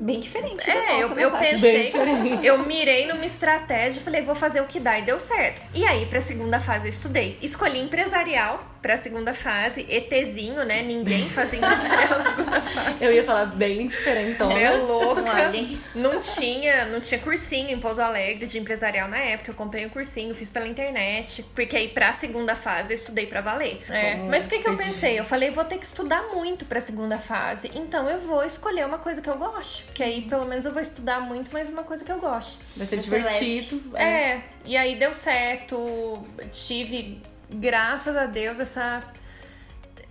Bem 0.00 0.20
diferente 0.20 0.64
da 0.64 0.72
é, 0.72 0.96
eu, 0.96 1.08
nossa, 1.08 1.14
né, 1.14 1.24
eu 1.24 1.30
Tati? 1.30 1.42
Bem 1.42 1.52
pensei, 1.52 1.84
diferente. 1.84 2.46
eu 2.46 2.58
mirei 2.66 3.06
numa 3.06 3.24
estratégia, 3.24 4.00
falei, 4.00 4.22
vou 4.22 4.34
fazer 4.34 4.60
o 4.60 4.66
que 4.66 4.78
dá 4.78 4.98
e 4.98 5.02
deu 5.02 5.18
certo. 5.18 5.62
E 5.74 5.84
aí, 5.86 6.06
pra 6.06 6.20
segunda 6.20 6.60
fase, 6.60 6.86
eu 6.86 6.90
estudei. 6.90 7.38
Escolhi 7.42 7.80
empresarial 7.80 8.62
pra 8.80 8.96
segunda 8.96 9.34
fase, 9.34 9.86
ETzinho, 9.88 10.64
né? 10.64 10.82
Ninguém 10.82 11.28
fazia 11.28 11.58
empresarial 11.58 12.18
na 12.18 12.30
segunda 12.30 12.60
fase. 12.60 13.04
Eu 13.04 13.12
ia 13.12 13.24
falar 13.24 13.46
bem 13.46 13.88
diferentona. 13.88 14.58
É 14.58 14.70
louca. 14.76 15.22
Um 15.22 15.30
alien. 15.30 15.80
Não 15.94 16.20
tinha, 16.20 16.86
não 16.86 17.00
tinha 17.00 17.18
cursinho 17.18 17.70
em 17.70 17.80
Pouso 17.80 18.00
Alegre 18.00 18.46
de 18.46 18.58
empresarial 18.58 19.08
na 19.08 19.18
época. 19.18 19.50
Eu 19.50 19.54
comprei 19.54 19.86
o 19.86 19.90
cursinho, 19.90 20.34
fiz 20.34 20.48
pela 20.48 20.66
internet. 20.66 21.44
Porque 21.54 21.76
aí 21.76 21.88
pra 21.88 22.12
segunda 22.12 22.54
fase 22.54 22.92
eu 22.92 22.96
estudei 22.96 23.26
pra 23.26 23.40
valer. 23.40 23.80
É. 23.88 24.14
Mas 24.14 24.46
o 24.46 24.48
que, 24.48 24.58
que 24.60 24.68
eu 24.68 24.76
pensei? 24.76 25.18
Eu 25.18 25.24
falei, 25.24 25.50
vou 25.50 25.64
ter 25.64 25.78
que 25.78 25.86
estudar 25.86 26.28
muito 26.32 26.64
pra 26.64 26.80
segunda 26.80 27.18
fase. 27.18 27.70
Então 27.74 28.08
eu 28.08 28.20
vou 28.20 28.44
escolher 28.44 28.86
uma 28.86 28.98
coisa 28.98 29.20
que 29.20 29.28
eu 29.28 29.37
gosto. 29.38 29.92
Que 29.92 30.02
aí 30.02 30.22
pelo 30.22 30.44
menos 30.46 30.64
eu 30.64 30.72
vou 30.72 30.82
estudar 30.82 31.20
muito, 31.20 31.50
mas 31.52 31.68
uma 31.68 31.82
coisa 31.82 32.04
que 32.04 32.12
eu 32.12 32.18
gosto. 32.18 32.62
Vai 32.76 32.86
ser 32.86 32.96
Vai 32.96 33.04
ser 33.04 33.44
divertido. 33.44 33.96
É, 33.96 34.42
e 34.64 34.76
aí 34.76 34.96
deu 34.96 35.14
certo. 35.14 36.26
Tive, 36.50 37.22
graças 37.50 38.16
a 38.16 38.26
Deus, 38.26 38.60
essa 38.60 39.02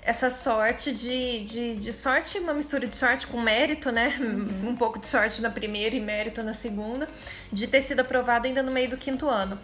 essa 0.08 0.32
sorte 0.32 0.94
de, 0.94 1.44
de, 1.44 1.76
de 1.76 1.92
sorte, 1.92 2.40
uma 2.40 2.54
mistura 2.54 2.88
de 2.88 2.96
sorte 2.96 3.28
com 3.28 3.42
mérito, 3.42 3.92
né? 3.92 4.18
Um 4.64 4.74
pouco 4.74 4.98
de 4.98 5.06
sorte 5.06 5.42
na 5.42 5.50
primeira 5.50 5.94
e 5.98 6.00
mérito 6.00 6.42
na 6.42 6.54
segunda, 6.54 7.10
de 7.52 7.68
ter 7.68 7.82
sido 7.82 8.00
aprovada 8.00 8.48
ainda 8.48 8.64
no 8.64 8.72
meio 8.72 8.90
do 8.90 8.98
quinto 8.98 9.28
ano. 9.28 9.60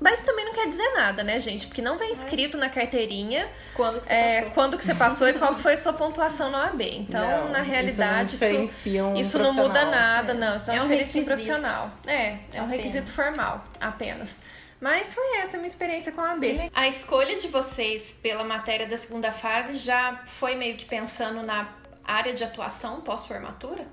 Mas 0.00 0.20
também 0.20 0.44
não 0.44 0.52
quer 0.52 0.68
dizer 0.68 0.88
nada, 0.94 1.24
né, 1.24 1.40
gente? 1.40 1.66
Porque 1.66 1.82
não 1.82 1.98
vem 1.98 2.12
escrito 2.12 2.56
na 2.56 2.68
carteirinha 2.68 3.48
Quando 3.74 4.00
que 4.00 4.06
você 4.06 4.12
é, 4.12 4.36
passou? 4.40 4.54
quando 4.54 4.78
que 4.78 4.84
você 4.84 4.94
passou 4.94 5.28
e 5.28 5.34
qual 5.34 5.54
que 5.54 5.60
foi 5.60 5.72
a 5.72 5.76
sua 5.76 5.92
pontuação 5.92 6.50
na 6.50 6.64
OAB. 6.66 6.80
Então, 6.82 7.44
Não, 7.46 7.48
na 7.50 7.62
realidade, 7.62 8.36
isso 8.36 8.44
não 8.44 8.64
isso, 8.64 9.04
um 9.04 9.16
isso 9.16 9.38
não 9.38 9.52
muda 9.54 9.84
nada, 9.86 10.34
não. 10.34 10.56
Isso 10.56 10.70
é, 10.70 10.76
É 10.76 10.82
um 10.82 10.86
requisito. 10.86 11.24
profissional. 11.26 11.90
É, 12.06 12.12
é 12.14 12.36
um 12.60 12.64
Apenas. 12.64 12.70
requisito 12.70 13.12
formal, 13.12 13.64
apenas. 13.80 14.38
Mas 14.80 15.12
foi 15.12 15.38
essa 15.38 15.56
a 15.56 15.58
minha 15.58 15.68
experiência 15.68 16.12
com 16.12 16.20
a 16.20 16.30
OAB. 16.34 16.70
A 16.72 16.86
escolha 16.86 17.36
de 17.36 17.48
vocês 17.48 18.16
pela 18.22 18.44
matéria 18.44 18.86
da 18.86 18.96
segunda 18.96 19.32
fase 19.32 19.76
já 19.76 20.22
foi 20.26 20.54
meio 20.54 20.76
que 20.76 20.84
pensando 20.84 21.42
na 21.42 21.68
área 22.04 22.32
de 22.32 22.44
atuação 22.44 23.00
pós-formatura? 23.00 23.84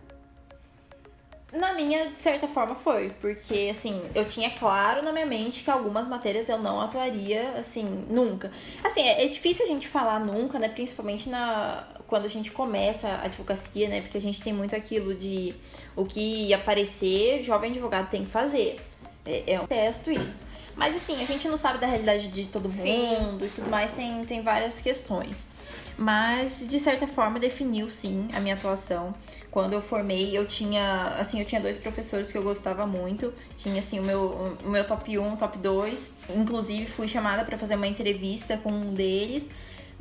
Na 1.58 1.74
minha, 1.74 2.08
de 2.10 2.20
certa 2.20 2.48
forma, 2.48 2.76
foi. 2.76 3.10
Porque, 3.22 3.70
assim, 3.72 4.02
eu 4.14 4.26
tinha 4.26 4.50
claro 4.50 5.02
na 5.02 5.12
minha 5.12 5.26
mente 5.26 5.64
que 5.64 5.72
algumas 5.72 6.08
matérias 6.08 6.50
eu 6.50 6.58
não 6.58 6.82
atuaria, 6.82 7.52
assim, 7.52 8.06
nunca. 8.10 8.52
Assim, 8.84 9.02
é, 9.02 9.24
é 9.24 9.28
difícil 9.28 9.66
a 9.66 9.68
gente 9.68 9.88
falar 9.88 10.20
nunca, 10.20 10.60
né? 10.60 10.70
Principalmente 10.70 11.30
na 11.30 11.88
quando 12.08 12.26
a 12.26 12.30
gente 12.30 12.52
começa 12.52 13.08
a 13.08 13.26
advocacia, 13.26 13.90
né? 13.90 14.02
Porque 14.02 14.18
a 14.18 14.22
gente 14.22 14.42
tem 14.42 14.54
muito 14.54 14.76
aquilo 14.76 15.16
de 15.16 15.56
o 15.96 16.06
que 16.06 16.54
aparecer, 16.54 17.44
jovem 17.44 17.72
advogado 17.72 18.10
tem 18.10 18.26
que 18.26 18.32
fazer. 18.32 18.78
É, 19.26 19.54
é 19.54 19.62
um 19.62 19.66
testo 19.66 20.12
isso. 20.12 20.46
Mas 20.76 20.96
assim, 20.96 21.22
a 21.22 21.26
gente 21.26 21.48
não 21.48 21.58
sabe 21.58 21.80
da 21.80 21.88
realidade 21.88 22.28
de 22.28 22.48
todo 22.48 22.68
Sim. 22.68 22.98
mundo 22.98 23.46
e 23.46 23.50
tudo 23.50 23.70
mais, 23.70 23.94
tem, 23.94 24.24
tem 24.26 24.42
várias 24.42 24.82
questões. 24.82 25.48
Mas, 25.98 26.68
de 26.68 26.78
certa 26.80 27.08
forma, 27.08 27.40
definiu 27.40 27.90
sim 27.90 28.28
a 28.34 28.40
minha 28.40 28.56
atuação. 28.56 29.14
Quando 29.50 29.74
eu 29.74 29.82
formei, 29.82 30.38
eu 30.38 30.46
tinha, 30.46 31.16
assim, 31.18 31.40
eu 31.40 31.46
tinha 31.46 31.62
dois 31.62 31.78
professores 31.78 32.32
que 32.32 32.38
eu 32.38 32.44
gostava 32.44 32.86
muito. 32.86 33.34
Tinha, 33.56 33.80
assim, 33.80 34.00
o 34.00 34.04
meu, 34.04 34.58
o 34.64 34.70
meu 34.70 34.86
top 34.86 35.18
1, 35.18 35.38
top 35.38 35.58
2. 35.58 36.18
Inclusive, 36.36 36.86
fui 36.86 37.08
chamada 37.08 37.46
para 37.46 37.58
fazer 37.58 37.76
uma 37.76 37.88
entrevista 37.88 38.58
com 38.58 38.72
um 38.72 38.94
deles. 38.94 39.50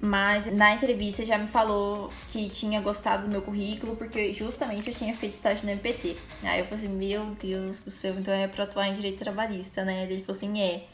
Mas 0.05 0.53
na 0.53 0.75
entrevista 0.75 1.25
já 1.25 1.39
me 1.39 1.47
falou 1.47 2.13
que 2.29 2.51
tinha 2.51 2.79
gostado 2.83 3.27
do 3.27 3.31
meu 3.31 3.41
currículo, 3.41 3.97
porque 3.97 4.35
justamente 4.35 4.91
eu 4.91 4.95
tinha 4.95 5.17
feito 5.17 5.33
estágio 5.33 5.65
no 5.65 5.71
MPT. 5.71 6.19
Aí 6.43 6.61
eu 6.61 6.67
falei 6.67 6.85
assim, 6.85 6.95
meu 6.95 7.25
Deus 7.41 7.81
do 7.81 7.91
céu, 7.91 8.15
então 8.19 8.35
é 8.35 8.47
pra 8.47 8.65
atuar 8.65 8.89
em 8.89 8.93
direito 8.93 9.19
trabalhista, 9.19 9.83
né? 9.83 10.03
Ele 10.05 10.23
falou 10.23 10.37
assim, 10.37 10.61
é. 10.61 10.85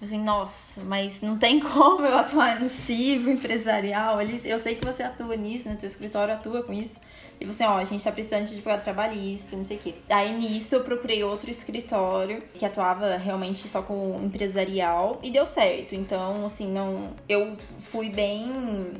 Falei 0.00 0.14
assim, 0.14 0.24
nossa, 0.24 0.80
mas 0.84 1.20
não 1.20 1.36
tem 1.36 1.58
como 1.60 2.06
eu 2.06 2.16
atuar 2.16 2.60
no 2.60 2.68
civil, 2.68 3.32
empresarial. 3.32 4.20
Eu 4.44 4.58
sei 4.60 4.76
que 4.76 4.84
você 4.84 5.02
atua 5.02 5.34
nisso, 5.36 5.68
né? 5.68 5.76
Teu 5.78 5.88
escritório 5.88 6.32
atua 6.32 6.62
com 6.62 6.72
isso. 6.72 7.00
E 7.40 7.44
você, 7.44 7.64
ó, 7.64 7.76
a 7.78 7.84
gente 7.84 8.02
tá 8.02 8.12
precisando 8.12 8.46
de 8.46 8.54
advogado 8.54 8.82
trabalhista, 8.82 9.56
não 9.56 9.64
sei 9.64 9.76
o 9.76 9.80
quê. 9.80 9.94
Aí 10.08 10.38
nisso 10.38 10.76
eu 10.76 10.84
procurei 10.84 11.24
outro 11.24 11.50
escritório 11.50 12.42
que 12.54 12.64
atuava 12.64 13.16
realmente 13.16 13.68
só 13.68 13.82
com 13.82 14.20
empresarial 14.22 15.18
e 15.22 15.30
deu 15.30 15.46
certo. 15.46 15.96
Então, 15.96 16.46
assim, 16.46 16.70
não. 16.70 17.10
Eu 17.28 17.56
fui 17.78 18.08
bem. 18.08 18.92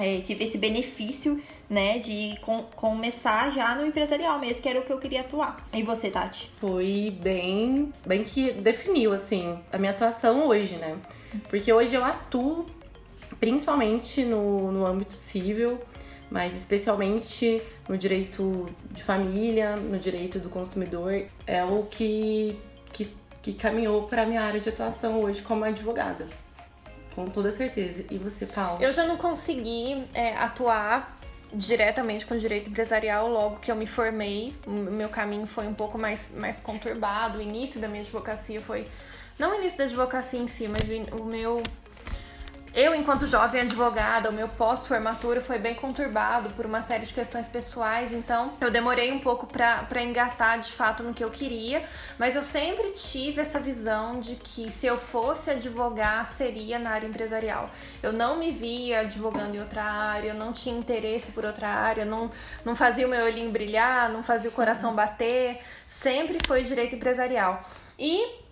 é, 0.00 0.20
tive 0.20 0.42
esse 0.42 0.58
benefício, 0.58 1.40
né, 1.68 1.98
de 1.98 2.38
com- 2.42 2.64
começar 2.76 3.50
já 3.50 3.74
no 3.74 3.86
empresarial 3.86 4.38
mesmo, 4.38 4.62
que 4.62 4.68
era 4.68 4.80
o 4.80 4.82
que 4.84 4.92
eu 4.92 4.98
queria 4.98 5.20
atuar. 5.22 5.64
E 5.72 5.82
você, 5.82 6.10
Tati? 6.10 6.50
Foi 6.60 7.16
bem, 7.22 7.92
bem 8.06 8.22
que 8.24 8.52
definiu, 8.52 9.12
assim, 9.12 9.58
a 9.72 9.78
minha 9.78 9.92
atuação 9.92 10.46
hoje, 10.46 10.76
né? 10.76 10.96
Porque 11.48 11.72
hoje 11.72 11.94
eu 11.94 12.04
atuo 12.04 12.66
principalmente 13.40 14.24
no, 14.24 14.70
no 14.70 14.86
âmbito 14.86 15.14
civil, 15.14 15.80
mas 16.30 16.56
especialmente 16.56 17.62
no 17.88 17.96
direito 17.98 18.66
de 18.90 19.02
família, 19.02 19.76
no 19.76 19.98
direito 19.98 20.38
do 20.38 20.48
consumidor. 20.48 21.24
É 21.46 21.64
o 21.64 21.84
que, 21.90 22.58
que, 22.92 23.14
que 23.42 23.52
caminhou 23.52 24.04
para 24.04 24.24
minha 24.24 24.42
área 24.42 24.60
de 24.60 24.68
atuação 24.68 25.20
hoje 25.20 25.42
como 25.42 25.64
advogada. 25.64 26.26
Com 27.14 27.26
toda 27.26 27.50
certeza. 27.52 28.04
E 28.10 28.18
você, 28.18 28.44
Paulo? 28.44 28.82
Eu 28.82 28.92
já 28.92 29.06
não 29.06 29.16
consegui 29.16 30.04
é, 30.14 30.34
atuar 30.34 31.13
diretamente 31.54 32.26
com 32.26 32.36
direito 32.36 32.68
empresarial 32.68 33.28
logo 33.28 33.56
que 33.56 33.70
eu 33.70 33.76
me 33.76 33.86
formei. 33.86 34.54
O 34.66 34.70
meu 34.70 35.08
caminho 35.08 35.46
foi 35.46 35.66
um 35.66 35.74
pouco 35.74 35.96
mais, 35.96 36.32
mais 36.36 36.60
conturbado. 36.60 37.38
O 37.38 37.42
início 37.42 37.80
da 37.80 37.88
minha 37.88 38.02
advocacia 38.02 38.60
foi. 38.60 38.86
Não 39.38 39.52
o 39.52 39.54
início 39.54 39.78
da 39.78 39.84
advocacia 39.84 40.38
em 40.38 40.46
si, 40.46 40.68
mas 40.68 40.82
o 41.12 41.24
meu. 41.24 41.62
Eu, 42.76 42.92
enquanto 42.92 43.28
jovem 43.28 43.60
advogada, 43.60 44.30
o 44.30 44.32
meu 44.32 44.48
pós-formatura 44.48 45.40
foi 45.40 45.60
bem 45.60 45.76
conturbado 45.76 46.50
por 46.54 46.66
uma 46.66 46.82
série 46.82 47.06
de 47.06 47.14
questões 47.14 47.46
pessoais, 47.46 48.10
então 48.10 48.54
eu 48.60 48.68
demorei 48.68 49.12
um 49.12 49.20
pouco 49.20 49.46
pra 49.46 50.02
engatar 50.02 50.58
de 50.58 50.72
fato 50.72 51.00
no 51.04 51.14
que 51.14 51.22
eu 51.22 51.30
queria, 51.30 51.84
mas 52.18 52.34
eu 52.34 52.42
sempre 52.42 52.90
tive 52.90 53.40
essa 53.40 53.60
visão 53.60 54.18
de 54.18 54.34
que 54.34 54.72
se 54.72 54.88
eu 54.88 54.98
fosse 54.98 55.52
advogar, 55.52 56.26
seria 56.26 56.76
na 56.76 56.90
área 56.90 57.06
empresarial. 57.06 57.70
Eu 58.02 58.12
não 58.12 58.40
me 58.40 58.50
via 58.50 59.02
advogando 59.02 59.54
em 59.54 59.60
outra 59.60 59.84
área, 59.84 60.30
eu 60.30 60.34
não 60.34 60.50
tinha 60.50 60.76
interesse 60.76 61.30
por 61.30 61.46
outra 61.46 61.68
área, 61.68 62.04
não, 62.04 62.28
não 62.64 62.74
fazia 62.74 63.06
o 63.06 63.10
meu 63.10 63.24
olhinho 63.24 63.52
brilhar, 63.52 64.10
não 64.10 64.24
fazia 64.24 64.50
o 64.50 64.52
coração 64.52 64.96
bater, 64.96 65.60
sempre 65.86 66.38
foi 66.44 66.64
direito 66.64 66.96
empresarial. 66.96 67.64
E 67.96 68.42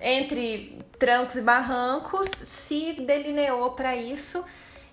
entre 0.00 0.78
trancos 0.98 1.36
e 1.36 1.42
barrancos, 1.42 2.28
se 2.28 2.92
delineou 2.92 3.72
para 3.72 3.96
isso 3.96 4.44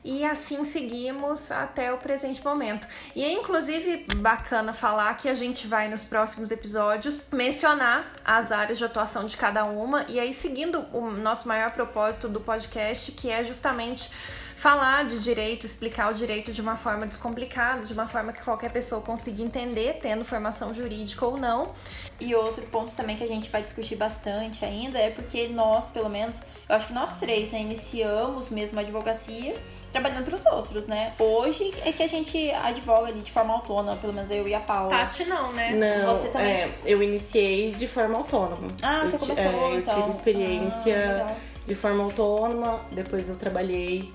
e 0.07 0.23
assim 0.23 0.63
seguimos 0.63 1.51
até 1.51 1.91
o 1.91 1.97
presente 1.97 2.43
momento. 2.43 2.87
E 3.13 3.25
é 3.25 3.31
inclusive 3.31 4.05
bacana 4.17 4.71
falar 4.71 5.13
que 5.15 5.27
a 5.27 5.33
gente 5.33 5.67
vai 5.67 5.89
nos 5.89 6.05
próximos 6.05 6.49
episódios 6.49 7.27
mencionar 7.31 8.13
as 8.23 8.51
áreas 8.51 8.77
de 8.77 8.85
atuação 8.85 9.25
de 9.25 9.35
cada 9.35 9.65
uma 9.65 10.05
e 10.07 10.17
aí 10.17 10.33
seguindo 10.33 10.85
o 10.93 11.11
nosso 11.11 11.47
maior 11.47 11.71
propósito 11.71 12.29
do 12.29 12.39
podcast, 12.39 13.11
que 13.11 13.29
é 13.29 13.43
justamente 13.43 14.09
falar 14.57 15.05
de 15.05 15.19
direito, 15.19 15.65
explicar 15.67 16.11
o 16.11 16.15
direito 16.15 16.51
de 16.51 16.59
uma 16.59 16.75
forma 16.75 17.05
descomplicada, 17.05 17.85
de 17.85 17.93
uma 17.93 18.07
forma 18.07 18.33
que 18.33 18.41
qualquer 18.43 18.71
pessoa 18.71 19.01
consiga 19.01 19.43
entender, 19.43 19.99
tendo 20.01 20.25
formação 20.25 20.73
jurídica 20.73 21.25
ou 21.25 21.37
não. 21.37 21.73
E 22.19 22.33
outro 22.33 22.63
ponto 22.63 22.91
também 22.93 23.15
que 23.15 23.23
a 23.23 23.27
gente 23.27 23.49
vai 23.51 23.61
discutir 23.61 23.95
bastante 23.95 24.65
ainda 24.65 24.97
é 24.97 25.11
porque 25.11 25.47
nós, 25.49 25.89
pelo 25.89 26.09
menos, 26.09 26.41
eu 26.67 26.75
acho 26.75 26.87
que 26.87 26.93
nós 26.93 27.19
três, 27.19 27.51
né, 27.51 27.61
iniciamos 27.61 28.49
mesmo 28.49 28.79
a 28.79 28.81
advocacia 28.81 29.55
trabalhando 29.91 30.25
para 30.25 30.35
os 30.35 30.45
outros, 30.47 30.87
né? 30.87 31.13
Hoje 31.19 31.73
é 31.85 31.91
que 31.91 32.03
a 32.03 32.07
gente 32.07 32.51
advoga 32.51 33.07
ali 33.07 33.21
de 33.21 33.31
forma 33.31 33.53
autônoma, 33.53 33.95
pelo 33.97 34.11
menos 34.11 34.29
eu 34.31 34.47
e 34.47 34.53
a 34.53 34.59
Paula. 34.59 34.89
Tati 34.89 35.23
não, 35.25 35.51
né? 35.53 35.71
Não, 35.71 36.13
Você 36.15 36.27
também? 36.29 36.47
é, 36.51 36.71
eu 36.83 37.01
iniciei 37.01 37.71
de 37.71 37.87
forma 37.87 38.17
autônoma. 38.17 38.69
Ah, 38.81 39.01
eu 39.03 39.07
você 39.07 39.17
começou, 39.19 39.43
é, 39.43 39.73
eu 39.75 39.79
então. 39.79 39.95
tive 39.95 40.09
experiência 40.09 41.25
Ah, 41.29 41.35
de 41.65 41.75
forma 41.75 42.03
autônoma, 42.03 42.81
depois 42.91 43.29
eu 43.29 43.35
trabalhei 43.35 44.11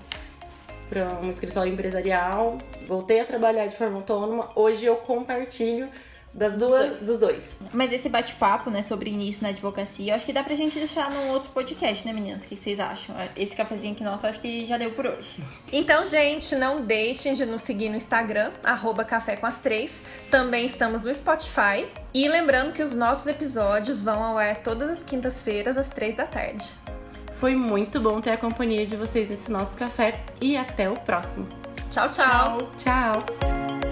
para 0.93 1.19
um 1.23 1.29
escritório 1.31 1.73
empresarial, 1.73 2.59
voltei 2.87 3.19
a 3.19 3.25
trabalhar 3.25 3.65
de 3.65 3.75
forma 3.75 3.97
autônoma. 3.97 4.51
Hoje 4.55 4.85
eu 4.85 4.95
compartilho 4.97 5.89
das 6.31 6.55
duas, 6.55 6.89
dois. 6.89 6.99
dos 7.01 7.19
dois. 7.19 7.57
Mas 7.71 7.91
esse 7.91 8.09
bate-papo, 8.09 8.69
né, 8.69 8.83
sobre 8.83 9.09
início 9.09 9.41
na 9.43 9.49
advocacia, 9.49 10.11
eu 10.11 10.15
acho 10.15 10.25
que 10.25 10.33
dá 10.33 10.43
pra 10.43 10.55
gente 10.55 10.77
deixar 10.77 11.09
num 11.09 11.29
outro 11.29 11.49
podcast, 11.49 12.05
né, 12.05 12.13
meninas? 12.13 12.43
O 12.43 12.47
que 12.47 12.55
vocês 12.55 12.79
acham? 12.79 13.15
Esse 13.35 13.55
cafezinho 13.55 13.93
aqui 13.93 14.03
nosso, 14.03 14.27
acho 14.27 14.39
que 14.39 14.67
já 14.67 14.77
deu 14.77 14.91
por 14.91 15.07
hoje. 15.07 15.43
Então, 15.71 16.05
gente, 16.05 16.55
não 16.55 16.85
deixem 16.85 17.33
de 17.33 17.45
nos 17.45 17.63
seguir 17.63 17.89
no 17.89 17.95
Instagram, 17.95 18.51
arroba 18.63 19.03
Café 19.03 19.35
com 19.35 19.47
as 19.47 19.59
Três. 19.59 20.03
Também 20.29 20.65
estamos 20.67 21.03
no 21.03 21.13
Spotify. 21.13 21.87
E 22.13 22.27
lembrando 22.27 22.73
que 22.73 22.83
os 22.83 22.93
nossos 22.93 23.25
episódios 23.25 23.99
vão 23.99 24.23
ao 24.23 24.37
ar 24.37 24.57
todas 24.57 24.89
as 24.89 25.03
quintas-feiras, 25.03 25.75
às 25.75 25.89
três 25.89 26.15
da 26.15 26.25
tarde. 26.25 26.63
Foi 27.43 27.55
muito 27.55 27.99
bom 27.99 28.21
ter 28.21 28.29
a 28.29 28.37
companhia 28.37 28.87
de 28.87 28.95
vocês 28.95 29.29
nesse 29.29 29.51
nosso 29.51 29.75
café 29.75 30.23
e 30.39 30.55
até 30.55 30.89
o 30.89 30.93
próximo. 30.93 31.45
Tchau, 31.91 32.09
tchau. 32.09 32.71
Tchau! 32.77 33.82